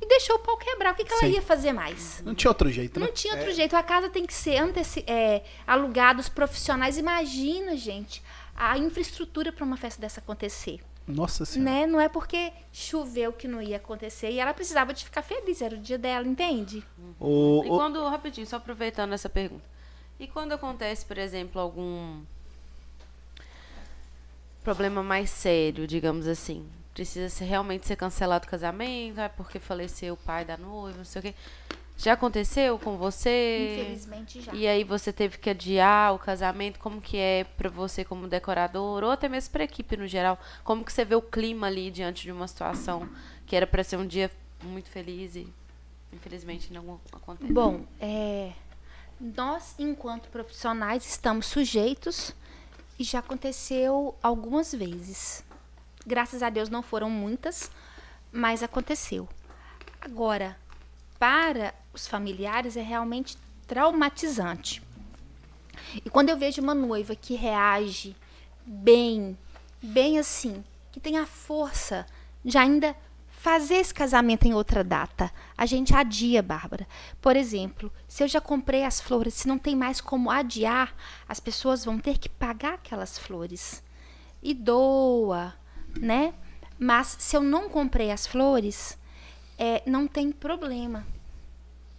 [0.00, 0.92] e deixou o pau quebrar.
[0.92, 1.32] O que, que ela Sim.
[1.32, 2.22] ia fazer mais?
[2.24, 3.06] Não tinha outro jeito, né?
[3.06, 3.74] Não tinha outro jeito.
[3.74, 6.96] A casa tem que ser anteci é, alugada, os profissionais.
[6.96, 8.22] Imagina, gente,
[8.54, 10.80] a infraestrutura para uma festa dessa acontecer.
[11.08, 11.70] Nossa senhora.
[11.80, 11.86] Né?
[11.86, 14.30] Não é porque choveu que não ia acontecer.
[14.30, 16.84] E ela precisava de ficar feliz, era o dia dela, entende?
[17.18, 19.64] O, E o- quando, rapidinho, só aproveitando essa pergunta.
[20.20, 22.22] E quando acontece, por exemplo, algum
[24.62, 26.64] problema mais sério, digamos assim,
[26.94, 31.04] precisa ser, realmente ser cancelado o casamento, ah, porque faleceu o pai da noiva, não
[31.04, 31.34] sei o quê.
[31.96, 33.78] Já aconteceu com você?
[33.78, 34.52] Infelizmente já.
[34.54, 39.04] E aí você teve que adiar o casamento, como que é pra você como decorador,
[39.04, 40.38] ou até mesmo pra equipe no geral?
[40.64, 43.08] Como que você vê o clima ali diante de uma situação
[43.46, 44.30] que era pra ser um dia
[44.62, 45.46] muito feliz e
[46.12, 47.52] infelizmente não acontece?
[47.52, 48.52] Bom, é,
[49.20, 52.34] nós, enquanto profissionais, estamos sujeitos
[52.98, 55.44] e já aconteceu algumas vezes.
[56.06, 57.70] Graças a Deus não foram muitas,
[58.32, 59.28] mas aconteceu.
[60.00, 60.56] Agora,
[61.18, 64.82] para os familiares é realmente traumatizante.
[66.04, 68.16] E quando eu vejo uma noiva que reage
[68.66, 69.38] bem,
[69.80, 72.06] bem assim, que tem a força
[72.44, 72.96] de ainda
[73.30, 76.86] fazer esse casamento em outra data, a gente adia, Bárbara.
[77.20, 80.94] Por exemplo, se eu já comprei as flores, se não tem mais como adiar,
[81.28, 83.82] as pessoas vão ter que pagar aquelas flores.
[84.42, 85.54] E doa,
[86.00, 86.34] né?
[86.78, 88.98] Mas se eu não comprei as flores,
[89.58, 91.06] é, não tem problema.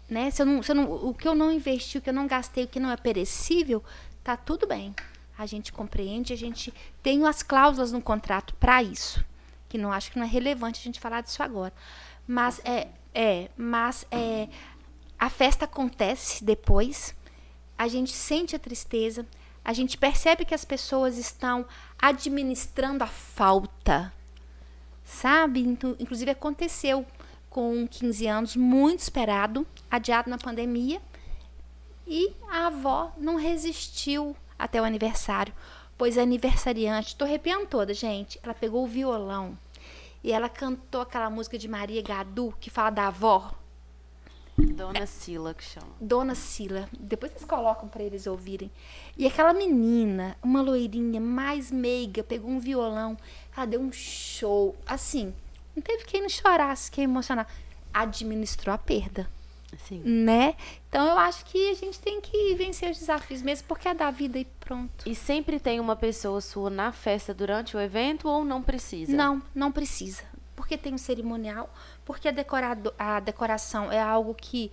[0.10, 0.30] Né?
[0.30, 2.28] Se eu não, se eu não, o que eu não investi, o que eu não
[2.28, 3.84] gastei, o que não é perecível,
[4.24, 4.94] tá tudo bem.
[5.38, 9.24] A gente compreende, a gente tem as cláusulas no contrato para isso.
[9.68, 11.74] Que não acho que não é relevante a gente falar disso agora.
[12.28, 14.48] Mas é, é, mas é,
[15.18, 17.16] a festa acontece depois,
[17.78, 19.26] a gente sente a tristeza,
[19.64, 21.66] a gente percebe que as pessoas estão
[21.98, 24.14] administrando a falta,
[25.06, 25.62] sabe?
[25.62, 27.06] Então, inclusive aconteceu
[27.50, 31.02] com 15 anos, muito esperado, adiado na pandemia,
[32.06, 35.54] e a avó não resistiu até o aniversário,
[35.98, 39.58] pois a aniversariante, estou arrepiando toda, gente, ela pegou o violão
[40.24, 43.54] e ela cantou aquela música de Maria Gadu que fala da avó.
[44.58, 45.88] Dona Sila que chama.
[46.00, 46.88] Dona Sila.
[47.00, 48.72] Depois vocês colocam para eles ouvirem.
[49.18, 53.18] E aquela menina, uma loirinha mais meiga, pegou um violão,
[53.56, 54.76] ela deu um show.
[54.86, 55.34] Assim,
[55.76, 57.48] não teve quem não chorasse, quem emocionar.
[57.94, 59.28] Administrou a perda.
[59.88, 60.02] Sim.
[60.04, 60.56] Né?
[60.88, 64.12] Então eu acho que a gente tem que vencer os desafios mesmo, porque é da
[64.12, 65.08] vida e pronto.
[65.08, 69.16] E sempre tem uma pessoa sua na festa durante o evento ou não precisa?
[69.16, 70.24] Não, não precisa.
[70.56, 71.74] Porque tem um cerimonial,
[72.06, 74.72] porque a, decorado, a decoração é algo que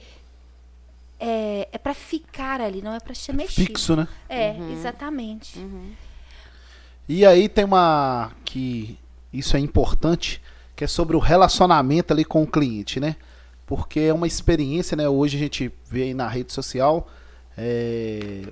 [1.19, 3.67] é, é para ficar ali, não é para ser mexido.
[3.67, 4.09] Fixo, né?
[4.29, 5.59] É, exatamente.
[7.09, 8.99] E aí tem uma que
[9.33, 10.43] isso é importante,
[10.75, 13.17] que é sobre o relacionamento ali com o cliente, né?
[13.67, 15.09] Porque é uma experiência, né?
[15.09, 17.09] Hoje a gente vê aí na rede social,
[17.57, 18.45] é,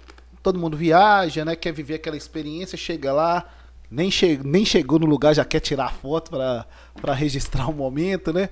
[0.43, 1.57] todo mundo viaja, né?
[1.57, 3.49] Quer viver aquela experiência, chega lá,
[3.91, 8.51] nem, che nem chegou no lugar, já quer tirar foto para registrar o momento, né?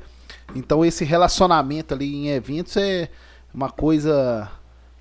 [0.55, 3.10] Então esse relacionamento ali em eventos é
[3.52, 4.51] uma coisa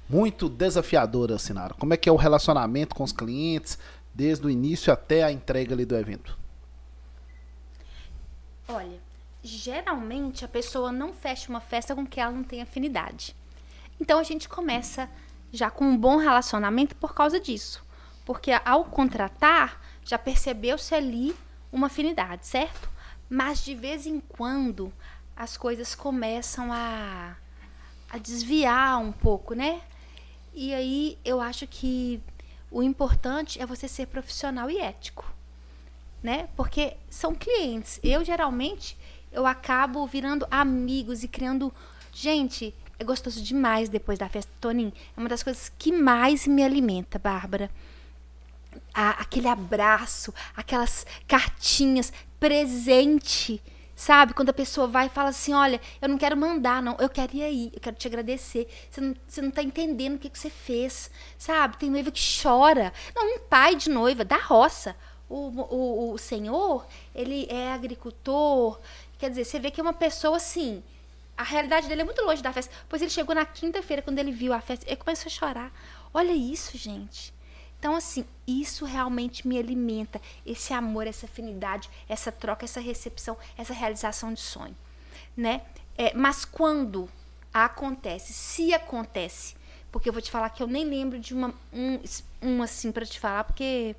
[0.09, 1.73] muito desafiadora, Sinara.
[1.73, 3.77] Como é que é o relacionamento com os clientes,
[4.13, 6.37] desde o início até a entrega ali do evento?
[8.67, 8.99] Olha,
[9.43, 13.35] geralmente a pessoa não fecha uma festa com que ela não tem afinidade.
[13.99, 15.09] Então a gente começa
[15.51, 17.83] já com um bom relacionamento por causa disso.
[18.25, 21.35] Porque ao contratar, já percebeu-se ali
[21.71, 22.89] uma afinidade, certo?
[23.29, 24.91] Mas de vez em quando
[25.35, 27.35] as coisas começam a,
[28.09, 29.81] a desviar um pouco, né?
[30.53, 32.21] E aí eu acho que
[32.71, 35.29] o importante é você ser profissional e ético,
[36.23, 36.47] né?
[36.55, 37.99] Porque são clientes.
[38.03, 38.97] Eu geralmente
[39.31, 41.73] eu acabo virando amigos e criando
[42.13, 42.73] gente.
[42.97, 44.93] É gostoso demais depois da festa, Toninho.
[45.15, 47.69] É uma das coisas que mais me alimenta, Bárbara.
[48.93, 53.61] A- aquele abraço, aquelas cartinhas, presente.
[53.95, 54.33] Sabe?
[54.33, 56.97] Quando a pessoa vai e fala assim: Olha, eu não quero mandar, não.
[56.99, 58.67] Eu quero ir aí, eu quero te agradecer.
[58.91, 61.09] Você não, você não tá entendendo o que, que você fez.
[61.37, 61.77] Sabe?
[61.77, 62.91] Tem noiva que chora.
[63.15, 64.95] Não, um pai de noiva da roça.
[65.29, 66.85] O, o, o senhor,
[67.15, 68.79] ele é agricultor.
[69.17, 70.83] Quer dizer, você vê que é uma pessoa assim.
[71.37, 72.73] A realidade dele é muito longe da festa.
[72.87, 75.71] Pois ele chegou na quinta-feira, quando ele viu a festa, ele começou a chorar.
[76.13, 77.33] Olha isso, gente.
[77.85, 80.19] Então, assim, isso realmente me alimenta.
[80.43, 84.75] Esse amor, essa afinidade, essa troca, essa recepção, essa realização de sonho.
[85.37, 85.61] Né?
[85.95, 87.07] É, mas quando
[87.53, 89.53] acontece, se acontece,
[89.91, 91.99] porque eu vou te falar que eu nem lembro de uma, um,
[92.41, 93.95] um assim para te falar, porque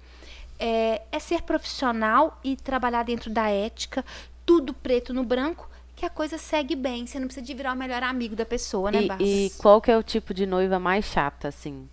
[0.59, 4.05] é, é ser profissional e trabalhar dentro da ética,
[4.45, 7.07] tudo preto no branco, que a coisa segue bem.
[7.07, 9.93] Você não precisa de virar o melhor amigo da pessoa, né, E, e qual que
[9.93, 11.89] é o tipo de noiva mais chata, assim?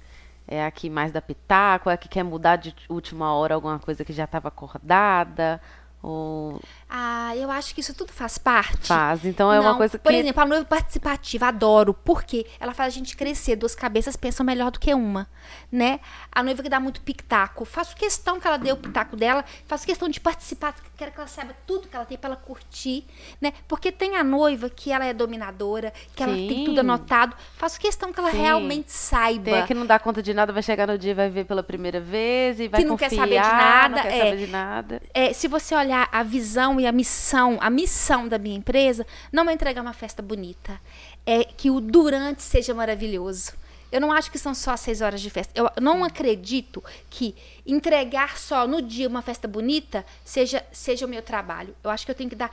[0.48, 1.90] É a que mais dá pitaco?
[1.90, 5.62] É a que quer mudar de última hora alguma coisa que já estava acordada?
[6.02, 6.60] Ou
[6.90, 8.88] Ah, eu acho que isso tudo faz parte.
[8.88, 9.24] faz?
[9.24, 10.04] Então é uma Não, coisa que...
[10.04, 11.94] Por exemplo, a noiva participativa, adoro.
[11.94, 12.46] Por quê?
[12.60, 13.56] Ela faz a gente crescer.
[13.56, 15.30] Duas cabeças pensam melhor do que uma,
[15.72, 16.02] né?
[16.30, 17.64] A noiva que dá muito pitaco.
[17.64, 19.46] Faço questão que ela dê o pitaco dela.
[19.66, 20.76] Faço questão de participar.
[20.96, 23.04] Quero que ela saiba tudo que ela tem pra ela curtir,
[23.42, 23.52] né?
[23.68, 26.66] Porque tem a noiva que ela é dominadora, que ela tem Sim.
[26.66, 27.36] tudo anotado.
[27.58, 28.38] Faço questão que ela Sim.
[28.38, 29.46] realmente saiba.
[29.46, 31.46] Tem a que não dá conta de nada, vai chegar no dia e vai ver
[31.46, 34.20] pela primeira vez e vai Que não quer confiar, saber de nada, não quer é.
[34.20, 35.02] saber de nada.
[35.14, 39.50] É, se você olhar a visão e a missão, a missão da minha empresa, não
[39.50, 40.80] é entregar uma festa bonita.
[41.26, 43.63] É que o durante seja maravilhoso.
[43.94, 45.54] Eu não acho que são só seis horas de festa.
[45.54, 51.22] Eu não acredito que entregar só no dia uma festa bonita seja, seja o meu
[51.22, 51.76] trabalho.
[51.84, 52.50] Eu acho que eu tenho que dar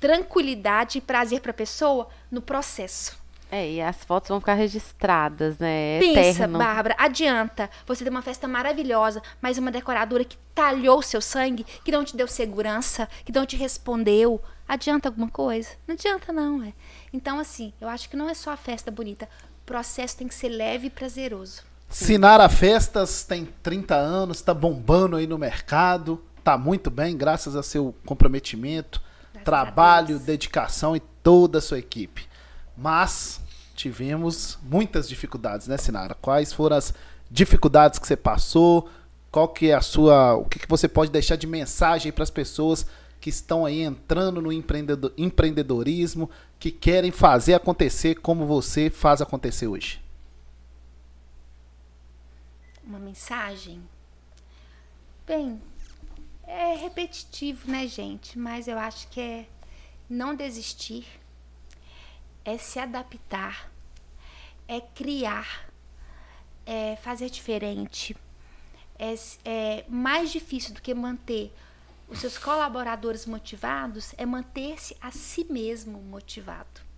[0.00, 3.18] tranquilidade e prazer para a pessoa no processo.
[3.50, 5.96] É, e as fotos vão ficar registradas, né?
[5.96, 6.58] É Pensa, eterno.
[6.58, 11.64] Bárbara, adianta você ter uma festa maravilhosa, mas uma decoradora que talhou o seu sangue,
[11.84, 14.40] que não te deu segurança, que não te respondeu.
[14.66, 15.70] Adianta alguma coisa?
[15.86, 16.72] Não adianta, não, é.
[17.10, 19.26] Então, assim, eu acho que não é só a festa bonita.
[19.68, 21.60] O processo tem que ser leve e prazeroso.
[21.90, 27.62] Sinara Festas tem 30 anos, tá bombando aí no mercado, tá muito bem, graças a
[27.62, 28.98] seu comprometimento,
[29.30, 32.26] Graças trabalho, dedicação e toda a sua equipe.
[32.74, 33.42] Mas
[33.74, 36.14] tivemos muitas dificuldades, né, Sinara?
[36.14, 36.94] Quais foram as
[37.30, 38.88] dificuldades que você passou?
[39.30, 42.30] Qual que é a sua, o que, que você pode deixar de mensagem para as
[42.30, 42.86] pessoas
[43.20, 49.66] que estão aí entrando no empreendedor- empreendedorismo, que querem fazer acontecer como você faz acontecer
[49.66, 50.00] hoje?
[52.84, 53.82] Uma mensagem?
[55.26, 55.60] Bem,
[56.46, 58.38] é repetitivo, né, gente?
[58.38, 59.46] Mas eu acho que é
[60.08, 61.06] não desistir,
[62.44, 63.70] é se adaptar,
[64.66, 65.70] é criar,
[66.64, 68.16] é fazer diferente.
[68.98, 69.14] É,
[69.44, 71.52] é mais difícil do que manter
[72.08, 76.88] os seus colaboradores motivados é manter-se a si mesmo motivado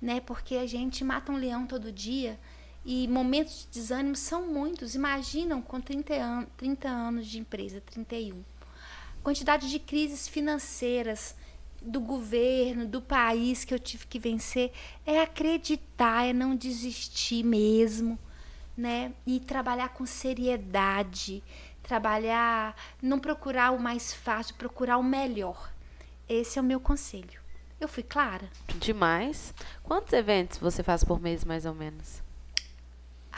[0.00, 0.20] né?
[0.20, 2.38] Porque a gente mata um leão todo dia
[2.84, 4.94] e momentos de desânimo são muitos.
[4.94, 8.44] Imaginam com 30, an 30 anos de empresa, 31.
[9.22, 11.34] Quantidade de crises financeiras
[11.82, 14.72] do governo, do país que eu tive que vencer,
[15.04, 18.18] é acreditar, é não desistir mesmo,
[18.76, 19.12] né?
[19.26, 21.42] E trabalhar com seriedade,
[21.86, 25.70] trabalhar, não procurar o mais fácil, procurar o melhor.
[26.28, 27.40] Esse é o meu conselho.
[27.80, 28.48] Eu fui clara?
[28.78, 29.54] Demais.
[29.82, 32.26] Quantos eventos você faz por mês, mais ou menos?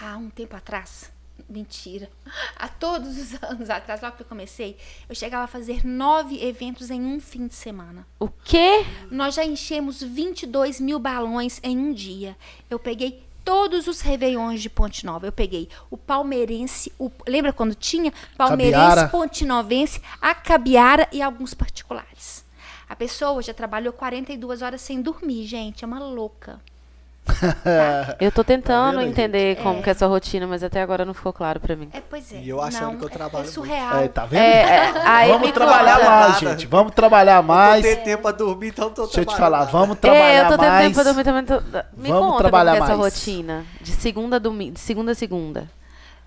[0.00, 1.10] há um tempo atrás,
[1.48, 2.08] mentira,
[2.56, 4.76] há todos os anos atrás, logo que eu comecei,
[5.08, 8.06] eu chegava a fazer nove eventos em um fim de semana.
[8.18, 8.84] O quê?
[9.10, 12.36] Nós já enchemos 22 mil balões em um dia.
[12.70, 15.26] Eu peguei todos os Réveillões de Ponte Nova.
[15.26, 18.12] Eu peguei o palmeirense, o, lembra quando tinha?
[18.36, 19.08] Palmeirense, Cabiara.
[19.08, 22.44] Pontinovense, a Cabiara e alguns particulares.
[22.86, 25.82] A pessoa já trabalhou 42 horas sem dormir, gente.
[25.82, 26.60] É uma louca.
[28.20, 29.62] Eu tô tentando Tá vendo, entender gente?
[29.62, 29.82] como É.
[29.82, 31.88] que é a sua rotina, mas até agora não ficou claro pra mim.
[31.92, 32.36] É, pois é.
[32.40, 33.54] E eu achando não, que eu é- trabalho É muito.
[33.54, 33.96] surreal.
[33.98, 34.40] É, tá vendo?
[34.42, 36.10] É, é, aí vamos trabalhar conta.
[36.10, 36.66] mais, gente.
[36.66, 37.82] Vamos trabalhar Não mais.
[37.84, 40.44] tô tendo tempo pra dormir, então tô Deixa eu te falar, vamos É, trabalhar eu
[40.48, 40.82] tô tendo mais.
[40.84, 41.44] tempo pra dormir também.
[41.44, 41.60] tô-
[41.96, 43.14] Me Vamos conta trabalhar como que é essa mais.
[43.14, 43.66] rotina.
[43.80, 45.70] De segunda a domingo, de segunda a segunda.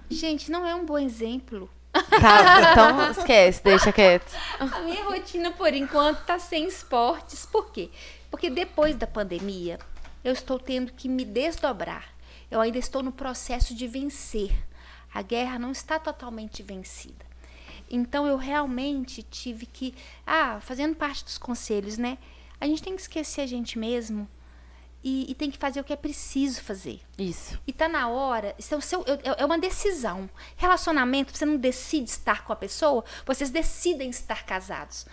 [0.10, 1.70] Gente, não é um bom exemplo.
[1.94, 4.32] Tá, então esquece, deixa quieto.
[4.60, 7.46] A minha rotina, por enquanto, tá sem esportes.
[7.46, 7.90] Por quê?
[8.30, 9.78] Porque depois da pandemia,
[10.24, 12.10] eu estou tendo que me desdobrar.
[12.50, 14.52] Eu ainda estou no processo de vencer.
[15.14, 17.26] A guerra não está totalmente vencida.
[17.90, 19.94] Então, eu realmente tive que.
[20.26, 22.18] Ah, fazendo parte dos conselhos, né?
[22.60, 24.28] A gente tem que esquecer a gente mesmo
[25.04, 27.02] e, e tem que fazer o que é preciso fazer.
[27.18, 27.60] Isso.
[27.66, 30.30] E tá na hora, isso é, o seu, é, é uma decisão.
[30.56, 35.06] Relacionamento, você não decide estar com a pessoa, vocês decidem estar casados.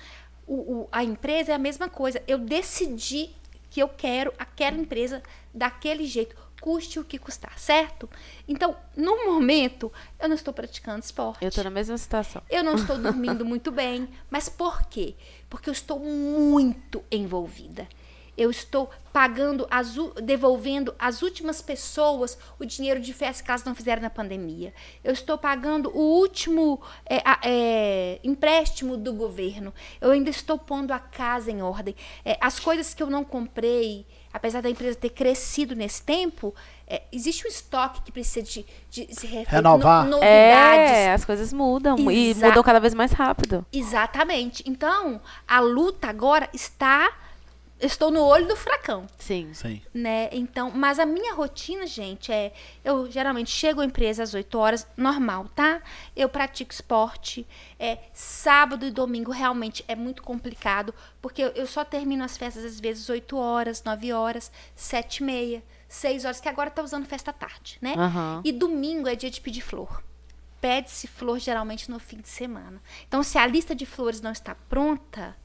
[0.46, 2.22] O, o- a empresa é a mesma coisa.
[2.28, 3.30] Eu decidi
[3.70, 5.22] que eu quero aquela empresa
[5.52, 8.08] daquele jeito, custe o que custar, certo?
[8.46, 11.44] Então, no momento, eu não estou praticando esporte.
[11.44, 12.42] Eu tô na mesma situação.
[12.50, 14.08] Eu não estou dormindo muito bem.
[14.30, 15.14] Mas por quê?
[15.48, 17.88] Porque eu estou muito envolvida.
[18.38, 23.74] Eu estou pagando, as, devolvendo às últimas pessoas o dinheiro de festa que elas não
[23.74, 24.72] fizeram na pandemia.
[25.02, 29.74] Eu estou pagando o último é, é, empréstimo do governo.
[30.00, 31.96] Eu ainda estou pondo a casa em ordem.
[32.24, 36.54] É, as coisas que eu não comprei, apesar da empresa ter crescido nesse tempo,
[36.86, 40.04] é, existe um estoque que precisa de, de se Renovar.
[40.04, 40.92] no- novidades.
[40.92, 43.66] É, as coisas mudam e Exa- mudam cada vez mais rápido.
[43.72, 44.62] Exatamente.
[44.64, 47.10] Então, a luta agora está.
[47.80, 49.54] Estou no olho do furacão, Sim.
[49.54, 49.80] Sim.
[49.94, 50.28] né?
[50.32, 52.52] Então, mas a minha rotina, gente, é.
[52.84, 55.80] Eu geralmente chego à empresa às 8 horas, normal, tá?
[56.16, 57.46] Eu pratico esporte.
[57.78, 60.92] É, sábado e domingo realmente é muito complicado,
[61.22, 65.22] porque eu, eu só termino as festas às vezes 8 horas, 9 horas, 7 e
[65.22, 67.94] meia, 6 horas, que agora tá usando festa à tarde, né?
[67.96, 68.42] Aham.
[68.44, 70.02] E domingo é dia de pedir flor.
[70.60, 72.82] Pede-se flor geralmente no fim de semana.
[73.06, 75.36] Então, se a lista de flores não está pronta,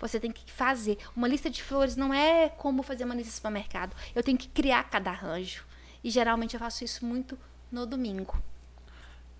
[0.00, 0.98] você tem que fazer.
[1.16, 3.94] Uma lista de flores não é como fazer uma lista de supermercado.
[4.14, 5.64] Eu tenho que criar cada arranjo.
[6.02, 7.38] E geralmente eu faço isso muito
[7.70, 8.36] no domingo.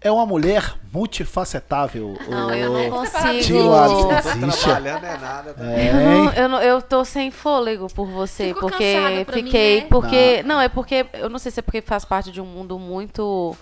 [0.03, 2.17] É uma mulher multifacetável.
[2.29, 3.73] Não, ô- eu não Tio consigo.
[3.75, 4.59] Adolfo.
[4.63, 5.53] Trabalhando é nada.
[5.55, 5.65] Tá?
[5.73, 8.95] É, Eu, não- eu, não- eu tô sem fôlego por você, Ficou porque
[9.27, 9.81] pra mim, fiquei.
[9.83, 9.87] né?
[9.91, 10.43] Porque.
[10.45, 10.59] Não.
[10.61, 11.07] é porque.
[11.15, 13.55] Eu não sei se é porque faz parte de um mundo muito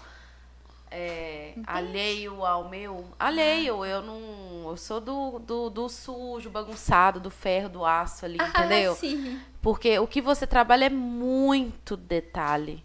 [0.90, 3.04] é, alheio ao meu.
[3.18, 4.70] Alheio, eu não.
[4.70, 8.92] Eu sou do, do, do sujo, bagunçado, do ferro, do aço ali, entendeu?
[8.92, 9.40] Ah, sim.
[9.62, 12.84] Porque o que você trabalha é muito detalhe.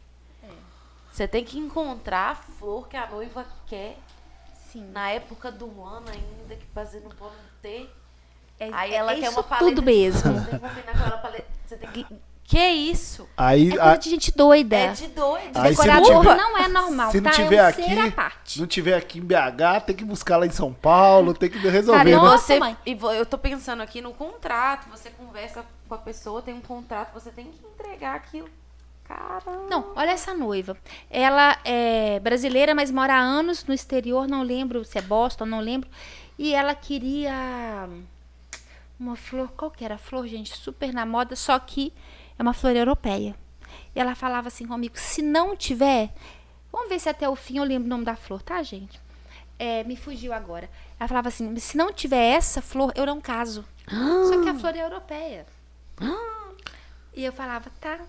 [1.12, 3.98] Você tem que encontrar a flor que a noiva quer
[4.72, 4.90] Sim.
[4.92, 7.88] na época do ano ainda, que você não pode ter.
[8.60, 9.66] É, Aí é ela quer isso uma paleta.
[9.68, 10.22] tudo mesmo.
[10.34, 11.48] Você tem que combinar com ela paleta.
[11.68, 12.08] Você tem que.
[12.46, 13.28] Que isso?
[13.38, 14.76] Aí, É a- coisa de gente doida.
[14.76, 15.58] É de doido.
[15.58, 17.36] Aí, Decorador tiver- não é normal, se não tá?
[17.38, 18.60] tiver é um aqui, ser à parte.
[18.60, 22.04] não tiver aqui em BH, tem que buscar lá em São Paulo, tem que resolver,
[22.12, 22.30] Cara, né?
[22.38, 22.78] Você, mãe.
[22.86, 27.32] eu tô pensando aqui no contrato, você conversa com a pessoa, tem um contrato, você
[27.32, 28.50] tem que entregar aquilo.
[29.06, 29.68] Caramba.
[29.70, 30.78] Não, olha essa noiva.
[31.10, 35.60] Ela é brasileira, mas mora há anos no exterior, não lembro se é Boston, não
[35.60, 35.90] lembro.
[36.38, 37.88] E ela queria
[39.00, 40.56] uma flor, qual que era a flor, gente?
[40.58, 41.92] Super na moda, só que
[42.38, 43.36] é uma flor europeia.
[43.96, 46.14] E ela falava assim comigo, se não tiver,
[46.72, 49.00] vamos ver se até o fim eu lembro o nome da flor, tá, gente?
[49.60, 50.70] É, me fugiu agora.
[51.00, 53.64] Ela falava assim, se não tiver essa flor, eu não caso.
[53.88, 55.46] Só que a flor é europeia.
[57.14, 58.00] E eu falava, tá,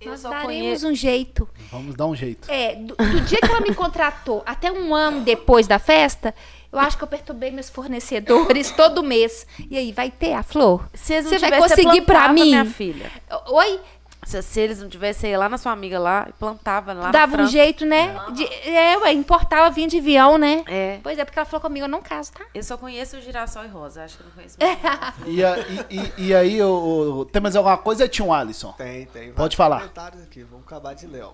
[0.00, 1.48] Eu nós daremos conheço- um jeito.
[1.70, 2.50] Vamos dar um jeito.
[2.50, 6.34] É, do, do dia que ela me contratou até um ano depois da festa,
[6.70, 9.46] eu acho que eu perturbei meus fornecedores todo mês.
[9.70, 10.86] E aí, vai ter a flor?
[10.92, 12.44] Você vai conseguir pra plantava, mim?
[12.50, 13.10] minha filha.
[13.48, 13.80] Oi?
[14.24, 17.42] Se, se eles não tivessem lá na sua amiga lá e plantava lá na Dava
[17.42, 18.12] um jeito, né?
[18.32, 20.64] De, é, ué, importava, vinha de avião, né?
[20.66, 20.98] É.
[21.02, 22.44] Pois é, porque ela falou comigo, eu não caso, tá?
[22.52, 25.28] Eu só conheço o girassol e rosa, acho que eu não conheço É.
[25.30, 28.72] E, a- e- e- e aí, o, o- tem mais alguma coisa, Tio Alisson?
[28.72, 29.32] Tem, tem.
[29.32, 29.78] Pode falar.
[29.80, 30.42] comentários aqui.
[30.42, 31.22] Vamos acabar de ler.
[31.24, 31.32] ó.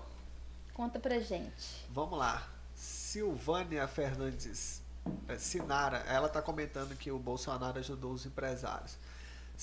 [0.73, 1.85] Conta pra gente.
[1.89, 2.43] Vamos lá.
[2.75, 4.81] Silvânia Fernandes.
[5.27, 8.97] é, Sinara, ela tá comentando que o Bolsonaro ajudou os empresários.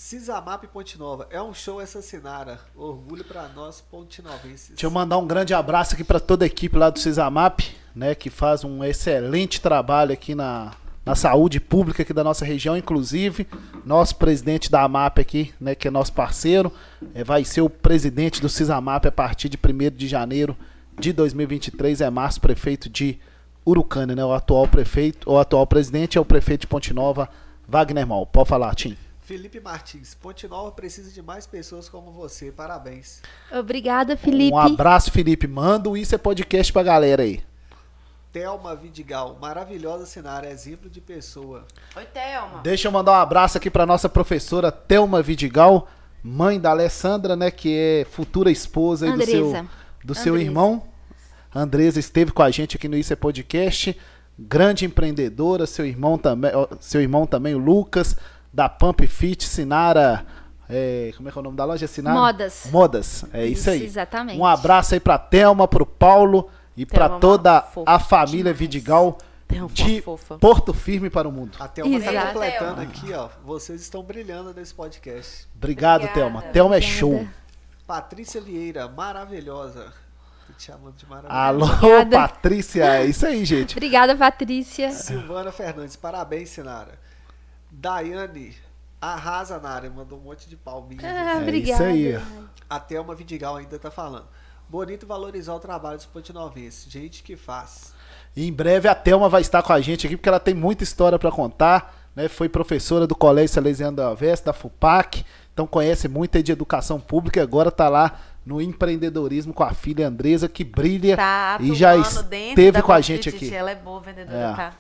[0.00, 1.28] Cisamap Ponte Nova.
[1.30, 2.58] É um show essa Sinara.
[2.74, 4.70] Orgulho pra nós pontinovenses.
[4.70, 7.60] Deixa eu mandar um grande abraço aqui para toda a equipe lá do Cisamap,
[7.94, 10.72] né, que faz um excelente trabalho aqui na,
[11.04, 13.46] na saúde pública aqui da nossa região, inclusive
[13.84, 16.72] nosso presidente da AMAP aqui, né, que é nosso parceiro,
[17.14, 20.56] eh, vai ser o presidente do Cisamap a partir de 1 de janeiro
[20.98, 23.18] de 2023, é Márcio, prefeito de
[23.66, 27.28] Urucânia, né, o atual prefeito, o atual presidente é o prefeito de Ponte Nova,
[27.68, 28.26] Wagner Mal.
[28.26, 28.96] Pode falar, Tim.
[29.30, 30.12] Felipe Martins.
[30.12, 32.50] Ponte Nova precisa de mais pessoas como você.
[32.50, 33.22] Parabéns.
[33.52, 34.52] Obrigada, Felipe.
[34.52, 35.46] Um abraço, Felipe.
[35.46, 37.40] Manda o Isso é Podcast pra galera aí.
[38.32, 39.38] Thelma Vidigal.
[39.40, 40.50] Maravilhosa Sinara.
[40.50, 41.64] Exemplo de pessoa.
[41.94, 42.60] Oi, Thelma.
[42.64, 45.86] Deixa eu mandar um abraço aqui para nossa professora Thelma Vidigal,
[46.24, 49.68] mãe da Alessandra, né, que é futura esposa aí do seu, Andresa.
[50.04, 50.82] do seu irmão.
[51.54, 53.96] Andresa esteve com a gente aqui no Isso é Podcast,
[54.36, 56.50] grande empreendedora, seu irmão também,
[56.80, 58.16] seu irmão também, o Lucas,
[58.52, 60.26] da Pump Fit, Sinara,
[60.68, 61.86] é, como é que é o nome da loja?
[61.86, 62.16] Sinara?
[62.18, 62.68] Modas.
[62.70, 63.84] Modas, é isso, Isso, aí.
[63.84, 64.38] exatamente.
[64.38, 68.58] Um abraço aí pra Thelma, pro Paulo e é para uma toda a família demais.
[68.58, 69.18] Vidigal
[69.48, 70.38] Thelma de fofa.
[70.38, 71.56] Porto Firme para o mundo.
[71.58, 72.82] A Thelma tá completando Thelma.
[72.82, 73.28] aqui, ó.
[73.44, 75.48] Vocês estão brilhando nesse podcast.
[75.56, 76.20] Obrigado, Obrigada.
[76.20, 76.42] Thelma.
[76.52, 77.26] Thelma é show.
[77.86, 78.86] Patrícia Vieira.
[78.86, 79.92] Maravilhosa.
[80.46, 81.36] Tô te chamando de maravilhosa.
[81.36, 82.16] Alô, Obrigada.
[82.28, 82.84] Patrícia.
[82.84, 83.72] É isso aí, gente.
[83.72, 84.92] Obrigada, Patrícia.
[84.92, 86.96] Silvana Fernandes, parabéns, Sinara.
[87.70, 88.54] Daiane,
[89.00, 91.04] arrasa na área, mandou um monte de palminhas.
[91.04, 91.72] Ah, É obrigada.
[91.72, 92.22] isso aí.
[92.68, 94.26] A Thelma Vidigal ainda tá falando.
[94.68, 96.90] Bonito valorizar o trabalho dos potinovenses.
[96.90, 97.92] Gente que faz.
[98.36, 100.84] E em breve a Thelma vai estar com a gente aqui, porque ela tem muita
[100.84, 101.96] história para contar.
[102.14, 102.28] Né?
[102.28, 105.24] Foi professora do Colégio Salesiano da Alves, da FUPAC.
[105.52, 109.74] Então conhece muito aí de educação pública e agora tá lá no empreendedorismo com a
[109.74, 113.52] filha Andresa, que brilha Tá e já esteve com a gente aqui.
[113.52, 114.54] Ela é boa vendedora, É.
[114.54, 114.72] tá?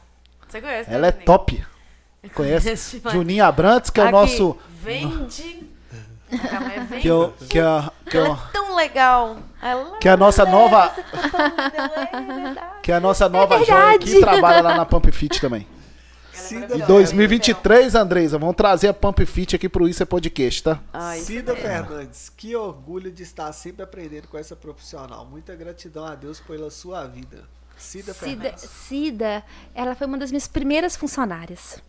[0.48, 1.26] Você conhece, né, Ela é Juninho?
[1.26, 1.64] top.
[2.34, 3.00] Conhece?
[3.10, 4.56] Juninho Abrantes, que é o nosso.
[4.82, 5.68] Vende.
[6.32, 7.00] A.
[7.00, 9.36] Que, é o- que, é, que, é, Ela o- é tão legal.
[9.60, 9.98] Ela...
[9.98, 10.94] que é a nossa nova.
[10.94, 12.80] É.
[12.82, 14.12] Que é a nossa nova joia verdade.
[14.12, 15.66] que trabalha lá na Pump Fit também.
[16.32, 16.92] Ela é Cida, Em maravilhosa.
[16.92, 20.80] 2023, Andresa, vamos trazer a Pump Fit aqui pro Isso é Podcast, tá?
[21.16, 21.54] Isso Cida.
[21.56, 25.26] Fernandes, que orgulho de estar sempre aprendendo com essa profissional.
[25.26, 27.44] Muita gratidão a Deus pela sua vida.
[27.76, 28.70] Cida, Cida, Fernandes.
[28.70, 29.42] Cida,
[29.74, 31.82] ela foi uma das minhas primeiras funcionárias.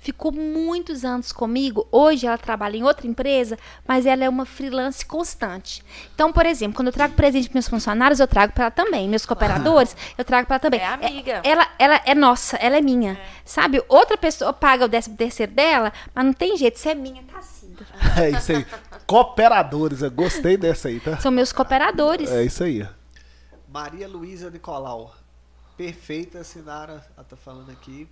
[0.00, 1.86] Ficou muitos anos comigo.
[1.92, 5.84] Hoje ela trabalha em outra empresa, mas ela é uma freelance constante.
[6.14, 9.08] Então, por exemplo, quando eu trago presente para meus funcionários, eu trago para ela também.
[9.08, 10.80] Meus cooperadores, eu trago para ela também.
[10.80, 11.40] É amiga.
[11.44, 13.20] Ela, ela é nossa, ela é minha.
[13.44, 13.82] Sabe?
[13.88, 16.78] Outra pessoa paga o décimo terceiro dela, mas não tem jeito.
[16.78, 17.86] Se é minha, tá Cida.
[18.20, 18.66] É isso aí.
[19.06, 21.18] Cooperadores, eu gostei dessa aí, tá?
[21.18, 22.30] São meus cooperadores.
[22.30, 22.86] É isso aí.
[23.68, 25.14] Maria Luísa Nicolau.
[25.76, 27.04] Perfeita, Sinara.
[27.16, 28.08] Ela tá falando aqui.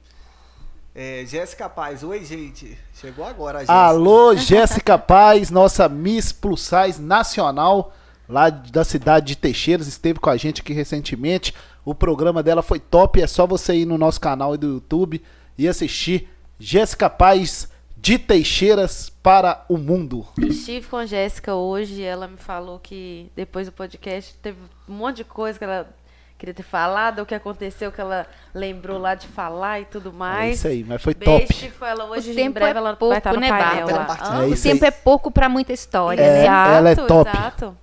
[0.94, 2.02] É, Jéssica Paz.
[2.02, 2.76] Oi, gente.
[2.94, 3.74] Chegou agora a Jéssica.
[3.74, 7.92] Alô, Jéssica Paz, nossa Miss Plus Size Nacional.
[8.28, 11.54] lá da cidade de Teixeiras, esteve com a gente aqui recentemente.
[11.84, 15.22] O programa dela foi top, é só você ir no nosso canal do YouTube
[15.58, 20.26] e assistir Jéssica Paz de Teixeiras para o mundo.
[20.38, 24.58] Estive com a Jéssica hoje, ela me falou que depois do podcast teve
[24.88, 25.88] um monte de coisa que ela
[26.40, 30.50] queria ter falado, o que aconteceu que ela lembrou lá de falar e tudo mais.
[30.50, 31.52] É isso aí, mas foi Beijo, top.
[31.52, 33.48] estive com ela hoje, O em tempo breve é ela pouco, vai estar no né,
[33.50, 33.96] Bárbara?
[33.96, 34.42] lá.
[34.42, 34.88] É o tempo aí.
[34.88, 36.42] é pouco pra muita história, É, né?
[36.44, 37.30] Exato, ela é top.
[37.30, 37.76] Exato.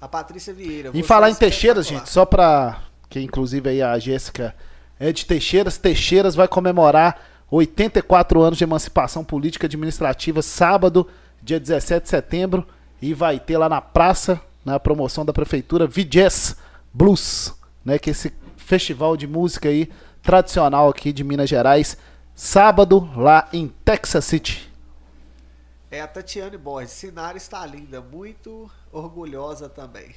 [0.00, 0.92] A Patrícia Vieira.
[0.92, 2.82] Você falar é em Teixeiras, gente, só pra.
[3.10, 4.54] Que inclusive aí a Jéssica
[5.00, 5.76] é de Teixeiras.
[5.76, 7.20] Teixeiras vai comemorar
[7.50, 11.08] 84 anos de emancipação política e administrativa, sábado,
[11.42, 12.64] dia 17 de setembro.
[13.02, 16.56] E vai ter lá na praça, na promoção da prefeitura, Vigés
[16.96, 17.52] Blues,
[17.84, 17.98] né?
[17.98, 19.90] Que é esse festival de música aí
[20.22, 21.96] tradicional aqui de Minas Gerais.
[22.34, 24.72] Sábado, lá em Texas City.
[25.90, 26.90] É a Tatiane Borges.
[26.92, 30.14] Sinara está linda, muito orgulhosa também.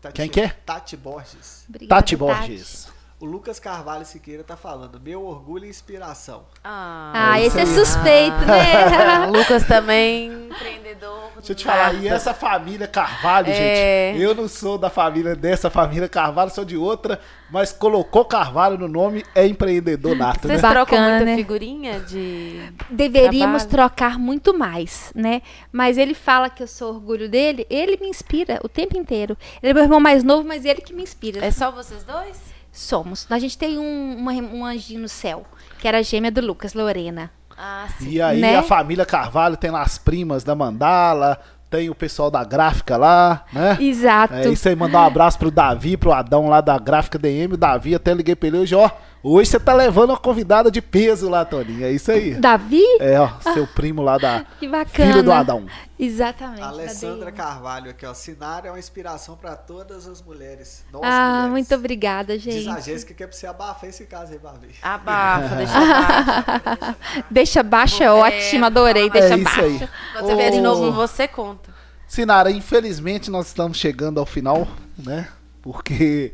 [0.00, 0.48] Tati- Quem que é?
[0.48, 1.64] Tati Borges.
[1.68, 2.87] Obrigada, Tati Borges.
[3.20, 5.00] O Lucas Carvalho Siqueira tá falando.
[5.00, 6.44] Meu orgulho e inspiração.
[6.62, 9.26] Ah, Ah, esse é suspeito, né?
[9.26, 11.32] Lucas também, empreendedor.
[11.34, 14.12] Deixa eu te falar, e essa família Carvalho, É.
[14.12, 14.22] gente?
[14.22, 17.20] Eu não sou da família dessa família Carvalho, sou de outra,
[17.50, 20.54] mas colocou Carvalho no nome, é empreendedor nato, né?
[20.54, 21.36] Vocês Bacana, trocam muita né?
[21.36, 22.72] figurinha de.
[22.88, 23.90] Deveríamos Trabalho.
[23.90, 25.42] trocar muito mais, né?
[25.72, 29.36] Mas ele fala que eu sou orgulho dele, ele me inspira o tempo inteiro.
[29.60, 31.44] Ele é meu irmão mais novo, mas ele que me inspira.
[31.44, 32.36] É só vocês dois?
[32.78, 33.26] Somos.
[33.28, 35.44] A gente tem um, uma- um anjinho no céu,
[35.80, 37.30] que era a gêmea do Lucas, Lorena.
[37.56, 38.10] Ah, sim.
[38.10, 38.56] E aí Né?
[38.56, 43.44] a família Carvalho tem lá as primas da Mandala, tem o pessoal da gráfica lá,
[43.52, 43.76] né?
[43.80, 44.32] Exato.
[44.34, 47.54] É isso aí, mandar um abraço pro Davi, pro Adão lá da gráfica DM.
[47.54, 48.88] O Davi até liguei pra ele hoje, ó.
[49.20, 51.84] Hoje você tá levando uma convidada de peso lá, Toninho.
[51.84, 52.34] É isso aí.
[52.34, 52.82] Davi?
[53.00, 54.44] É, ó, seu primo lá da.
[54.60, 55.10] Que bacana.
[55.12, 55.66] Filho do Adão.
[55.98, 56.60] Exatamente.
[56.60, 57.32] da Alessandra.
[57.32, 58.14] Carvalho aqui, ó.
[58.14, 60.84] Sinara é uma inspiração para todas as mulheres.
[60.92, 61.50] Nós, Ah, mulheres.
[61.50, 62.84] muito obrigada, Diz a gente.
[62.84, 64.68] Jéssica que é pra você abafar esse caso aí, Babi.
[64.80, 66.96] Abafa, deixa abaixo.
[67.30, 69.10] Deixa baixo é ótimo, adorei.
[69.10, 69.78] Deixa É isso aí.
[69.78, 69.92] baixo.
[70.12, 70.62] Quando você vier de Ô.
[70.62, 71.74] novo, você conta.
[72.06, 74.66] Sinara, infelizmente nós estamos chegando ao final,
[74.96, 75.28] né?
[75.60, 76.32] Porque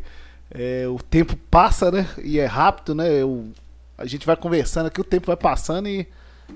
[0.55, 2.09] é, o tempo passa, né?
[2.23, 3.11] E é rápido, né?
[3.11, 3.53] Eu-
[3.99, 6.09] a gente vai conversando aqui, o tempo vai passando e,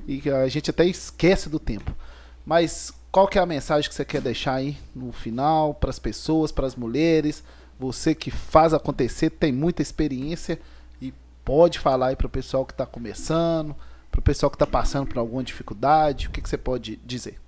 [0.07, 1.95] e a gente até esquece do tempo.
[2.47, 5.99] Mas qual que é a mensagem que você quer deixar aí no final para as
[5.99, 7.43] pessoas, para as mulheres?
[7.79, 10.59] Você que faz acontecer, tem muita experiência
[11.01, 11.13] e
[11.45, 13.75] pode falar aí para o pessoal que está começando,
[14.11, 16.27] para o pessoal que está passando por alguma dificuldade.
[16.27, 17.41] O que, que você pode dizer?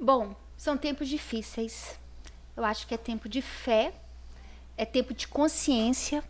[0.00, 1.98] Bom, são tempos difíceis.
[2.56, 3.92] Eu acho que é tempo de fé,
[4.78, 6.24] é tempo de consciência.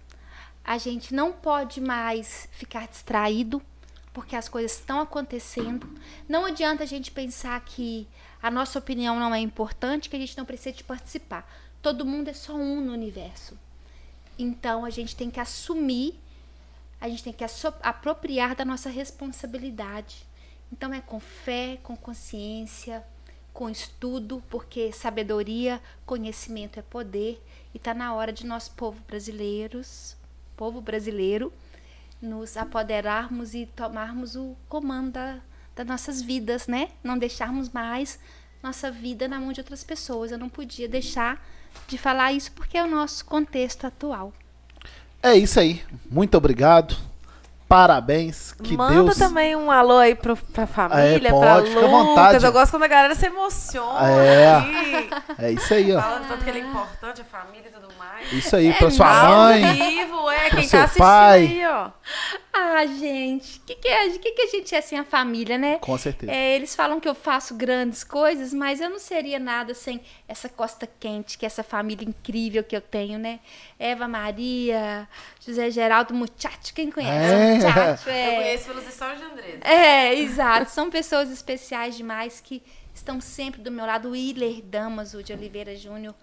[0.65, 3.63] A gente não pode mais ficar distraído,
[4.13, 5.87] porque as coisas estão acontecendo.
[6.29, 8.09] Não adianta a gente pensar que
[8.43, 11.49] a nossa opinião não é importante, que a gente não precisa de participar.
[11.83, 13.57] Todo mundo é só um no universo.
[14.39, 16.19] Então a gente tem que assumir,
[17.01, 17.45] a gente tem que
[17.83, 20.27] apropriar da nossa responsabilidade.
[20.73, 23.05] Então é com fé, com consciência,
[23.53, 27.43] com estudo, porque sabedoria, conhecimento é poder.
[27.75, 30.17] E está na hora de nós, povo brasileiros,
[30.57, 31.53] povo brasileiro,
[32.21, 35.39] nos apoderarmos e tomarmos o comando da,
[35.77, 36.91] das nossas vidas, né?
[37.03, 38.19] Não deixarmos mais
[38.63, 40.31] nossa vida na mão de outras pessoas.
[40.31, 41.45] Eu não podia deixar
[41.87, 44.33] de falar isso porque é o nosso contexto atual.
[45.23, 45.85] É isso aí.
[46.11, 47.08] Muito obrigado.
[47.69, 48.55] Parabéns.
[48.63, 49.19] Que Manda Deus.
[49.19, 51.91] também um alô aí pro, pra família, É, pra pode, à Lucas.
[51.91, 52.45] vontade.
[52.47, 55.09] Eu gosto quando a galera se emociona É.
[55.39, 56.01] É isso aí, ó.
[56.01, 57.89] Falando tanto que ele é importante, a família e tudo.
[58.33, 59.63] Isso aí pra sua Ao mãe.
[59.75, 61.41] vivo, é, quem seu tá assistindo pai.
[61.47, 61.91] aí, ó.
[62.53, 65.77] Ah, gente, o que, que, é, que, que a gente é sem a família, né?
[65.81, 66.33] Com certeza.
[66.33, 70.49] É, eles falam que eu faço grandes coisas, mas eu não seria nada sem essa
[70.49, 73.39] costa quente, que é essa família incrível que eu tenho, né?
[73.79, 75.09] Eva Maria,
[75.45, 77.33] José Geraldo Muchacho, quem conhece?
[77.33, 77.55] É.
[77.55, 78.35] Muchacho, Eu é.
[78.37, 79.59] conheço pelos stories de Andresa.
[79.63, 80.71] É, exato.
[80.71, 82.61] São pessoas especiais demais que
[82.93, 84.09] estão sempre do meu lado.
[84.09, 86.15] O Willer Damaso de Oliveira Júnior,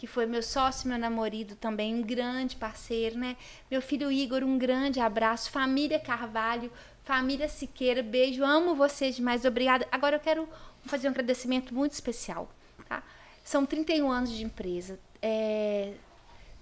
[0.00, 3.36] que foi meu sócio, meu namorado também, um grande parceiro, né?
[3.70, 5.50] Meu filho Igor, um grande abraço.
[5.50, 6.72] Família Carvalho,
[7.04, 8.42] família Siqueira, beijo.
[8.42, 9.44] Amo vocês demais.
[9.44, 9.86] Obrigada.
[9.92, 10.48] Agora eu quero
[10.86, 12.50] fazer um agradecimento muito especial,
[12.88, 13.02] tá?
[13.44, 14.98] São 31 anos de empresa.
[15.20, 15.92] É,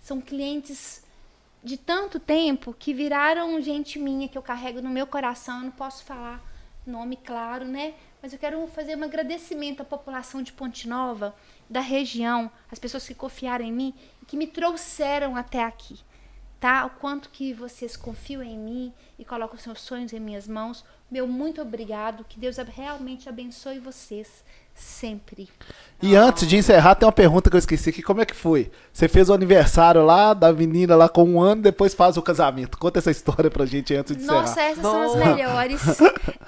[0.01, 1.05] são clientes
[1.63, 5.59] de tanto tempo que viraram gente minha que eu carrego no meu coração.
[5.59, 6.43] Eu não posso falar
[6.85, 7.95] nome claro, né?
[8.21, 11.37] Mas eu quero fazer um agradecimento à população de Ponte Nova,
[11.69, 15.99] da região, as pessoas que confiaram em mim e que me trouxeram até aqui.
[16.61, 16.87] Tá?
[16.87, 21.27] O quanto que vocês confiam em mim e colocam seus sonhos em minhas mãos, Meu
[21.27, 22.25] muito obrigado.
[22.29, 25.49] Que Deus realmente abençoe vocês sempre.
[26.03, 28.03] E antes de encerrar, tem uma pergunta que eu esqueci aqui.
[28.03, 28.71] Como é que foi?
[28.93, 32.77] Você fez o aniversário lá da menina lá com um ano, depois faz o casamento.
[32.77, 34.71] Conta essa história pra gente antes de Nossa, encerrar.
[34.71, 35.83] essas são as melhores.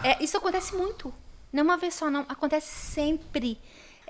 [0.04, 1.12] É, isso acontece muito.
[1.52, 2.24] Não uma vez só, não.
[2.28, 3.58] Acontece sempre.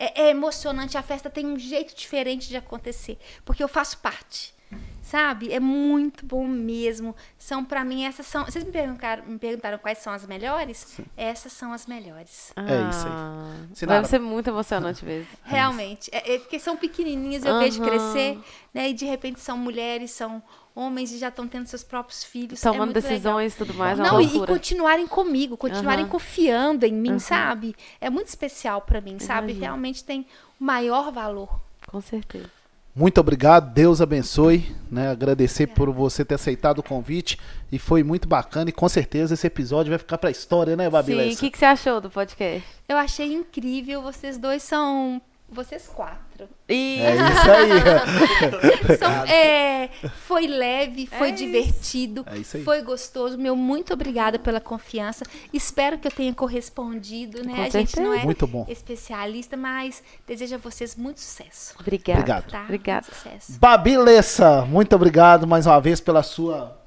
[0.01, 0.97] É, é emocionante.
[0.97, 3.19] A festa tem um jeito diferente de acontecer.
[3.45, 4.55] Porque eu faço parte.
[5.03, 5.53] Sabe?
[5.53, 7.17] É muito bom mesmo.
[7.37, 8.45] São, pra mim, essas são.
[8.45, 11.01] Vocês me perguntaram, me perguntaram quais são as melhores?
[11.17, 12.53] Essas são as melhores.
[12.57, 13.13] É isso aí.
[13.17, 13.99] Ah, Sinara.
[14.03, 15.27] Deve ser muito emocionante mesmo.
[15.43, 16.09] Realmente.
[16.13, 17.59] É, é porque são pequenininhas, eu Aham.
[17.61, 18.39] vejo crescer,
[18.73, 18.91] né?
[18.91, 20.41] E de repente são mulheres, são
[20.77, 22.65] homens e já estão tendo seus próprios filhos.
[22.65, 23.03] é Tomando legal.
[23.11, 23.99] decisões e tudo mais.
[23.99, 26.13] é Não, e, e continuarem comigo, continuarem Aham.
[26.13, 27.75] confiando em mim, sabe?
[28.01, 29.47] É muito especial pra mim, sabe?
[29.47, 29.61] Imagino.
[29.61, 30.25] Realmente tem
[30.61, 31.61] o maior valor.
[31.89, 32.60] Com certeza.
[32.95, 35.11] Muito obrigado, Deus abençoe, né?
[35.11, 37.39] Agradecer por você ter aceitado o convite
[37.71, 40.91] e foi muito bacana e com certeza esse episódio vai ficar pra história, né, Sim,
[40.91, 41.37] Babilessa?
[41.37, 42.67] o que, que você achou do podcast?
[42.89, 45.23] Eu achei incrível, vocês dois são.
[45.53, 46.49] Vocês quatro.
[46.69, 47.01] E...
[47.01, 48.97] É isso aí.
[48.99, 49.89] São, é,
[50.27, 52.63] foi leve, foi É divertido, É isso aí.
[52.65, 53.37] foi gostoso.
[53.37, 55.25] Meu muito obrigada pela confiança.
[55.53, 57.55] Espero que eu tenha correspondido, né?
[57.55, 58.65] Com a gente não é Muito bom.
[58.69, 61.75] especialista, mas desejo a vocês muito sucesso.
[61.81, 62.21] Obrigada.
[62.21, 62.51] Obrigado.
[62.51, 62.63] Tá?
[62.63, 63.07] Obrigada.
[63.07, 63.59] Muito sucesso.
[63.59, 66.79] Babilessa, muito obrigado mais uma vez pela sua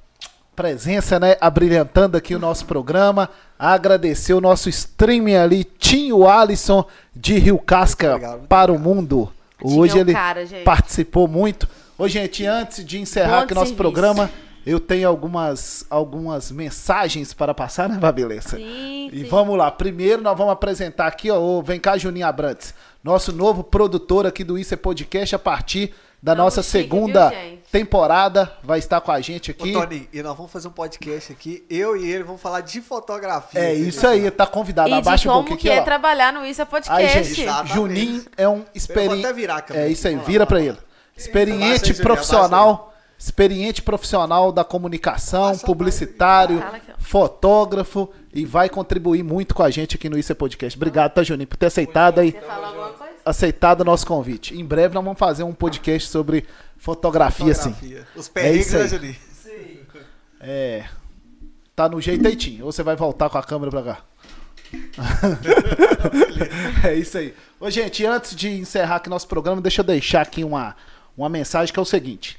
[0.55, 1.35] presença, né?
[1.41, 3.29] Abrilhantando aqui o nosso programa.
[3.57, 6.85] Agradecer o nosso streaming ali, Tinho Alisson,
[7.15, 9.31] de Rio Casca para o mundo.
[9.59, 11.67] Tinho Hoje ele cara, participou muito.
[11.97, 13.77] Ô, gente, antes de encerrar Bom aqui nosso serviço.
[13.77, 14.29] programa,
[14.65, 18.57] eu tenho algumas, algumas mensagens para passar, né, Babilessa?
[18.57, 19.27] Sim, E sim.
[19.29, 19.69] vamos lá.
[19.69, 22.73] Primeiro nós vamos apresentar aqui, ó, o Vem cá, Juninho Abrantes,
[23.03, 27.29] nosso novo produtor aqui do Isso é Podcast a partir da Novo nossa chique, segunda
[27.29, 27.59] viu?
[27.73, 28.53] Temporada.
[28.61, 29.73] Vai estar com a gente Ô, aqui.
[29.73, 33.59] Tony, e nós vamos fazer um podcast aqui, eu e ele vamos falar de fotografia.
[33.59, 34.89] É isso aí, tá convidado.
[34.89, 35.83] E de Abaixa um como pouquinho que aqui, é ó.
[35.83, 37.23] trabalhar no Isso é Aí, Podcast.
[37.23, 37.73] gente, Exatamente.
[37.73, 39.25] Juninho é um experiente.
[39.25, 40.61] até virar a câmera É isso aí, vira lá.
[40.61, 40.77] ele.
[41.17, 46.63] Experiente aí, profissional, experiente profissional da comunicação, publicitário,
[46.99, 50.77] fotógrafo e vai contribuir muito com a gente aqui no Isso é Podcast.
[50.77, 52.31] Obrigado, tá, Juninho, por ter aceitado aí.
[52.31, 53.02] Você fala alguma coisa?
[53.25, 54.55] Aceitado o nosso convite.
[54.55, 56.45] Em breve nós vamos fazer um podcast sobre
[56.77, 57.73] fotografia, sim.
[57.73, 58.07] Fotografia.
[58.15, 58.83] Os perrengues, isso aí.
[58.83, 59.15] né, Juninho?
[60.39, 60.85] É.
[61.75, 62.61] Tá no jeito aí, Tim.
[62.61, 64.01] Ou você vai voltar com a câmera pra cá?
[66.83, 67.33] é isso aí.
[67.59, 70.75] Ô, gente, antes de encerrar aqui nosso programa, deixa eu deixar aqui uma,
[71.17, 72.37] uma mensagem que é o seguinte.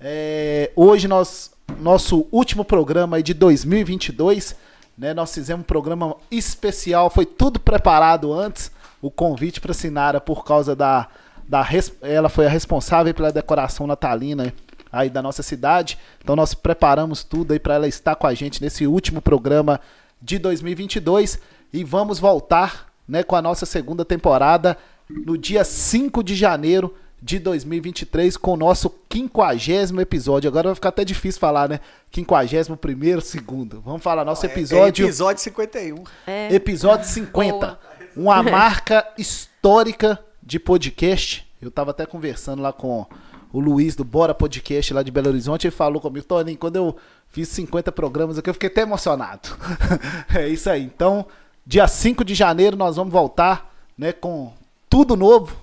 [0.00, 4.54] É, hoje, nós, nosso último programa aí de 2022,
[4.96, 5.12] né?
[5.12, 8.70] Nós fizemos um programa especial, foi tudo preparado antes,
[9.00, 11.08] o convite para Sinara por causa da,
[11.48, 11.66] da
[12.02, 14.52] ela foi a responsável pela decoração natalina
[14.92, 15.98] aí da nossa cidade.
[16.22, 19.80] Então nós preparamos tudo aí para ela estar com a gente nesse último programa
[20.20, 21.38] de 2022
[21.72, 24.76] e vamos voltar, né, com a nossa segunda temporada
[25.08, 30.48] no dia 5 de janeiro de 2023 com o nosso quinquagésimo episódio.
[30.48, 31.80] Agora vai ficar até difícil falar, né?
[32.10, 33.80] Quinquagésimo primeiro, segundo.
[33.82, 36.02] Vamos falar nosso É- é episódio episódio 51.
[36.26, 36.54] É.
[36.54, 37.52] Episódio 50.
[37.58, 37.78] Boa.
[38.20, 41.50] Uma marca histórica de podcast.
[41.60, 43.06] Eu tava até conversando lá com
[43.50, 45.66] o Luiz do Bora Podcast lá de Belo Horizonte.
[45.66, 46.96] Ele falou comigo, Toninho, quando eu
[47.30, 49.48] fiz 50 programas aqui, eu fiquei até emocionado.
[50.36, 50.82] é isso aí.
[50.82, 51.24] Então,
[51.66, 54.52] dia 5 de janeiro nós vamos voltar, né, com
[54.90, 55.56] tudo novo,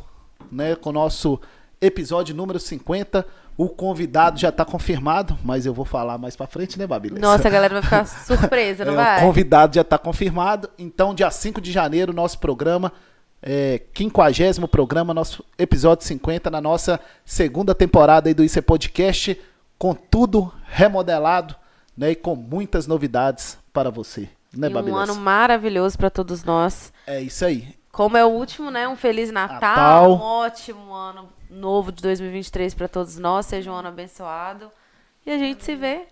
[0.52, 1.40] né, com o nosso
[1.80, 3.24] episódio número 50.
[3.58, 7.10] O convidado já tá confirmado, mas eu vou falar mais pra frente, né, Babi?
[7.10, 9.18] Nossa, a galera vai ficar surpresa, não É, vai?
[9.18, 10.70] O convidado já está confirmado.
[10.78, 12.94] Então, dia 5 de janeiro, nosso programa,
[13.42, 19.40] é, 50 programa, nosso episódio 50, na nossa segunda temporada aí do é Podcast,
[19.78, 21.56] com tudo remodelado
[21.98, 24.30] né, e com muitas novidades para você.
[24.56, 25.12] Né, E um Babilessa?
[25.12, 26.94] ano maravilhoso para todos nós.
[27.08, 27.76] É isso aí.
[27.98, 28.88] Como é o último, né?
[28.88, 30.12] Um Feliz Natal, Natal.
[30.12, 33.48] um ótimo ano novo de 2023 para todos nós.
[33.48, 34.70] Seja um ano abençoado.
[35.26, 36.06] E a gente se vê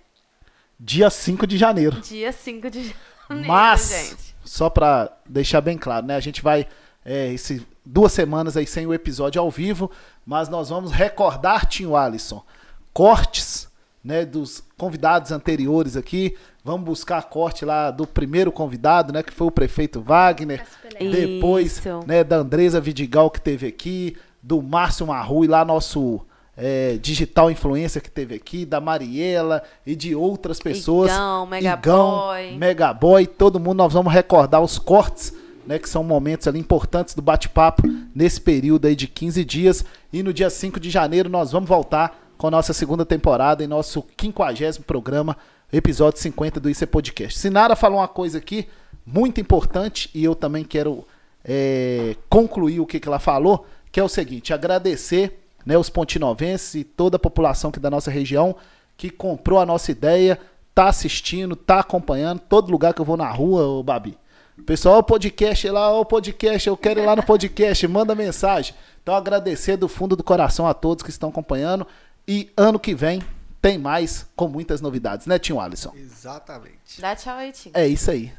[0.80, 2.02] Dia 5 de janeiro.
[2.02, 2.96] dia 5 de
[3.30, 4.36] janeiro, Mas, gente.
[4.44, 6.16] só para deixar bem claro, né?
[6.16, 6.68] A gente vai
[7.06, 9.92] é, esse, duas semanas aí sem o episódio ao vivo,
[10.26, 12.44] mas nós vamos recordar, Tinho Alisson,
[12.92, 13.70] cortes
[14.04, 16.36] né, dos convidados anteriores aqui.
[16.66, 19.22] Vamos buscar corte lá do primeiro convidado, né?
[19.22, 20.66] Que foi o prefeito Wagner.
[21.00, 22.00] Depois, Isso.
[22.08, 26.26] né, da Andresa Vidigal que teve aqui, do Márcio Marrui, lá nosso
[26.58, 31.12] é, digital influencer que teve aqui, da Mariela e de outras pessoas.
[31.12, 32.48] Igão, Megaboy.
[32.48, 35.36] Igão, Megaboy, todo mundo, nós vamos recordar os cortes,
[35.68, 37.84] né, que são momentos ali importantes do bate-papo
[38.16, 39.86] nesse período aí de 15 dias.
[40.12, 43.68] E no dia 5 de janeiro nós vamos voltar com a nossa segunda temporada em
[43.68, 45.38] nosso 50 programa,
[45.78, 47.38] episódio 50 do Isso é Podcast.
[47.38, 48.68] Sinara falou uma coisa aqui,
[49.06, 51.06] muito importante e eu também quero
[51.44, 56.76] é, concluir o que, que ela falou, que é o seguinte, agradecer né, os pontinovenses
[56.76, 58.56] e toda a população aqui da nossa região
[58.96, 60.40] que comprou a nossa ideia,
[60.74, 64.18] tá assistindo, tá acompanhando, todo lugar que eu vou na rua, ô Babi.
[64.66, 68.74] Pessoal, o podcast lá, o podcast, eu quero ir lá no podcast, manda mensagem.
[69.04, 71.86] Então agradecer do fundo do coração a todos que estão acompanhando
[72.26, 73.22] e ano que vem
[73.66, 75.92] tem mais com muitas novidades, né, Tio Alisson?
[75.96, 77.02] Exatamente.
[77.02, 77.72] Dá tchau aí, Tim.
[77.74, 78.32] É isso aí.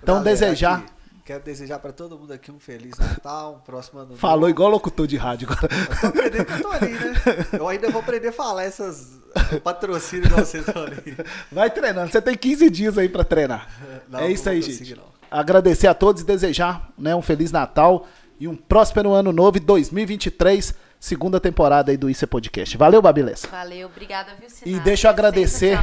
[0.00, 0.92] Então Galera, desejar aqui,
[1.24, 4.20] quero desejar para todo mundo aqui um feliz Natal, um próximo ano novo.
[4.20, 5.68] Falou igual locutor de rádio agora.
[5.74, 7.14] Eu tô aprendendo que eu tô ali, né?
[7.52, 9.18] Eu ainda vou aprender a falar essas
[9.64, 11.16] patrocínios que vocês estão ali.
[11.50, 12.12] Vai treinando.
[12.12, 13.68] Você tem 15 dias aí pra treinar.
[14.08, 14.94] Não, é isso aí, gente.
[14.94, 15.02] não.
[15.28, 18.06] Agradecer a todos e desejar né, um Feliz Natal
[18.38, 20.74] e um próspero ano novo e 2023,
[21.06, 22.76] segunda temporada aí do Isso é Podcast.
[22.76, 23.46] Valeu, Babilessa.
[23.46, 24.82] Valeu, obrigada, viu, E Sinara?
[24.82, 25.78] deixa eu agradecer,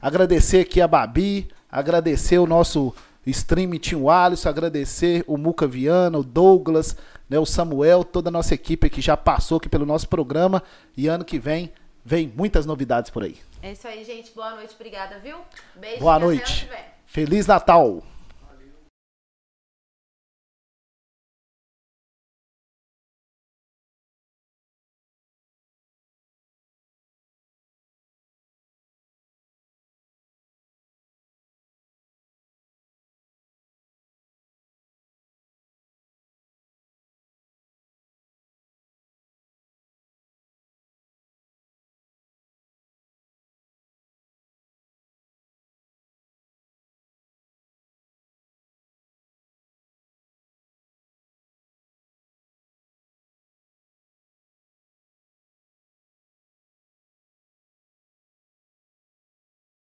[0.00, 2.94] agradecer aqui a Babi, agradecer o nosso
[3.26, 6.96] stream Tim Alisson, agradecer o Muca Viana, o Douglas,
[7.28, 10.62] né, o Samuel, toda a nossa equipe que já passou aqui pelo nosso programa
[10.96, 11.70] e ano que vem
[12.02, 13.36] vem muitas novidades por aí.
[13.62, 14.32] É isso aí, gente.
[14.34, 15.36] Boa noite, obrigada, viu?
[15.76, 16.68] Beijo Boa e noite.
[17.06, 18.02] Feliz Natal!